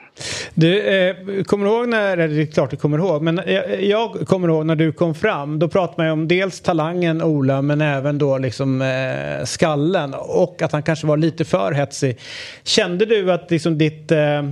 [0.54, 3.82] Du, eh, kommer du ihåg när, eller det är klart du kommer ihåg, men jag,
[3.82, 5.58] jag kommer ihåg när du kom fram.
[5.58, 10.62] Då pratade man ju om dels talangen Ola men även då liksom eh, skallen och
[10.62, 12.18] att han kanske var lite för hetsig.
[12.62, 14.42] Kände du att liksom ditt eh,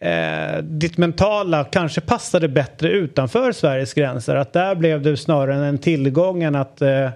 [0.00, 4.36] Eh, ditt mentala kanske passade bättre utanför Sveriges gränser.
[4.36, 7.10] Att där blev du snarare en tillgång än att eh,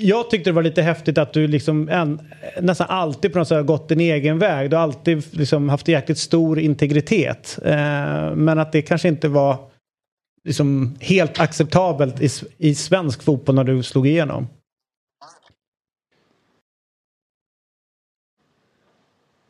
[0.00, 2.20] jag tyckte det var lite häftigt att du liksom en,
[2.60, 4.70] nästan alltid på något sätt har gått din egen väg.
[4.70, 7.58] Du har alltid liksom haft jäkligt stor integritet.
[7.64, 9.70] Eh, men att det kanske inte var
[10.44, 12.28] liksom helt acceptabelt i,
[12.58, 14.46] i svensk fotboll när du slog igenom?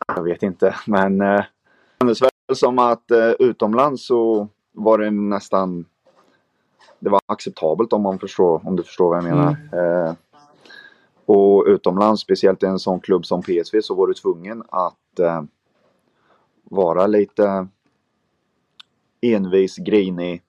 [0.06, 1.44] Jag vet inte, men eh, det
[2.00, 5.84] kändes väl som att eh, utomlands så var det nästan
[6.98, 9.56] det var acceptabelt om man förstår, om du förstår vad jag menar.
[9.72, 10.14] Eh,
[11.28, 15.42] och utomlands, speciellt i en sån klubb som PSV, så var du tvungen att eh,
[16.64, 17.68] vara lite
[19.20, 20.42] envis, grinig.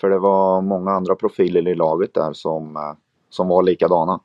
[0.00, 2.92] För det var många andra profiler i laget där som, eh,
[3.30, 4.20] som var likadana.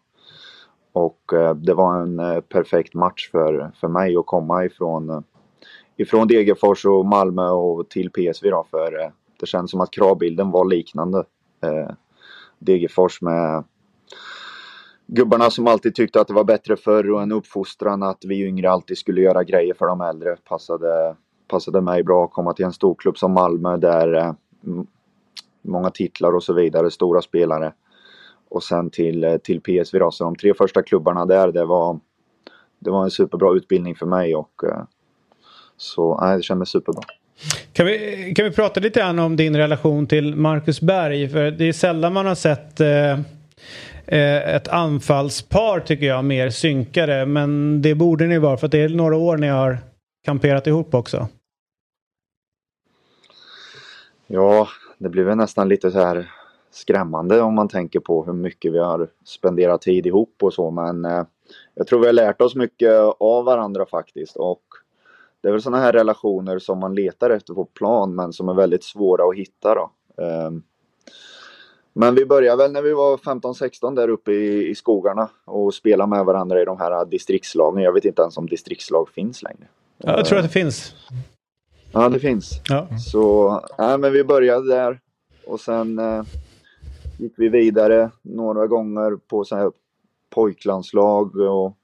[0.91, 5.21] Och eh, det var en eh, perfekt match för, för mig att komma ifrån, eh,
[5.97, 8.65] ifrån Degerfors och Malmö och till PSV då.
[8.69, 9.09] För eh,
[9.39, 11.23] det känns som att kravbilden var liknande.
[11.61, 11.89] Eh,
[12.59, 13.63] Degerfors med
[15.11, 18.71] gubbarna som alltid tyckte att det var bättre förr och en uppfostran att vi yngre
[18.71, 21.15] alltid skulle göra grejer för de äldre passade,
[21.47, 24.33] passade mig bra att komma till en stor klubb som Malmö där eh,
[25.61, 27.73] många titlar och så vidare, stora spelare.
[28.49, 30.11] Och sen till, eh, till PSV då.
[30.11, 31.99] Så de tre första klubbarna där, det var,
[32.79, 34.83] det var en superbra utbildning för mig och eh,
[35.77, 37.03] så nej, det kändes superbra.
[37.73, 41.29] Kan vi, kan vi prata lite grann om din relation till Marcus Berg?
[41.29, 43.19] För det är sällan man har sett eh,
[44.11, 47.25] eh, ett anfallspar tycker jag mer synkade.
[47.25, 49.77] Men det borde ni vara för att det är några år ni har
[50.25, 51.27] kamperat ihop också.
[54.27, 54.67] Ja,
[54.97, 56.31] det blir väl nästan lite så här
[56.71, 60.71] skrämmande om man tänker på hur mycket vi har spenderat tid ihop och så.
[60.71, 61.23] Men eh,
[61.75, 64.35] jag tror vi har lärt oss mycket av varandra faktiskt.
[64.35, 64.63] Och
[65.41, 68.53] det är väl sådana här relationer som man letar efter på plan men som är
[68.53, 69.91] väldigt svåra att hitta då.
[70.23, 70.63] Ehm,
[71.99, 76.09] men vi började väl när vi var 15-16 där uppe i, i skogarna och spelade
[76.09, 77.83] med varandra i de här distriktslagen.
[77.83, 79.67] Jag vet inte ens om distriktslag finns längre.
[79.97, 80.95] Ja, jag tror att det finns.
[81.91, 82.61] Ja, det finns.
[82.69, 82.87] Ja.
[83.11, 84.99] Så, nej, men vi började där
[85.45, 86.23] och sen eh,
[87.17, 89.71] gick vi vidare några gånger på så här
[90.29, 91.77] pojklandslag och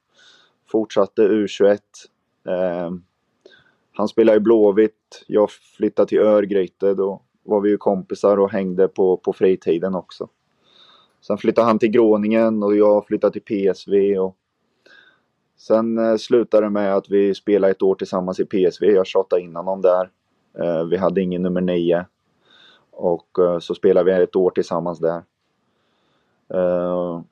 [0.72, 1.80] fortsatte U21.
[2.48, 2.92] Eh,
[3.94, 6.94] han spelade i Blåvitt, jag flyttade till Örgryte.
[6.94, 10.28] Då var vi ju kompisar och hängde på, på fritiden också.
[11.22, 14.20] Sen flyttade han till Gråningen och jag flyttade till PSV.
[14.20, 14.38] Och
[15.58, 18.86] sen eh, slutade det med att vi spelade ett år tillsammans i PSV.
[18.86, 20.10] Jag tjatade in honom där.
[20.60, 22.06] Eh, vi hade ingen nummer nio.
[22.92, 25.24] Och eh, så spelade vi ett år tillsammans där.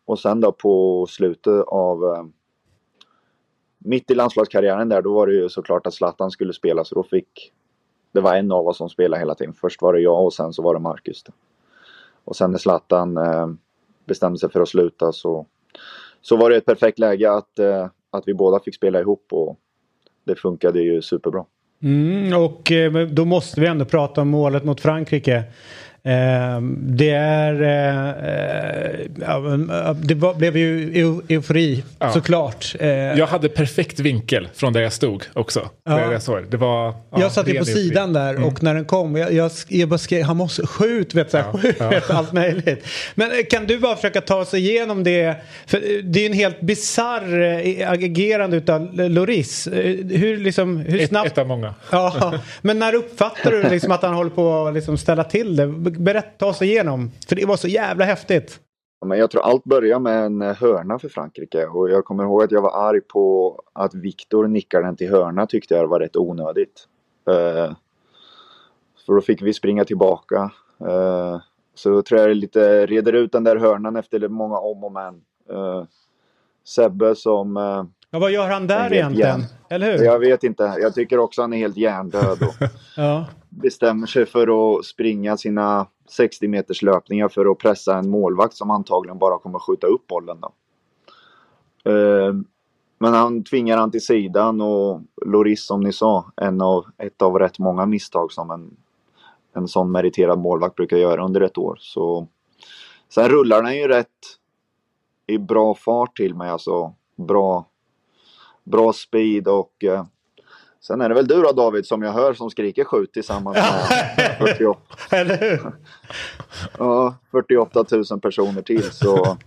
[0.06, 2.30] Och sen då på slutet av
[3.78, 7.04] mitt i landslagskarriären där, då var det ju såklart att Zlatan skulle spela så då
[7.04, 7.54] fick
[8.14, 9.54] det var en av oss som spelade hela tiden.
[9.54, 11.24] Först var det jag och sen så var det Marcus.
[11.24, 11.34] Då.
[12.26, 13.48] Och sen när Zlatan eh,
[14.06, 15.46] bestämde sig för att sluta så,
[16.22, 19.58] så var det ett perfekt läge att, eh, att vi båda fick spela ihop och
[20.24, 21.46] det funkade ju superbra.
[21.84, 25.44] Mm, och eh, då måste vi ändå prata om målet mot Frankrike.
[26.06, 27.62] Eh, det är...
[27.62, 29.40] Eh, ja,
[29.94, 32.12] det var, blev ju eu, eufori Ja.
[32.14, 32.76] såklart.
[32.80, 35.70] Eh, Jag hade perfekt vinkel från där jag stod också.
[35.86, 35.92] Ja.
[35.96, 36.50] Där jag, såg.
[36.50, 36.58] det.
[36.58, 37.74] Var, ja, jag satt ju på eufori.
[37.74, 38.44] sidan där Mm.
[38.44, 41.52] och när den kom, jag, jag, jag bara skrev han måste skjut, vet, så här,
[41.54, 42.86] skjut, vet, allt möjligt.
[43.16, 45.36] Men eh, kan du bara försöka ta sig igenom det?
[45.68, 47.42] För eh, det är ju en helt bisarr
[47.82, 49.68] eh, agerande utav Loris.
[49.72, 51.28] Hur, liksom, hur Ett, snabbt...
[51.28, 51.74] ett av många.
[51.92, 55.93] Ja, men när uppfattar du liksom att han håller på att liksom ställa till det?
[55.98, 57.12] Berätta, ta oss igenom.
[57.28, 58.60] För det var så jävla häftigt.
[59.02, 62.24] Ja, Men jag tror allt börjar med en eh, hörna för Frankrike och jag kommer
[62.24, 66.00] ihåg att jag var arg på att Viktor nickade den till hörna tyckte jag var
[66.00, 66.88] rätt onödigt.
[67.30, 67.74] Eh,
[69.06, 70.52] för då fick vi springa tillbaka.
[70.88, 71.42] Eh,
[71.76, 75.14] så tror jag det lite reder ut den där hörnan efter många om och men.
[75.50, 75.84] Eh,
[76.66, 77.58] Sebbe som...
[77.58, 79.40] Eh, Ja, vad gör han där egentligen?
[79.40, 79.44] hjärn-
[79.74, 80.06] Eller hur?
[80.06, 80.64] Jag vet inte.
[80.82, 82.68] Jag tycker också han är helt hjärndöd och
[82.98, 83.26] Ja.
[83.50, 88.72] bestämmer sig för att springa sina 60 meters löpningar för att pressa en målvakt som
[88.72, 90.38] antagligen bara kommer skjuta upp bollen.
[90.42, 90.54] Då.
[91.92, 92.34] Eh,
[92.98, 97.40] Men han tvingar han till sidan och Loris som ni sa, en av, ett av
[97.40, 98.78] rätt många misstag som en,
[99.56, 101.78] en sån meriterad målvakt brukar göra under ett år.
[101.80, 102.28] Så,
[103.10, 104.08] sen rullar den ju rätt
[105.28, 107.66] i bra fart till mig, alltså bra,
[108.64, 110.06] bra speed och eh,
[110.88, 114.36] sen är det väl du då David som jag hör som skriker skjut tillsammans med
[114.40, 114.80] 48,
[115.10, 115.72] Eller hur?
[116.78, 119.38] ja, 48 000 personer till så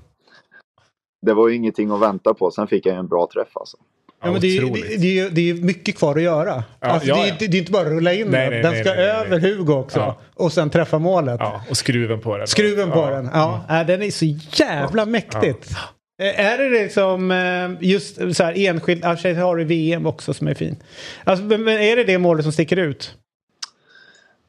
[1.26, 2.51] det var ju ingenting att vänta på.
[2.51, 3.76] Sen fick jag ju en bra träff alltså.
[4.22, 6.64] Ja, men det, det, det, är, det är mycket kvar att göra.
[6.80, 8.51] Ja, alltså, ja, det, det, det är inte bara att rulla in Nej, den.
[8.51, 9.98] nej, Den nej, ska nej, över Hugo också.
[9.98, 10.18] Ja.
[10.34, 11.36] Och sen träffa målet.
[11.40, 12.47] Ja, och skruven på den.
[12.47, 13.10] Skruven på ja.
[13.10, 13.30] den.
[13.32, 14.24] Ja, äh, den är så
[14.64, 15.70] jävla mäktigt.
[16.18, 19.64] Eh, är det liksom eh, just så här enskilt, i och för sig har du
[19.64, 20.76] VM också som är fin.
[21.24, 23.16] Alltså, men är det det målet som sticker ut?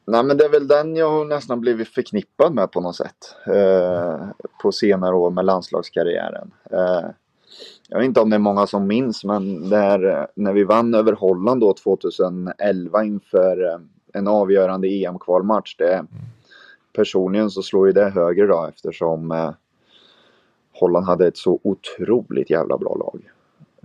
[0.06, 3.34] Nej men det är väl den jag har nästan blivit förknippad med på något sätt.
[3.46, 4.28] Eh,
[4.62, 6.50] på senare år med landslagskarriären.
[6.70, 7.10] Eh,
[7.88, 10.94] jag vet inte om det är många som minns men där, eh, när vi vann
[10.94, 13.80] över Holland då 2011 inför
[14.12, 15.76] en avgörande EM-kvalmatch.
[15.76, 16.04] Det,
[16.92, 19.50] personligen så slår ju det högre då eftersom eh,
[20.80, 23.30] Holland hade ett så otroligt jävla bra lag.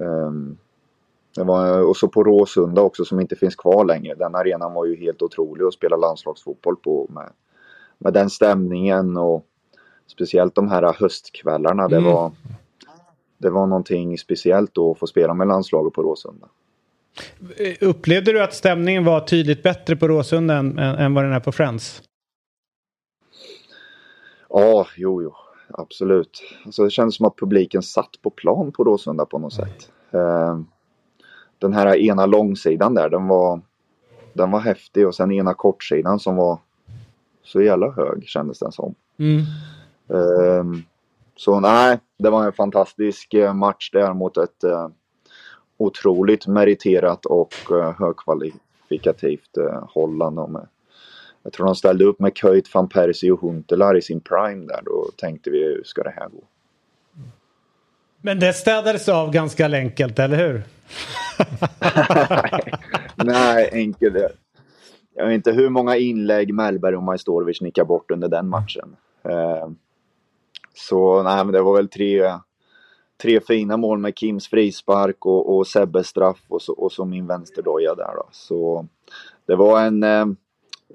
[0.10, 0.58] Um,
[1.36, 4.16] det var, och så på Råsunda också som inte finns kvar längre.
[4.16, 7.30] Den arenan var ju helt otrolig att spela landslagsfotboll på med,
[7.98, 9.46] med den stämningen och
[10.08, 11.88] speciellt de här höstkvällarna.
[11.88, 12.12] Det, Mm.
[12.12, 12.32] var,
[13.38, 16.48] det var någonting speciellt då att få spela med landslaget på Råsunda.
[17.82, 21.40] Upplevde du att stämningen var tydligt bättre på Råsunda än, än, än vad den är
[21.40, 22.02] på Friends?
[24.50, 25.36] Ja, jo, jo.
[25.78, 26.44] Absolut.
[26.66, 29.92] Alltså, det kändes som att publiken satt på plan på Råsunda på något sätt.
[30.12, 30.60] Eh,
[31.60, 33.62] den här ena långsidan där, den var,
[34.34, 36.60] den var häftig och sen ena kortsidan som var
[37.44, 38.96] så jävla hög kändes den som.
[39.18, 39.40] Mm.
[40.10, 40.84] Eh,
[41.36, 44.88] så nej, det var en fantastisk eh, match där mot ett eh,
[45.78, 49.58] otroligt meriterat och eh, högkvalitativt
[49.90, 50.40] Holland.
[50.40, 50.68] Och med,
[51.44, 54.82] jag tror de ställde upp med Köjt, van Persie och Huntelaar i sin prime där.
[54.86, 56.44] Då tänkte vi hur ska det här gå?
[58.22, 60.64] Men det städades av ganska enkelt, eller hur?
[63.26, 64.16] Nej, enkelt.
[65.16, 68.96] Jag vet inte hur många inlägg Mellberg och Majstorovic nickade bort under den matchen.
[69.24, 69.70] Eh,
[70.74, 72.34] så nej, men det var väl tre,
[73.22, 77.28] tre fina mål med Kims frispark och, och Sebbes straff och så, och så min
[77.28, 78.28] vänsterdoja där då.
[78.32, 78.88] Så
[79.46, 80.26] det var en, eh,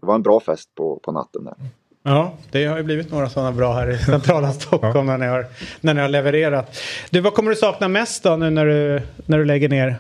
[0.01, 1.55] det var en bra fest på, på natten där.
[2.03, 5.47] Ja, det har ju blivit några sådana bra här i centrala Stockholm när, ni har,
[5.81, 6.77] när ni har levererat.
[7.11, 9.97] Du, vad kommer du sakna mest då nu när du, när du lägger ner?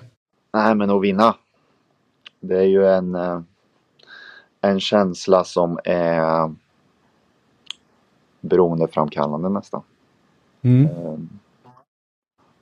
[0.52, 1.34] Nej, men att vinna.
[2.40, 3.40] Det är ju en, eh,
[4.60, 6.54] en känsla som är
[8.40, 9.82] beroendeframkallande nästan.
[10.62, 10.84] Mm.
[10.84, 11.18] Eh,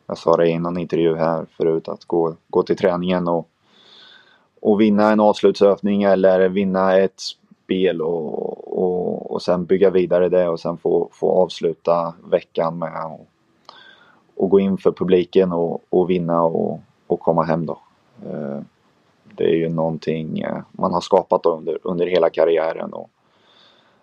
[0.06, 3.48] Jag sa det i någon intervju här förut att gå, gå till träningen och,
[4.66, 10.48] och vinna en avslutsövning eller vinna ett spel och, och, och sen bygga vidare det
[10.48, 13.20] och sen få, få avsluta veckan med att
[14.36, 17.78] och gå in för publiken och, och vinna och, och komma hem då.
[18.26, 18.60] Eh,
[19.36, 22.92] det är ju någonting eh, man har skapat under, under hela karriären.
[22.92, 23.10] Och,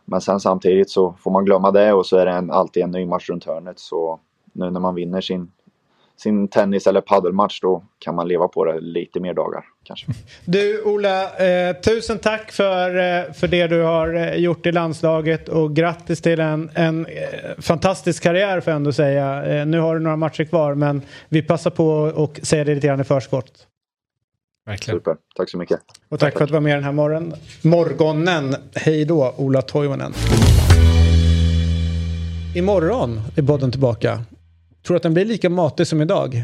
[0.06, 2.92] men sen samtidigt så får man glömma det och så är det en, alltid en
[2.92, 3.80] ny match runt hörnet.
[3.80, 4.20] Så
[4.54, 5.52] nu när man vinner sin,
[6.18, 10.08] sin tennis eller paddelmatch då kan man leva på det lite mer dagar kanske.
[10.46, 15.50] Du Ola, eh, tusen tack för, eh, för det du har eh, gjort i landslaget
[15.50, 17.14] och grattis till en, en eh,
[17.58, 19.46] fantastisk karriär får jag ändå säga.
[19.46, 22.88] Eh, nu har du några matcher kvar men vi passar på och säga det lite
[22.88, 23.68] grann i förskott.
[24.66, 25.00] Verkligen.
[25.00, 25.80] Super, tack så mycket.
[26.10, 28.56] Och tack för att du var med den här morgon, morgonen.
[28.76, 30.14] Hej då, Ola Toivonen.
[32.56, 34.24] Imorgon är podden tillbaka.
[34.84, 36.44] Tror du att den blir lika matig som idag?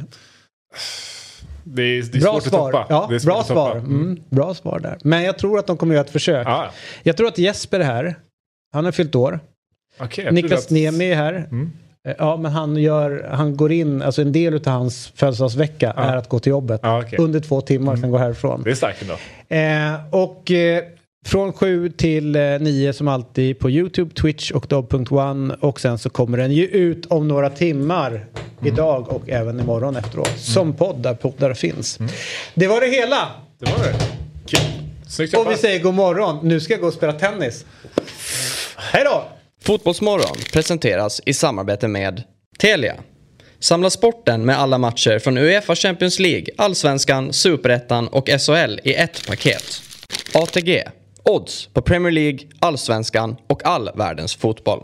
[1.64, 2.70] Det är, det är bra svårt svar.
[2.70, 2.86] att toppa.
[2.90, 3.76] Ja, det är bra svar.
[3.76, 4.98] Mm, bra svar där.
[5.04, 6.48] Men jag tror att de kommer göra ett försök.
[6.48, 6.72] Ja,
[7.04, 8.16] Jag tror att Jesper är här.
[8.74, 9.40] Han har fyllt år.
[10.18, 11.34] jag Niklas att- Niemi är här.
[11.34, 11.72] Mm.
[12.08, 16.16] Eh, Ja, men han, gör, han går in, alltså en del av hans födelsedagsvecka är
[16.18, 17.20] att gå till jobbet Ja, okej.
[17.20, 18.62] under två timmar, sen gå härifrån.
[18.64, 19.14] Det är starkt ändå.
[19.50, 20.84] Eh, och eh,
[21.26, 25.54] från sju till eh, nio som alltid på YouTube, Twitch och Dobb.one.
[25.54, 28.26] Och sen så kommer den ju ut om några timmar
[28.66, 30.40] idag och även imorgon efteråt.
[30.40, 32.00] Som podd där poddar finns.
[32.54, 33.28] Det var det hela.
[33.60, 33.96] Det var det.
[34.46, 34.60] Kul.
[35.08, 36.40] Snyggt Och vi säger god morgon.
[36.48, 37.66] Nu ska jag gå och spela tennis.
[38.76, 39.24] Hej då!
[39.64, 42.24] Fotbollsmorgon presenteras i samarbete med
[42.60, 42.96] Telia.
[43.60, 49.28] Samla sporten med alla matcher från Uefa Champions League, Allsvenskan, Superettan och SHL i ett
[49.28, 49.82] paket.
[50.34, 50.84] ATG.
[51.26, 54.84] Odds på Premier League, Allsvenskan och all världens fotboll.